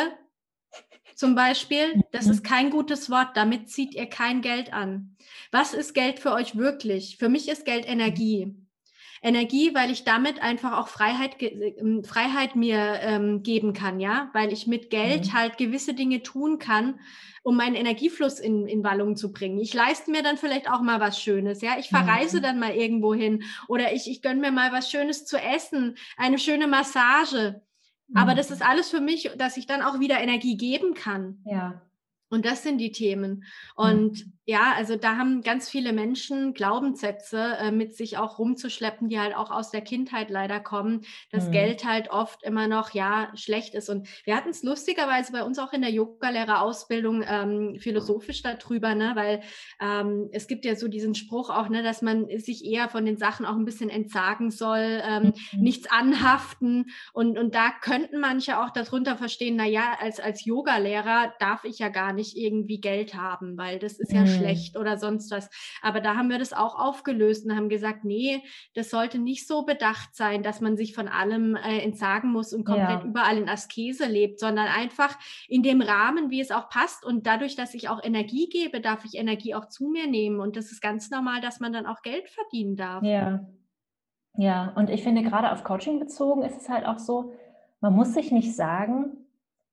Zum 1.14 1.34
Beispiel. 1.34 2.02
Das 2.10 2.26
ist 2.26 2.42
mhm. 2.42 2.48
kein 2.48 2.70
gutes 2.70 3.10
Wort. 3.10 3.36
Damit 3.36 3.70
zieht 3.70 3.94
ihr 3.94 4.06
kein 4.06 4.42
Geld 4.42 4.72
an. 4.72 5.16
Was 5.50 5.74
ist 5.74 5.94
Geld 5.94 6.18
für 6.18 6.32
euch 6.32 6.56
wirklich? 6.56 7.16
Für 7.18 7.28
mich 7.28 7.48
ist 7.48 7.64
Geld 7.64 7.86
Energie. 7.88 8.54
Energie, 9.22 9.72
weil 9.72 9.92
ich 9.92 10.02
damit 10.02 10.42
einfach 10.42 10.76
auch 10.76 10.88
Freiheit, 10.88 11.36
ähm, 11.40 12.02
Freiheit 12.02 12.56
mir 12.56 12.98
ähm, 13.02 13.44
geben 13.44 13.72
kann, 13.72 14.00
ja, 14.00 14.30
weil 14.32 14.52
ich 14.52 14.66
mit 14.66 14.90
Geld 14.90 15.26
mhm. 15.26 15.32
halt 15.32 15.58
gewisse 15.58 15.94
Dinge 15.94 16.24
tun 16.24 16.58
kann, 16.58 16.98
um 17.44 17.56
meinen 17.56 17.76
Energiefluss 17.76 18.40
in, 18.40 18.66
in 18.66 18.82
Wallung 18.82 19.14
zu 19.14 19.32
bringen. 19.32 19.60
Ich 19.60 19.74
leiste 19.74 20.10
mir 20.10 20.24
dann 20.24 20.38
vielleicht 20.38 20.68
auch 20.68 20.80
mal 20.80 20.98
was 20.98 21.20
Schönes, 21.20 21.62
ja, 21.62 21.78
ich 21.78 21.88
verreise 21.88 22.38
mhm. 22.38 22.42
dann 22.42 22.58
mal 22.58 22.74
irgendwo 22.74 23.14
hin 23.14 23.44
oder 23.68 23.92
ich, 23.92 24.10
ich 24.10 24.22
gönne 24.22 24.40
mir 24.40 24.50
mal 24.50 24.72
was 24.72 24.90
Schönes 24.90 25.24
zu 25.24 25.36
essen, 25.36 25.96
eine 26.16 26.40
schöne 26.40 26.66
Massage. 26.66 27.62
Aber 28.14 28.34
das 28.34 28.50
ist 28.50 28.62
alles 28.62 28.90
für 28.90 29.00
mich, 29.00 29.30
dass 29.36 29.56
ich 29.56 29.66
dann 29.66 29.82
auch 29.82 30.00
wieder 30.00 30.20
Energie 30.20 30.56
geben 30.56 30.94
kann. 30.94 31.40
Ja. 31.44 31.82
Und 32.32 32.46
das 32.46 32.62
sind 32.62 32.78
die 32.78 32.92
Themen. 32.92 33.44
Und 33.76 34.24
mhm. 34.24 34.32
ja, 34.46 34.72
also 34.74 34.96
da 34.96 35.18
haben 35.18 35.42
ganz 35.42 35.68
viele 35.68 35.92
Menschen 35.92 36.54
Glaubenssätze 36.54 37.58
äh, 37.58 37.70
mit 37.70 37.94
sich 37.94 38.16
auch 38.16 38.38
rumzuschleppen, 38.38 39.10
die 39.10 39.20
halt 39.20 39.36
auch 39.36 39.50
aus 39.50 39.70
der 39.70 39.82
Kindheit 39.82 40.30
leider 40.30 40.58
kommen, 40.58 41.02
dass 41.30 41.48
mhm. 41.48 41.52
Geld 41.52 41.84
halt 41.84 42.10
oft 42.10 42.42
immer 42.42 42.68
noch, 42.68 42.94
ja, 42.94 43.30
schlecht 43.34 43.74
ist. 43.74 43.90
Und 43.90 44.08
wir 44.24 44.34
hatten 44.34 44.48
es 44.48 44.62
lustigerweise 44.62 45.30
bei 45.32 45.44
uns 45.44 45.58
auch 45.58 45.74
in 45.74 45.82
der 45.82 45.90
Yogalehrerausbildung 45.90 47.22
ähm, 47.28 47.76
philosophisch 47.78 48.40
darüber, 48.40 48.94
ne, 48.94 49.12
weil 49.14 49.42
ähm, 49.78 50.30
es 50.32 50.46
gibt 50.46 50.64
ja 50.64 50.74
so 50.74 50.88
diesen 50.88 51.14
Spruch 51.14 51.50
auch, 51.50 51.68
ne, 51.68 51.82
dass 51.82 52.00
man 52.00 52.28
sich 52.38 52.64
eher 52.64 52.88
von 52.88 53.04
den 53.04 53.18
Sachen 53.18 53.44
auch 53.44 53.56
ein 53.56 53.66
bisschen 53.66 53.90
entsagen 53.90 54.50
soll, 54.50 55.02
ähm, 55.06 55.34
mhm. 55.52 55.60
nichts 55.60 55.90
anhaften. 55.90 56.86
Und, 57.12 57.36
und 57.36 57.54
da 57.54 57.72
könnten 57.82 58.20
manche 58.20 58.58
auch 58.58 58.70
darunter 58.70 59.18
verstehen, 59.18 59.56
na 59.56 59.66
ja, 59.66 59.98
als, 60.00 60.18
als 60.18 60.46
Yogalehrer 60.46 61.34
darf 61.38 61.64
ich 61.64 61.78
ja 61.78 61.90
gar 61.90 62.14
nicht 62.14 62.21
nicht 62.22 62.36
irgendwie 62.36 62.80
Geld 62.80 63.14
haben, 63.14 63.58
weil 63.58 63.80
das 63.80 63.98
ist 63.98 64.12
ja 64.12 64.20
mhm. 64.20 64.28
schlecht 64.28 64.76
oder 64.76 64.96
sonst 64.96 65.32
was. 65.32 65.50
Aber 65.82 66.00
da 66.00 66.14
haben 66.14 66.30
wir 66.30 66.38
das 66.38 66.52
auch 66.52 66.78
aufgelöst 66.78 67.44
und 67.44 67.56
haben 67.56 67.68
gesagt, 67.68 68.04
nee, 68.04 68.42
das 68.74 68.90
sollte 68.90 69.18
nicht 69.18 69.48
so 69.48 69.64
bedacht 69.64 70.14
sein, 70.14 70.44
dass 70.44 70.60
man 70.60 70.76
sich 70.76 70.94
von 70.94 71.08
allem 71.08 71.56
äh, 71.56 71.78
entsagen 71.80 72.30
muss 72.30 72.52
und 72.52 72.64
komplett 72.64 73.02
ja. 73.02 73.04
überall 73.04 73.36
in 73.36 73.48
Askese 73.48 74.06
lebt, 74.06 74.38
sondern 74.38 74.66
einfach 74.66 75.18
in 75.48 75.64
dem 75.64 75.80
Rahmen, 75.80 76.30
wie 76.30 76.40
es 76.40 76.52
auch 76.52 76.68
passt. 76.68 77.04
Und 77.04 77.26
dadurch, 77.26 77.56
dass 77.56 77.74
ich 77.74 77.88
auch 77.88 78.02
Energie 78.02 78.48
gebe, 78.48 78.80
darf 78.80 79.04
ich 79.04 79.16
Energie 79.16 79.56
auch 79.56 79.66
zu 79.66 79.88
mir 79.88 80.06
nehmen. 80.06 80.38
Und 80.38 80.56
das 80.56 80.70
ist 80.70 80.80
ganz 80.80 81.10
normal, 81.10 81.40
dass 81.40 81.58
man 81.58 81.72
dann 81.72 81.86
auch 81.86 82.02
Geld 82.02 82.28
verdienen 82.28 82.76
darf. 82.76 83.02
Ja. 83.02 83.44
Ja, 84.38 84.72
und 84.76 84.88
ich 84.88 85.02
finde, 85.02 85.22
gerade 85.22 85.52
auf 85.52 85.62
Coaching 85.62 85.98
bezogen 85.98 86.42
ist 86.42 86.56
es 86.56 86.68
halt 86.70 86.86
auch 86.86 86.98
so, 86.98 87.34
man 87.80 87.92
muss 87.92 88.14
sich 88.14 88.32
nicht 88.32 88.54
sagen, 88.54 89.21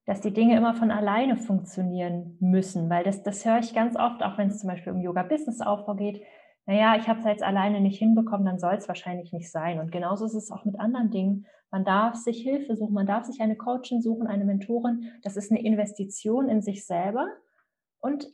dass 0.05 0.21
die 0.21 0.33
Dinge 0.33 0.57
immer 0.57 0.73
von 0.73 0.91
alleine 0.91 1.37
funktionieren 1.37 2.37
müssen, 2.39 2.89
weil 2.89 3.03
das, 3.03 3.21
das 3.23 3.45
höre 3.45 3.59
ich 3.59 3.73
ganz 3.73 3.95
oft, 3.95 4.23
auch 4.23 4.37
wenn 4.37 4.47
es 4.47 4.59
zum 4.59 4.69
Beispiel 4.69 4.93
um 4.93 5.01
Yoga-Business-Aufbau 5.01 5.95
geht. 5.95 6.23
Naja, 6.65 6.95
ich 6.97 7.07
habe 7.07 7.19
es 7.19 7.25
jetzt 7.25 7.43
alleine 7.43 7.81
nicht 7.81 7.99
hinbekommen, 7.99 8.45
dann 8.45 8.59
soll 8.59 8.75
es 8.75 8.87
wahrscheinlich 8.87 9.33
nicht 9.33 9.51
sein. 9.51 9.79
Und 9.79 9.91
genauso 9.91 10.25
ist 10.25 10.35
es 10.35 10.51
auch 10.51 10.65
mit 10.65 10.79
anderen 10.79 11.09
Dingen. 11.09 11.45
Man 11.71 11.85
darf 11.85 12.15
sich 12.15 12.41
Hilfe 12.41 12.75
suchen, 12.75 12.93
man 12.93 13.05
darf 13.05 13.25
sich 13.25 13.41
eine 13.41 13.55
Coachin 13.55 14.01
suchen, 14.01 14.27
eine 14.27 14.45
Mentorin. 14.45 15.11
Das 15.23 15.37
ist 15.37 15.51
eine 15.51 15.63
Investition 15.63 16.49
in 16.49 16.61
sich 16.61 16.85
selber. 16.85 17.27
Und 17.99 18.27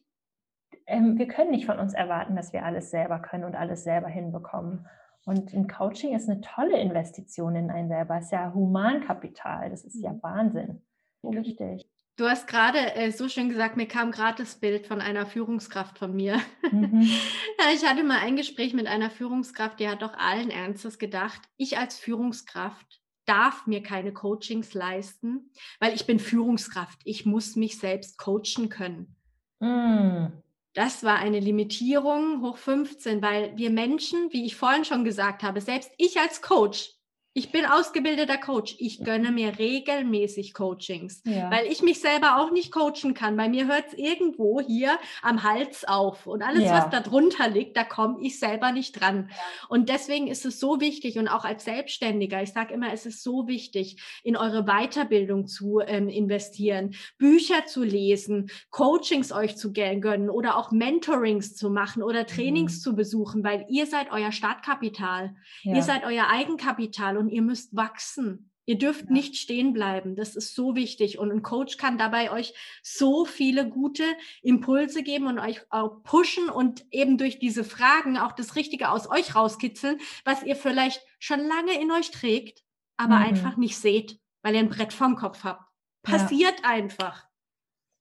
ähm, 0.87 1.17
wir 1.17 1.27
können 1.27 1.51
nicht 1.51 1.65
von 1.65 1.79
uns 1.79 1.93
erwarten, 1.93 2.35
dass 2.35 2.53
wir 2.53 2.63
alles 2.63 2.91
selber 2.91 3.19
können 3.19 3.43
und 3.43 3.55
alles 3.55 3.83
selber 3.83 4.07
hinbekommen. 4.07 4.87
Und 5.25 5.53
ein 5.53 5.67
Coaching 5.67 6.15
ist 6.15 6.29
eine 6.29 6.41
tolle 6.41 6.79
Investition 6.79 7.55
in 7.55 7.71
einen 7.71 7.89
selber. 7.89 8.17
Es 8.17 8.25
ist 8.25 8.31
ja 8.31 8.53
Humankapital, 8.53 9.71
das 9.71 9.83
ist 9.83 10.01
ja 10.01 10.13
mhm. 10.13 10.23
Wahnsinn. 10.23 10.81
Richtig. 11.29 11.85
Du 12.17 12.29
hast 12.29 12.47
gerade 12.47 12.95
äh, 12.95 13.11
so 13.11 13.27
schön 13.27 13.49
gesagt, 13.49 13.75
mir 13.75 13.87
kam 13.87 14.11
gerade 14.11 14.37
das 14.37 14.55
Bild 14.55 14.87
von 14.87 15.01
einer 15.01 15.25
Führungskraft 15.25 15.97
von 15.97 16.15
mir. 16.15 16.39
Mhm. 16.71 17.01
ich 17.73 17.85
hatte 17.85 18.03
mal 18.03 18.19
ein 18.19 18.37
Gespräch 18.37 18.73
mit 18.73 18.87
einer 18.87 19.09
Führungskraft, 19.09 19.79
die 19.81 19.89
hat 19.89 20.01
doch 20.01 20.13
allen 20.13 20.49
Ernstes 20.49 20.97
gedacht, 20.97 21.41
ich 21.57 21.77
als 21.77 21.99
Führungskraft 21.99 23.01
darf 23.25 23.67
mir 23.67 23.83
keine 23.83 24.13
Coachings 24.13 24.73
leisten, 24.73 25.51
weil 25.79 25.93
ich 25.93 26.05
bin 26.05 26.19
Führungskraft. 26.19 26.99
Ich 27.03 27.25
muss 27.25 27.55
mich 27.55 27.79
selbst 27.79 28.17
coachen 28.17 28.69
können. 28.69 29.15
Mhm. 29.59 30.31
Das 30.73 31.03
war 31.03 31.17
eine 31.17 31.39
Limitierung 31.39 32.41
hoch 32.41 32.57
15, 32.57 33.21
weil 33.21 33.57
wir 33.57 33.71
Menschen, 33.71 34.31
wie 34.31 34.45
ich 34.45 34.55
vorhin 34.55 34.85
schon 34.85 35.05
gesagt 35.05 35.41
habe, 35.41 35.61
selbst 35.61 35.91
ich 35.97 36.19
als 36.19 36.41
Coach 36.41 36.94
ich 37.37 37.51
bin 37.51 37.65
ausgebildeter 37.65 38.37
Coach. 38.37 38.77
Ich 38.79 39.03
gönne 39.03 39.29
mir 39.29 39.59
regelmäßig 39.59 40.53
Coachings, 40.53 41.21
ja. 41.25 41.51
weil 41.51 41.65
ich 41.65 41.81
mich 41.81 41.99
selber 41.99 42.37
auch 42.39 42.49
nicht 42.49 42.71
coachen 42.71 43.13
kann. 43.13 43.35
Bei 43.35 43.49
mir 43.49 43.67
hört 43.67 43.87
es 43.89 43.93
irgendwo 43.93 44.61
hier 44.61 44.97
am 45.21 45.43
Hals 45.43 45.83
auf 45.83 46.27
und 46.27 46.41
alles, 46.41 46.63
ja. 46.63 46.71
was 46.71 46.89
da 46.91 47.01
drunter 47.01 47.49
liegt, 47.49 47.75
da 47.75 47.83
komme 47.83 48.19
ich 48.21 48.39
selber 48.39 48.71
nicht 48.71 49.01
dran. 49.01 49.27
Ja. 49.29 49.35
Und 49.67 49.89
deswegen 49.89 50.27
ist 50.27 50.45
es 50.45 50.61
so 50.61 50.79
wichtig 50.79 51.17
und 51.19 51.27
auch 51.27 51.43
als 51.43 51.65
Selbstständiger, 51.65 52.41
ich 52.41 52.53
sage 52.53 52.73
immer, 52.73 52.93
es 52.93 53.05
ist 53.05 53.21
so 53.21 53.49
wichtig, 53.49 54.01
in 54.23 54.37
eure 54.37 54.63
Weiterbildung 54.63 55.45
zu 55.45 55.81
ähm, 55.81 56.07
investieren, 56.07 56.95
Bücher 57.17 57.65
zu 57.65 57.83
lesen, 57.83 58.49
Coachings 58.69 59.33
euch 59.33 59.57
zu 59.57 59.73
gönnen 59.73 60.29
oder 60.29 60.55
auch 60.57 60.71
Mentorings 60.71 61.53
zu 61.53 61.69
machen 61.69 62.01
oder 62.01 62.25
Trainings 62.25 62.77
mhm. 62.77 62.81
zu 62.81 62.95
besuchen, 62.95 63.43
weil 63.43 63.65
ihr 63.67 63.87
seid 63.87 64.13
euer 64.13 64.31
Startkapital. 64.31 65.35
Ihr 65.63 65.81
seid 65.81 66.05
euer 66.05 66.27
Eigenkapital 66.29 67.17
und 67.24 67.24
ihr 67.29 67.41
müsst 67.41 67.75
wachsen. 67.75 68.51
Ihr 68.67 68.79
dürft 68.79 69.05
ja. 69.05 69.11
nicht 69.11 69.35
stehen 69.35 69.73
bleiben. 69.73 70.15
Das 70.15 70.35
ist 70.35 70.55
so 70.55 70.75
wichtig. 70.75 71.19
Und 71.19 71.31
ein 71.31 71.43
Coach 71.43 71.77
kann 71.77 71.97
dabei 71.97 72.31
euch 72.31 72.53
so 72.81 73.25
viele 73.25 73.69
gute 73.69 74.03
Impulse 74.41 75.03
geben 75.03 75.27
und 75.27 75.39
euch 75.39 75.61
auch 75.69 76.01
pushen 76.03 76.49
und 76.49 76.85
eben 76.91 77.17
durch 77.17 77.37
diese 77.37 77.63
Fragen 77.63 78.17
auch 78.17 78.31
das 78.31 78.55
Richtige 78.55 78.89
aus 78.89 79.09
euch 79.09 79.35
rauskitzeln, 79.35 79.99
was 80.23 80.43
ihr 80.43 80.55
vielleicht 80.55 81.05
schon 81.19 81.39
lange 81.39 81.79
in 81.79 81.91
euch 81.91 82.09
trägt, 82.09 82.63
aber 82.97 83.17
mhm. 83.17 83.25
einfach 83.25 83.57
nicht 83.57 83.77
seht, 83.77 84.19
weil 84.41 84.55
ihr 84.55 84.61
ein 84.61 84.69
Brett 84.69 84.93
vorm 84.93 85.15
Kopf 85.15 85.43
habt. 85.43 85.63
Passiert 86.01 86.61
ja. 86.63 86.69
einfach. 86.69 87.27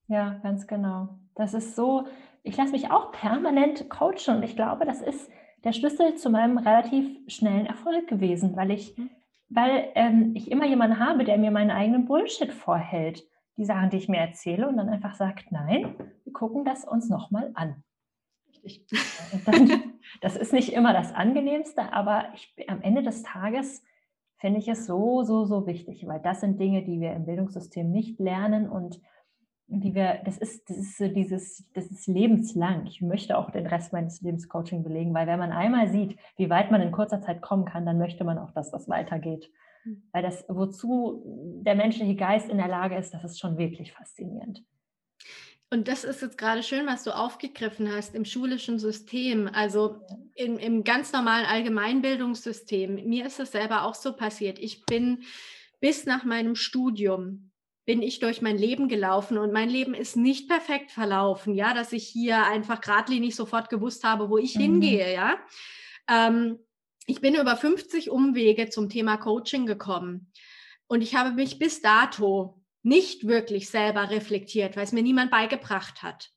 Ja, 0.08 0.40
ganz 0.42 0.66
genau. 0.66 1.18
Das 1.34 1.52
ist 1.52 1.76
so, 1.76 2.06
ich 2.42 2.56
lasse 2.56 2.72
mich 2.72 2.90
auch 2.90 3.12
permanent 3.12 3.88
coachen 3.90 4.36
und 4.36 4.42
ich 4.42 4.56
glaube, 4.56 4.84
das 4.86 5.00
ist 5.00 5.30
der 5.64 5.72
Schlüssel 5.72 6.14
zu 6.14 6.30
meinem 6.30 6.58
relativ 6.58 7.18
schnellen 7.26 7.66
Erfolg 7.66 8.06
gewesen, 8.06 8.56
weil 8.56 8.70
ich, 8.70 8.96
mhm. 8.96 9.10
weil 9.48 9.88
ähm, 9.94 10.32
ich 10.34 10.50
immer 10.50 10.66
jemanden 10.66 10.98
habe, 10.98 11.24
der 11.24 11.38
mir 11.38 11.50
meinen 11.50 11.70
eigenen 11.70 12.04
Bullshit 12.04 12.52
vorhält, 12.52 13.24
die 13.56 13.64
Sachen, 13.64 13.90
die 13.90 13.96
ich 13.96 14.08
mir 14.08 14.18
erzähle 14.18 14.68
und 14.68 14.76
dann 14.76 14.88
einfach 14.88 15.14
sagt, 15.14 15.50
nein, 15.50 15.94
wir 16.24 16.32
gucken 16.32 16.64
das 16.64 16.84
uns 16.84 17.08
nochmal 17.08 17.50
an. 17.54 17.82
Richtig. 18.62 19.00
Dann, 19.46 19.94
das 20.20 20.36
ist 20.36 20.52
nicht 20.52 20.72
immer 20.72 20.92
das 20.92 21.12
Angenehmste, 21.12 21.92
aber 21.92 22.26
ich, 22.34 22.54
am 22.68 22.82
Ende 22.82 23.02
des 23.02 23.22
Tages 23.22 23.82
finde 24.36 24.58
ich 24.58 24.68
es 24.68 24.86
so, 24.86 25.22
so, 25.22 25.44
so 25.44 25.66
wichtig, 25.66 26.06
weil 26.06 26.20
das 26.20 26.40
sind 26.40 26.60
Dinge, 26.60 26.82
die 26.82 27.00
wir 27.00 27.12
im 27.12 27.24
Bildungssystem 27.24 27.90
nicht 27.90 28.18
lernen 28.18 28.68
und 28.68 29.00
die 29.66 29.94
wir, 29.94 30.20
das 30.24 30.38
ist, 30.38 30.68
das 30.68 30.76
ist 30.76 30.98
so 30.98 31.08
dieses, 31.08 31.64
das 31.72 31.86
ist 31.86 32.06
lebenslang. 32.06 32.86
Ich 32.86 33.00
möchte 33.00 33.38
auch 33.38 33.50
den 33.50 33.66
Rest 33.66 33.92
meines 33.92 34.20
Lebens 34.20 34.48
Coaching 34.48 34.82
belegen, 34.82 35.14
weil 35.14 35.26
wenn 35.26 35.38
man 35.38 35.52
einmal 35.52 35.88
sieht, 35.88 36.18
wie 36.36 36.50
weit 36.50 36.70
man 36.70 36.82
in 36.82 36.92
kurzer 36.92 37.22
Zeit 37.22 37.40
kommen 37.40 37.64
kann, 37.64 37.86
dann 37.86 37.98
möchte 37.98 38.24
man 38.24 38.38
auch, 38.38 38.52
dass 38.52 38.70
das 38.70 38.88
weitergeht. 38.88 39.50
Mhm. 39.84 40.02
Weil 40.12 40.22
das, 40.22 40.44
wozu 40.48 41.22
der 41.62 41.74
menschliche 41.74 42.14
Geist 42.14 42.50
in 42.50 42.58
der 42.58 42.68
Lage 42.68 42.96
ist, 42.96 43.14
das 43.14 43.24
ist 43.24 43.40
schon 43.40 43.56
wirklich 43.56 43.92
faszinierend. 43.92 44.62
Und 45.70 45.88
das 45.88 46.04
ist 46.04 46.22
jetzt 46.22 46.38
gerade 46.38 46.62
schön, 46.62 46.86
was 46.86 47.02
du 47.02 47.10
aufgegriffen 47.10 47.90
hast 47.90 48.14
im 48.14 48.24
schulischen 48.24 48.78
System, 48.78 49.48
also 49.52 50.02
im, 50.36 50.58
im 50.58 50.84
ganz 50.84 51.12
normalen 51.12 51.46
Allgemeinbildungssystem. 51.46 53.08
Mir 53.08 53.26
ist 53.26 53.40
es 53.40 53.52
selber 53.52 53.84
auch 53.84 53.94
so 53.94 54.14
passiert. 54.14 54.58
Ich 54.58 54.84
bin 54.84 55.24
bis 55.80 56.06
nach 56.06 56.24
meinem 56.24 56.54
Studium 56.54 57.50
bin 57.86 58.02
ich 58.02 58.18
durch 58.18 58.40
mein 58.40 58.56
Leben 58.56 58.88
gelaufen 58.88 59.38
und 59.38 59.52
mein 59.52 59.68
Leben 59.68 59.94
ist 59.94 60.16
nicht 60.16 60.48
perfekt 60.48 60.90
verlaufen, 60.90 61.54
ja, 61.54 61.74
dass 61.74 61.92
ich 61.92 62.06
hier 62.06 62.44
einfach 62.44 62.80
geradlinig 62.80 63.34
sofort 63.34 63.68
gewusst 63.68 64.04
habe, 64.04 64.30
wo 64.30 64.38
ich 64.38 64.56
mhm. 64.56 64.60
hingehe, 64.60 65.12
ja. 65.12 65.38
Ähm, 66.08 66.58
ich 67.06 67.20
bin 67.20 67.34
über 67.34 67.56
50 67.56 68.10
Umwege 68.10 68.70
zum 68.70 68.88
Thema 68.88 69.18
Coaching 69.18 69.66
gekommen 69.66 70.32
und 70.86 71.02
ich 71.02 71.14
habe 71.14 71.32
mich 71.32 71.58
bis 71.58 71.82
dato 71.82 72.62
nicht 72.82 73.26
wirklich 73.26 73.68
selber 73.68 74.10
reflektiert, 74.10 74.76
weil 74.76 74.84
es 74.84 74.92
mir 74.92 75.02
niemand 75.02 75.30
beigebracht 75.30 76.02
hat 76.02 76.33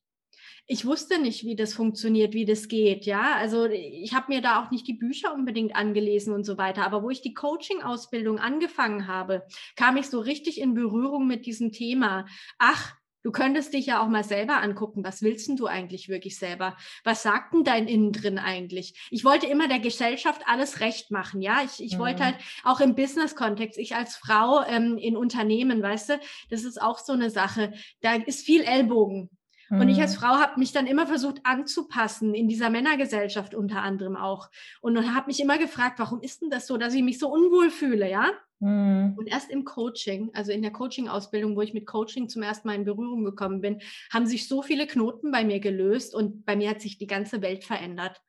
ich 0.70 0.86
wusste 0.86 1.20
nicht, 1.20 1.46
wie 1.46 1.56
das 1.56 1.74
funktioniert, 1.74 2.34
wie 2.34 2.46
das 2.46 2.68
geht. 2.68 3.06
Ja, 3.06 3.36
also 3.36 3.66
ich 3.66 4.14
habe 4.14 4.34
mir 4.34 4.42
da 4.42 4.62
auch 4.62 4.70
nicht 4.70 4.86
die 4.86 4.94
Bücher 4.94 5.34
unbedingt 5.34 5.76
angelesen 5.76 6.34
und 6.34 6.44
so 6.44 6.58
weiter. 6.58 6.86
Aber 6.86 7.04
wo 7.04 7.10
ich 7.10 7.22
die 7.22 7.34
Coaching-Ausbildung 7.34 8.38
angefangen 8.38 9.08
habe, 9.08 9.44
kam 9.78 9.96
ich 9.96 10.10
so 10.10 10.20
richtig 10.20 10.60
in 10.60 10.74
Berührung 10.74 11.26
mit 11.26 11.46
diesem 11.46 11.72
Thema. 11.72 12.26
Ach, 12.60 12.96
Du 13.24 13.34
könntest 13.34 13.74
dich 13.74 13.88
ja 13.88 14.02
auch 14.02 14.08
mal 14.08 14.24
selber 14.24 14.62
angucken, 14.62 15.04
was 15.04 15.22
willst 15.22 15.50
denn 15.50 15.58
du 15.58 15.66
eigentlich 15.66 16.08
wirklich 16.08 16.38
selber? 16.38 16.78
Was 17.04 17.24
sagt 17.24 17.54
denn 17.54 17.66
dein 17.66 17.86
Innen 17.86 18.14
drin 18.14 18.38
eigentlich? 18.38 19.08
Ich 19.12 19.26
wollte 19.26 19.48
immer 19.48 19.68
der 19.68 19.80
Gesellschaft 19.80 20.44
alles 20.46 20.80
recht 20.80 21.12
machen, 21.12 21.42
ja. 21.42 21.62
Ich, 21.66 21.84
ich 21.84 21.96
mhm. 21.96 22.00
wollte 22.00 22.24
halt 22.24 22.38
auch 22.64 22.80
im 22.80 22.96
Business-Kontext, 22.96 23.78
ich 23.80 23.96
als 23.96 24.16
Frau 24.16 24.64
ähm, 24.64 24.98
in 24.98 25.18
Unternehmen, 25.18 25.82
weißt 25.82 26.10
du, 26.10 26.20
das 26.50 26.64
ist 26.64 26.82
auch 26.82 27.00
so 27.00 27.12
eine 27.12 27.30
Sache. 27.30 27.74
Da 28.00 28.14
ist 28.16 28.46
viel 28.46 28.62
Ellbogen. 28.62 29.30
Und 29.70 29.90
ich 29.90 30.00
als 30.00 30.16
mhm. 30.16 30.20
Frau 30.20 30.36
habe 30.36 30.60
mich 30.60 30.72
dann 30.72 30.88
immer 30.88 31.08
versucht 31.08 31.42
anzupassen, 31.44 32.34
in 32.34 32.48
dieser 32.48 32.70
Männergesellschaft 32.70 33.54
unter 33.54 33.82
anderem 33.82 34.16
auch. 34.16 34.50
Und 34.82 35.14
habe 35.14 35.28
mich 35.28 35.42
immer 35.42 35.58
gefragt, 35.58 36.00
warum 36.00 36.22
ist 36.22 36.42
denn 36.42 36.50
das 36.50 36.68
so, 36.68 36.78
dass 36.78 36.94
ich 36.94 37.04
mich 37.04 37.20
so 37.20 37.30
unwohl 37.30 37.70
fühle, 37.70 38.10
ja? 38.10 38.32
Mhm. 38.60 39.16
Und 39.18 39.28
erst 39.28 39.52
im 39.52 39.66
Coaching, 39.66 40.32
also 40.34 40.52
in 40.52 40.62
der 40.62 40.72
Coaching-Ausbildung, 40.72 41.56
wo 41.56 41.62
ich 41.62 41.74
mit 41.74 41.86
Coaching 41.86 42.30
zum 42.30 42.44
ersten 42.44 42.68
Mal 42.68 42.76
in 42.76 42.86
Berührung 42.86 43.24
gekommen 43.24 43.62
bin, 43.62 43.82
haben 44.12 44.26
sich 44.26 44.48
so 44.48 44.62
viele 44.62 44.88
Knoten 44.88 45.32
bei 45.32 45.44
mir 45.44 45.60
gelöst 45.60 46.16
und 46.16 46.46
bei 46.46 46.56
mir 46.56 46.70
hat 46.70 46.82
sich 46.82 46.98
die 46.98 47.08
ganze 47.08 47.42
Welt 47.42 47.64
verändert. 47.64 48.22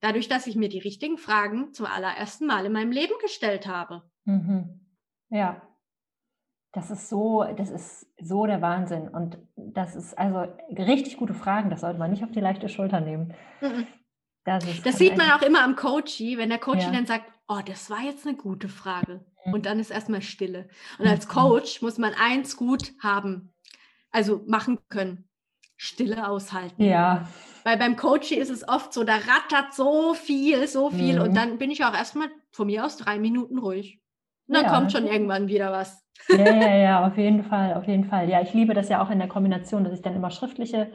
Dadurch, 0.00 0.28
dass 0.28 0.46
ich 0.46 0.56
mir 0.56 0.68
die 0.68 0.78
richtigen 0.78 1.18
Fragen 1.18 1.72
zum 1.72 1.86
allerersten 1.86 2.46
Mal 2.46 2.66
in 2.66 2.72
meinem 2.72 2.90
Leben 2.90 3.14
gestellt 3.22 3.66
habe. 3.66 4.02
Mhm. 4.24 4.80
Ja, 5.30 5.62
das 6.76 6.90
ist 6.90 7.08
so, 7.08 7.42
das 7.56 7.70
ist 7.70 8.06
so 8.20 8.44
der 8.44 8.60
Wahnsinn. 8.60 9.08
Und 9.08 9.38
das 9.56 9.96
ist 9.96 10.16
also 10.18 10.46
richtig 10.70 11.16
gute 11.16 11.32
Fragen. 11.32 11.70
Das 11.70 11.80
sollte 11.80 11.98
man 11.98 12.10
nicht 12.10 12.22
auf 12.22 12.32
die 12.32 12.40
leichte 12.40 12.68
Schulter 12.68 13.00
nehmen. 13.00 13.32
Mhm. 13.62 13.86
Das, 14.44 14.62
das 14.82 14.98
sieht 14.98 15.16
man 15.16 15.30
auch 15.30 15.40
immer 15.40 15.64
am 15.64 15.74
Coachie, 15.74 16.36
wenn 16.36 16.50
der 16.50 16.58
Coachie 16.58 16.82
ja. 16.82 16.92
dann 16.92 17.06
sagt, 17.06 17.24
oh, 17.48 17.60
das 17.64 17.88
war 17.88 18.02
jetzt 18.02 18.26
eine 18.26 18.36
gute 18.36 18.68
Frage. 18.68 19.24
Mhm. 19.46 19.54
Und 19.54 19.64
dann 19.64 19.80
ist 19.80 19.90
erstmal 19.90 20.20
Stille. 20.20 20.68
Und 20.98 21.06
als 21.06 21.26
mhm. 21.26 21.30
Coach 21.30 21.80
muss 21.80 21.96
man 21.96 22.12
eins 22.12 22.58
gut 22.58 22.92
haben, 23.02 23.54
also 24.10 24.44
machen 24.46 24.78
können. 24.90 25.30
Stille 25.78 26.28
aushalten. 26.28 26.82
Ja. 26.82 27.26
Weil 27.64 27.78
beim 27.78 27.96
Coaching 27.96 28.38
ist 28.38 28.50
es 28.50 28.68
oft 28.68 28.92
so, 28.92 29.02
da 29.02 29.14
rattert 29.14 29.72
so 29.72 30.12
viel, 30.12 30.68
so 30.68 30.90
viel. 30.90 31.20
Und 31.20 31.34
dann 31.34 31.56
bin 31.56 31.70
ich 31.70 31.84
auch 31.84 31.94
erstmal 31.94 32.28
von 32.50 32.66
mir 32.66 32.84
aus 32.84 32.98
drei 32.98 33.18
Minuten 33.18 33.58
ruhig. 33.58 34.02
Und 34.48 34.56
dann 34.56 34.64
ja. 34.64 34.74
kommt 34.74 34.92
schon 34.92 35.06
irgendwann 35.06 35.48
wieder 35.48 35.72
was. 35.72 36.04
Ja, 36.28 36.36
ja, 36.36 36.76
ja, 36.76 37.06
auf 37.06 37.16
jeden 37.16 37.44
Fall, 37.44 37.74
auf 37.74 37.86
jeden 37.86 38.04
Fall. 38.04 38.28
Ja, 38.28 38.40
ich 38.40 38.52
liebe 38.54 38.74
das 38.74 38.88
ja 38.88 39.02
auch 39.02 39.10
in 39.10 39.18
der 39.18 39.28
Kombination, 39.28 39.84
dass 39.84 39.92
ich 39.92 40.02
dann 40.02 40.14
immer 40.14 40.30
schriftliche 40.30 40.92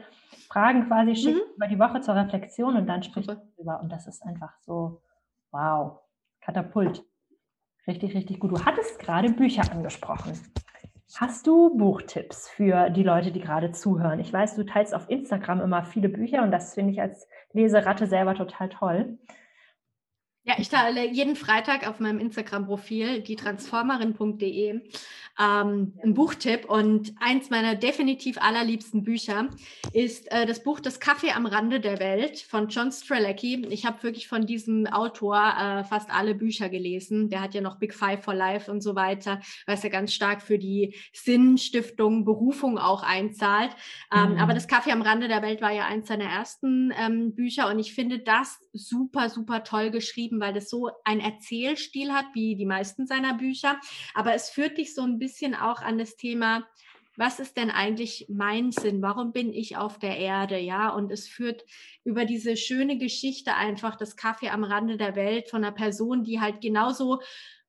Fragen 0.48 0.86
quasi 0.86 1.16
schicke 1.16 1.38
mhm. 1.38 1.54
über 1.56 1.66
die 1.66 1.78
Woche 1.78 2.00
zur 2.00 2.14
Reflexion 2.14 2.76
und 2.76 2.86
dann 2.86 3.02
spricht 3.02 3.28
darüber. 3.28 3.80
Und 3.80 3.90
das 3.90 4.06
ist 4.06 4.22
einfach 4.22 4.52
so, 4.60 5.02
wow, 5.50 6.00
Katapult. 6.40 7.04
Richtig, 7.86 8.14
richtig 8.14 8.38
gut. 8.38 8.52
Du 8.52 8.64
hattest 8.64 8.98
gerade 8.98 9.30
Bücher 9.32 9.70
angesprochen. 9.72 10.32
Hast 11.16 11.46
du 11.46 11.76
Buchtipps 11.76 12.48
für 12.48 12.88
die 12.88 13.02
Leute, 13.02 13.32
die 13.32 13.40
gerade 13.40 13.72
zuhören? 13.72 14.18
Ich 14.18 14.32
weiß, 14.32 14.56
du 14.56 14.64
teilst 14.64 14.94
auf 14.94 15.10
Instagram 15.10 15.60
immer 15.60 15.84
viele 15.84 16.08
Bücher 16.08 16.42
und 16.42 16.50
das 16.50 16.74
finde 16.74 16.92
ich 16.92 17.02
als 17.02 17.28
Leseratte 17.52 18.06
selber 18.06 18.34
total 18.34 18.70
toll. 18.70 19.18
Ja, 20.44 20.54
ich 20.58 20.68
teile 20.68 21.06
jeden 21.08 21.36
Freitag 21.36 21.88
auf 21.88 22.00
meinem 22.00 22.18
Instagram-Profil, 22.18 23.20
dietransformerin.de, 23.20 24.80
ähm, 25.38 25.92
ein 26.02 26.14
Buchtipp. 26.14 26.68
Und 26.68 27.14
eins 27.20 27.48
meiner 27.48 27.76
definitiv 27.76 28.38
allerliebsten 28.38 29.04
Bücher 29.04 29.48
ist 29.92 30.30
äh, 30.32 30.44
das 30.44 30.64
Buch 30.64 30.80
Das 30.80 30.98
Kaffee 30.98 31.30
am 31.30 31.46
Rande 31.46 31.78
der 31.78 32.00
Welt 32.00 32.40
von 32.40 32.66
John 32.66 32.90
Strelecki. 32.90 33.66
Ich 33.70 33.86
habe 33.86 34.02
wirklich 34.02 34.26
von 34.26 34.44
diesem 34.44 34.88
Autor 34.88 35.36
äh, 35.36 35.84
fast 35.84 36.10
alle 36.10 36.34
Bücher 36.34 36.68
gelesen. 36.68 37.30
Der 37.30 37.40
hat 37.40 37.54
ja 37.54 37.60
noch 37.60 37.78
Big 37.78 37.94
Five 37.94 38.24
for 38.24 38.34
Life 38.34 38.68
und 38.68 38.80
so 38.82 38.96
weiter, 38.96 39.40
was 39.66 39.84
ja 39.84 39.90
ganz 39.90 40.12
stark 40.12 40.42
für 40.42 40.58
die 40.58 40.96
Sinnstiftung, 41.12 42.24
Berufung 42.24 42.78
auch 42.78 43.04
einzahlt. 43.04 43.70
Ähm, 44.12 44.32
mhm. 44.32 44.38
Aber 44.38 44.54
Das 44.54 44.66
Kaffee 44.66 44.90
am 44.90 45.02
Rande 45.02 45.28
der 45.28 45.42
Welt 45.42 45.62
war 45.62 45.70
ja 45.70 45.86
eins 45.86 46.08
seiner 46.08 46.24
ersten 46.24 46.92
ähm, 46.98 47.32
Bücher 47.36 47.70
und 47.70 47.78
ich 47.78 47.94
finde 47.94 48.18
das 48.18 48.58
super, 48.72 49.28
super 49.28 49.64
toll 49.64 49.90
geschrieben, 49.90 50.31
weil 50.40 50.52
das 50.52 50.70
so 50.70 50.90
ein 51.04 51.20
Erzählstil 51.20 52.12
hat, 52.12 52.26
wie 52.34 52.56
die 52.56 52.66
meisten 52.66 53.06
seiner 53.06 53.34
Bücher. 53.34 53.78
Aber 54.14 54.34
es 54.34 54.50
führt 54.50 54.78
dich 54.78 54.94
so 54.94 55.02
ein 55.02 55.18
bisschen 55.18 55.54
auch 55.54 55.80
an 55.80 55.98
das 55.98 56.16
Thema, 56.16 56.66
was 57.16 57.40
ist 57.40 57.56
denn 57.56 57.70
eigentlich 57.70 58.26
mein 58.30 58.72
Sinn? 58.72 59.02
Warum 59.02 59.32
bin 59.32 59.52
ich 59.52 59.76
auf 59.76 59.98
der 59.98 60.16
Erde? 60.16 60.58
Ja, 60.58 60.88
und 60.88 61.12
es 61.12 61.28
führt 61.28 61.64
über 62.04 62.24
diese 62.24 62.56
schöne 62.56 62.96
Geschichte 62.96 63.54
einfach 63.54 63.96
das 63.96 64.16
Kaffee 64.16 64.48
am 64.48 64.64
Rande 64.64 64.96
der 64.96 65.14
Welt 65.14 65.50
von 65.50 65.62
einer 65.62 65.74
Person, 65.74 66.24
die 66.24 66.40
halt 66.40 66.62
genauso 66.62 67.20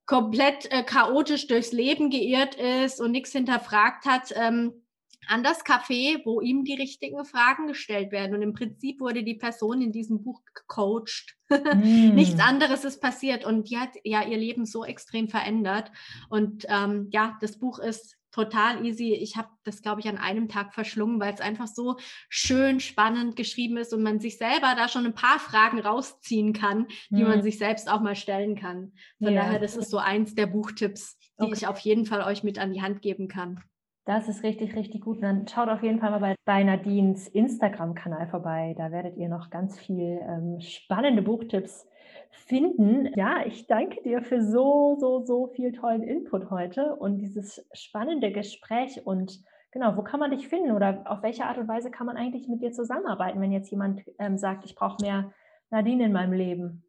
komplett 0.06 0.72
äh, 0.72 0.84
chaotisch 0.84 1.48
durchs 1.48 1.72
Leben 1.72 2.10
geirrt 2.10 2.56
ist 2.56 3.02
und 3.02 3.12
nichts 3.12 3.32
hinterfragt 3.32 4.06
hat. 4.06 4.34
Ähm, 4.36 4.83
an 5.28 5.44
das 5.44 5.66
Café, 5.66 6.22
wo 6.26 6.42
ihm 6.42 6.64
die 6.64 6.76
richtigen 6.76 7.24
Fragen 7.26 7.68
gestellt 7.68 8.12
werden. 8.12 8.36
Und 8.36 8.42
im 8.42 8.54
Prinzip 8.54 9.00
wurde 9.00 9.24
die 9.24 9.36
Person 9.36 9.82
in 9.82 9.92
diesem 9.92 10.24
Buch 10.24 10.42
gecoacht. 10.54 11.36
Mm. 11.54 12.16
Nichts 12.16 12.40
anderes 12.40 12.84
ist 12.84 13.00
passiert. 13.00 13.46
Und 13.46 13.70
die 13.70 13.78
hat 13.78 13.92
ja 14.04 14.24
ihr 14.24 14.38
Leben 14.38 14.66
so 14.66 14.84
extrem 14.84 15.28
verändert. 15.28 15.92
Und 16.30 16.66
ähm, 16.68 17.10
ja, 17.12 17.38
das 17.42 17.60
Buch 17.60 17.78
ist 17.78 18.18
total 18.34 18.84
easy. 18.84 19.14
Ich 19.14 19.38
habe 19.38 19.50
das, 19.64 19.82
glaube 19.82 20.02
ich, 20.02 20.10
an 20.10 20.18
einem 20.18 20.50
Tag 20.50 20.74
verschlungen, 20.74 21.20
weil 21.20 21.34
es 21.34 21.40
einfach 21.42 21.68
so 21.68 21.98
schön 22.28 22.80
spannend 22.80 23.36
geschrieben 23.36 23.78
ist 23.78 23.94
und 23.94 24.02
man 24.02 24.20
sich 24.20 24.38
selber 24.38 24.74
da 24.76 24.90
schon 24.90 25.06
ein 25.06 25.14
paar 25.14 25.40
Fragen 25.40 25.80
rausziehen 25.80 26.52
kann, 26.54 26.88
die 27.10 27.24
mm. 27.24 27.28
man 27.28 27.44
sich 27.44 27.58
selbst 27.58 27.90
auch 27.90 28.02
mal 28.02 28.16
stellen 28.16 28.56
kann. 28.56 28.94
Von 29.20 29.34
ja. 29.34 29.44
daher, 29.44 29.60
das 29.60 29.78
ist 29.78 29.92
so 29.92 30.00
eins 30.00 30.34
der 30.34 30.48
Buchtipps, 30.48 31.18
die 31.40 31.44
okay. 31.44 31.54
ich 31.56 31.68
auf 31.68 31.80
jeden 31.80 32.06
Fall 32.06 32.22
euch 32.24 32.44
mit 32.44 32.58
an 32.58 32.74
die 32.74 32.82
Hand 32.82 33.02
geben 33.02 33.28
kann. 33.28 33.64
Das 34.06 34.28
ist 34.28 34.44
richtig, 34.44 34.76
richtig 34.76 35.02
gut. 35.02 35.24
Dann 35.24 35.48
schaut 35.48 35.70
auf 35.70 35.82
jeden 35.82 36.00
Fall 36.00 36.12
mal 36.12 36.20
bei, 36.20 36.36
bei 36.44 36.64
Nadines 36.64 37.28
Instagram-Kanal 37.30 38.28
vorbei. 38.28 38.76
Da 38.78 38.92
werdet 38.92 39.16
ihr 39.16 39.30
noch 39.30 39.50
ganz 39.50 39.80
viel 39.80 40.20
ähm, 40.28 40.60
spannende 40.60 41.22
Buchtipps 41.22 41.88
finden. 42.32 43.10
Ja, 43.16 43.46
ich 43.46 43.66
danke 43.68 44.02
dir 44.04 44.22
für 44.22 44.42
so, 44.42 44.98
so, 45.00 45.24
so 45.24 45.48
viel 45.48 45.72
tollen 45.72 46.04
Input 46.04 46.50
heute 46.50 46.96
und 46.96 47.20
dieses 47.20 47.66
spannende 47.72 48.34
Gespräch. 48.34 49.06
Und 49.06 49.40
genau, 49.72 49.96
wo 49.96 50.04
kann 50.04 50.20
man 50.20 50.32
dich 50.32 50.50
finden 50.50 50.72
oder 50.72 51.04
auf 51.06 51.24
welche 51.24 51.46
Art 51.46 51.58
und 51.58 51.70
Weise 51.70 51.90
kann 51.90 52.06
man 52.06 52.18
eigentlich 52.18 52.50
mit 52.50 52.62
dir 52.62 52.74
zusammenarbeiten, 52.74 53.40
wenn 53.40 53.54
jetzt 53.54 53.72
jemand 53.72 54.02
ähm, 54.20 54.38
sagt, 54.38 54.66
ich 54.66 54.76
brauche 54.76 55.02
mehr 55.02 55.32
Nadine 55.70 56.06
in 56.06 56.12
meinem 56.12 56.34
Leben? 56.34 56.84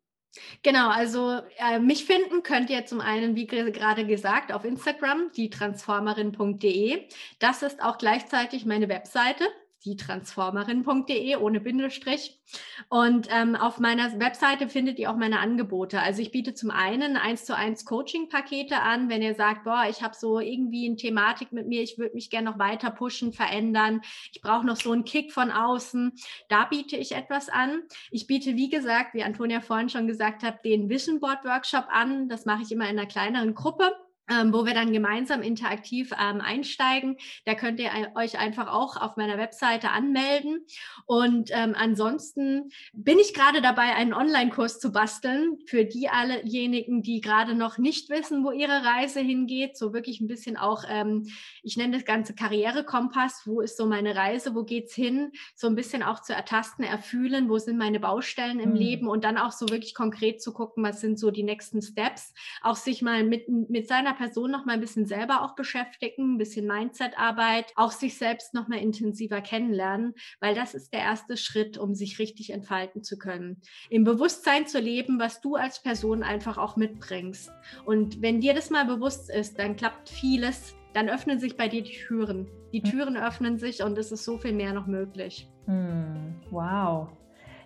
Genau, 0.62 0.88
also 0.88 1.40
äh, 1.58 1.78
mich 1.78 2.04
finden 2.04 2.42
könnt 2.42 2.70
ihr 2.70 2.86
zum 2.86 3.00
einen, 3.00 3.36
wie 3.36 3.46
gerade 3.46 4.06
gesagt, 4.06 4.52
auf 4.52 4.64
Instagram, 4.64 5.30
die 5.36 5.50
transformerin.de. 5.50 7.08
Das 7.38 7.62
ist 7.62 7.82
auch 7.82 7.98
gleichzeitig 7.98 8.64
meine 8.66 8.88
Webseite 8.88 9.44
dietransformerin.de 9.84 11.36
ohne 11.36 11.60
Bindestrich. 11.60 12.40
Und 12.88 13.28
ähm, 13.30 13.56
auf 13.56 13.78
meiner 13.78 14.18
Webseite 14.20 14.68
findet 14.68 14.98
ihr 14.98 15.10
auch 15.10 15.16
meine 15.16 15.40
Angebote. 15.40 16.00
Also 16.00 16.22
ich 16.22 16.30
biete 16.30 16.54
zum 16.54 16.70
einen 16.70 17.16
eins 17.16 17.44
zu 17.44 17.56
eins 17.56 17.84
Coaching-Pakete 17.84 18.80
an, 18.80 19.08
wenn 19.08 19.22
ihr 19.22 19.34
sagt, 19.34 19.64
boah, 19.64 19.86
ich 19.88 20.02
habe 20.02 20.14
so 20.14 20.40
irgendwie 20.40 20.86
eine 20.86 20.96
Thematik 20.96 21.52
mit 21.52 21.66
mir, 21.66 21.82
ich 21.82 21.98
würde 21.98 22.14
mich 22.14 22.30
gerne 22.30 22.50
noch 22.50 22.58
weiter 22.58 22.90
pushen, 22.90 23.32
verändern, 23.32 24.02
ich 24.32 24.40
brauche 24.40 24.66
noch 24.66 24.76
so 24.76 24.92
einen 24.92 25.04
Kick 25.04 25.32
von 25.32 25.50
außen. 25.50 26.12
Da 26.48 26.64
biete 26.64 26.96
ich 26.96 27.12
etwas 27.12 27.48
an. 27.48 27.82
Ich 28.10 28.26
biete, 28.26 28.56
wie 28.56 28.68
gesagt, 28.68 29.14
wie 29.14 29.24
Antonia 29.24 29.60
vorhin 29.60 29.88
schon 29.88 30.06
gesagt 30.06 30.42
hat, 30.42 30.64
den 30.64 30.88
Vision 30.88 31.20
Board 31.20 31.44
Workshop 31.44 31.86
an. 31.90 32.28
Das 32.28 32.44
mache 32.44 32.62
ich 32.62 32.72
immer 32.72 32.84
in 32.88 32.98
einer 32.98 33.08
kleineren 33.08 33.54
Gruppe 33.54 33.92
ähm, 34.30 34.52
wo 34.52 34.64
wir 34.64 34.74
dann 34.74 34.92
gemeinsam 34.92 35.42
interaktiv 35.42 36.12
ähm, 36.12 36.40
einsteigen. 36.40 37.16
Da 37.44 37.54
könnt 37.54 37.78
ihr 37.78 37.90
euch 38.14 38.38
einfach 38.38 38.68
auch 38.68 38.96
auf 38.96 39.16
meiner 39.16 39.36
Webseite 39.36 39.90
anmelden. 39.90 40.64
Und 41.06 41.50
ähm, 41.52 41.74
ansonsten 41.76 42.70
bin 42.92 43.18
ich 43.18 43.34
gerade 43.34 43.60
dabei, 43.60 43.94
einen 43.94 44.14
Online-Kurs 44.14 44.80
zu 44.80 44.92
basteln 44.92 45.58
für 45.66 45.84
die 45.84 46.08
allejenigen, 46.08 47.02
die 47.02 47.20
gerade 47.20 47.54
noch 47.54 47.76
nicht 47.76 48.08
wissen, 48.08 48.44
wo 48.44 48.50
ihre 48.50 48.84
Reise 48.84 49.20
hingeht. 49.20 49.76
So 49.76 49.92
wirklich 49.92 50.20
ein 50.20 50.28
bisschen 50.28 50.56
auch, 50.56 50.84
ähm, 50.88 51.26
ich 51.62 51.76
nenne 51.76 51.96
das 51.96 52.06
Ganze 52.06 52.34
Karrierekompass. 52.34 53.42
Wo 53.44 53.60
ist 53.60 53.76
so 53.76 53.86
meine 53.86 54.16
Reise? 54.16 54.54
Wo 54.54 54.64
geht's 54.64 54.94
hin? 54.94 55.32
So 55.54 55.66
ein 55.66 55.74
bisschen 55.74 56.02
auch 56.02 56.22
zu 56.22 56.32
ertasten, 56.32 56.84
erfühlen, 56.84 57.50
wo 57.50 57.58
sind 57.58 57.76
meine 57.76 58.00
Baustellen 58.00 58.58
im 58.58 58.70
mhm. 58.70 58.76
Leben 58.76 59.08
und 59.08 59.24
dann 59.24 59.36
auch 59.36 59.52
so 59.52 59.68
wirklich 59.68 59.94
konkret 59.94 60.40
zu 60.40 60.52
gucken, 60.52 60.82
was 60.82 61.00
sind 61.00 61.18
so 61.18 61.30
die 61.30 61.42
nächsten 61.42 61.82
Steps. 61.82 62.32
Auch 62.62 62.76
sich 62.76 63.02
mal 63.02 63.22
mit, 63.24 63.48
mit 63.48 63.86
seiner 63.86 64.13
Person 64.14 64.50
noch 64.50 64.64
mal 64.64 64.72
ein 64.72 64.80
bisschen 64.80 65.06
selber 65.06 65.42
auch 65.42 65.54
beschäftigen, 65.54 66.34
ein 66.34 66.38
bisschen 66.38 66.66
Mindset-Arbeit, 66.66 67.72
auch 67.76 67.92
sich 67.92 68.16
selbst 68.16 68.54
noch 68.54 68.68
mal 68.68 68.78
intensiver 68.78 69.40
kennenlernen, 69.40 70.14
weil 70.40 70.54
das 70.54 70.74
ist 70.74 70.92
der 70.92 71.00
erste 71.00 71.36
Schritt, 71.36 71.78
um 71.78 71.94
sich 71.94 72.18
richtig 72.18 72.50
entfalten 72.50 73.02
zu 73.02 73.18
können. 73.18 73.60
Im 73.90 74.04
Bewusstsein 74.04 74.66
zu 74.66 74.80
leben, 74.80 75.18
was 75.18 75.40
du 75.40 75.56
als 75.56 75.82
Person 75.82 76.22
einfach 76.22 76.58
auch 76.58 76.76
mitbringst. 76.76 77.52
Und 77.84 78.22
wenn 78.22 78.40
dir 78.40 78.54
das 78.54 78.70
mal 78.70 78.84
bewusst 78.84 79.30
ist, 79.30 79.58
dann 79.58 79.76
klappt 79.76 80.08
vieles, 80.08 80.74
dann 80.92 81.08
öffnen 81.08 81.38
sich 81.38 81.56
bei 81.56 81.68
dir 81.68 81.82
die 81.82 81.92
Türen. 81.92 82.48
Die 82.72 82.82
hm. 82.82 82.90
Türen 82.90 83.16
öffnen 83.16 83.58
sich 83.58 83.82
und 83.82 83.98
es 83.98 84.12
ist 84.12 84.24
so 84.24 84.38
viel 84.38 84.52
mehr 84.52 84.72
noch 84.72 84.86
möglich. 84.86 85.50
Hm, 85.66 86.34
wow. 86.50 87.08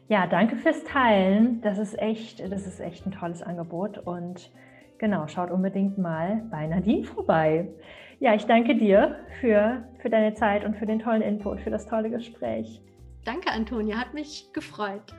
Ja, 0.08 0.26
danke 0.26 0.56
fürs 0.56 0.82
Teilen. 0.84 1.60
Das 1.60 1.78
ist 1.78 1.98
echt, 1.98 2.40
das 2.40 2.66
ist 2.66 2.80
echt 2.80 3.04
ein 3.06 3.12
tolles 3.12 3.42
Angebot 3.42 3.98
und 3.98 4.50
Genau, 4.98 5.28
schaut 5.28 5.50
unbedingt 5.52 5.96
mal 5.96 6.42
bei 6.50 6.66
Nadine 6.66 7.04
vorbei. 7.04 7.68
Ja, 8.18 8.34
ich 8.34 8.46
danke 8.46 8.74
dir 8.74 9.20
für, 9.40 9.84
für 10.00 10.10
deine 10.10 10.34
Zeit 10.34 10.64
und 10.64 10.76
für 10.76 10.86
den 10.86 10.98
tollen 10.98 11.22
Input, 11.22 11.60
für 11.60 11.70
das 11.70 11.86
tolle 11.86 12.10
Gespräch. 12.10 12.82
Danke, 13.24 13.52
Antonia, 13.52 13.96
hat 13.96 14.12
mich 14.12 14.52
gefreut. 14.52 15.14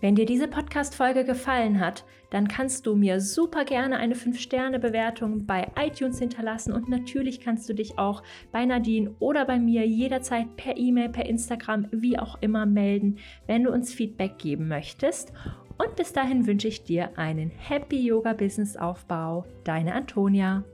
Wenn 0.00 0.16
dir 0.16 0.26
diese 0.26 0.48
Podcast-Folge 0.48 1.24
gefallen 1.24 1.78
hat, 1.78 2.04
dann 2.32 2.48
kannst 2.48 2.86
du 2.86 2.94
mir 2.94 3.20
super 3.20 3.66
gerne 3.66 3.98
eine 3.98 4.14
5-Sterne-Bewertung 4.14 5.44
bei 5.44 5.70
iTunes 5.78 6.18
hinterlassen 6.18 6.72
und 6.72 6.88
natürlich 6.88 7.40
kannst 7.40 7.68
du 7.68 7.74
dich 7.74 7.98
auch 7.98 8.22
bei 8.50 8.64
Nadine 8.64 9.14
oder 9.18 9.44
bei 9.44 9.58
mir 9.58 9.86
jederzeit 9.86 10.56
per 10.56 10.78
E-Mail, 10.78 11.10
per 11.10 11.26
Instagram, 11.26 11.88
wie 11.90 12.18
auch 12.18 12.40
immer 12.40 12.64
melden, 12.64 13.18
wenn 13.46 13.64
du 13.64 13.70
uns 13.70 13.92
Feedback 13.92 14.38
geben 14.38 14.66
möchtest. 14.66 15.34
Und 15.76 15.94
bis 15.96 16.14
dahin 16.14 16.46
wünsche 16.46 16.68
ich 16.68 16.84
dir 16.84 17.18
einen 17.18 17.50
Happy 17.50 18.00
Yoga 18.00 18.32
Business 18.32 18.78
Aufbau. 18.78 19.44
Deine 19.64 19.92
Antonia. 19.92 20.64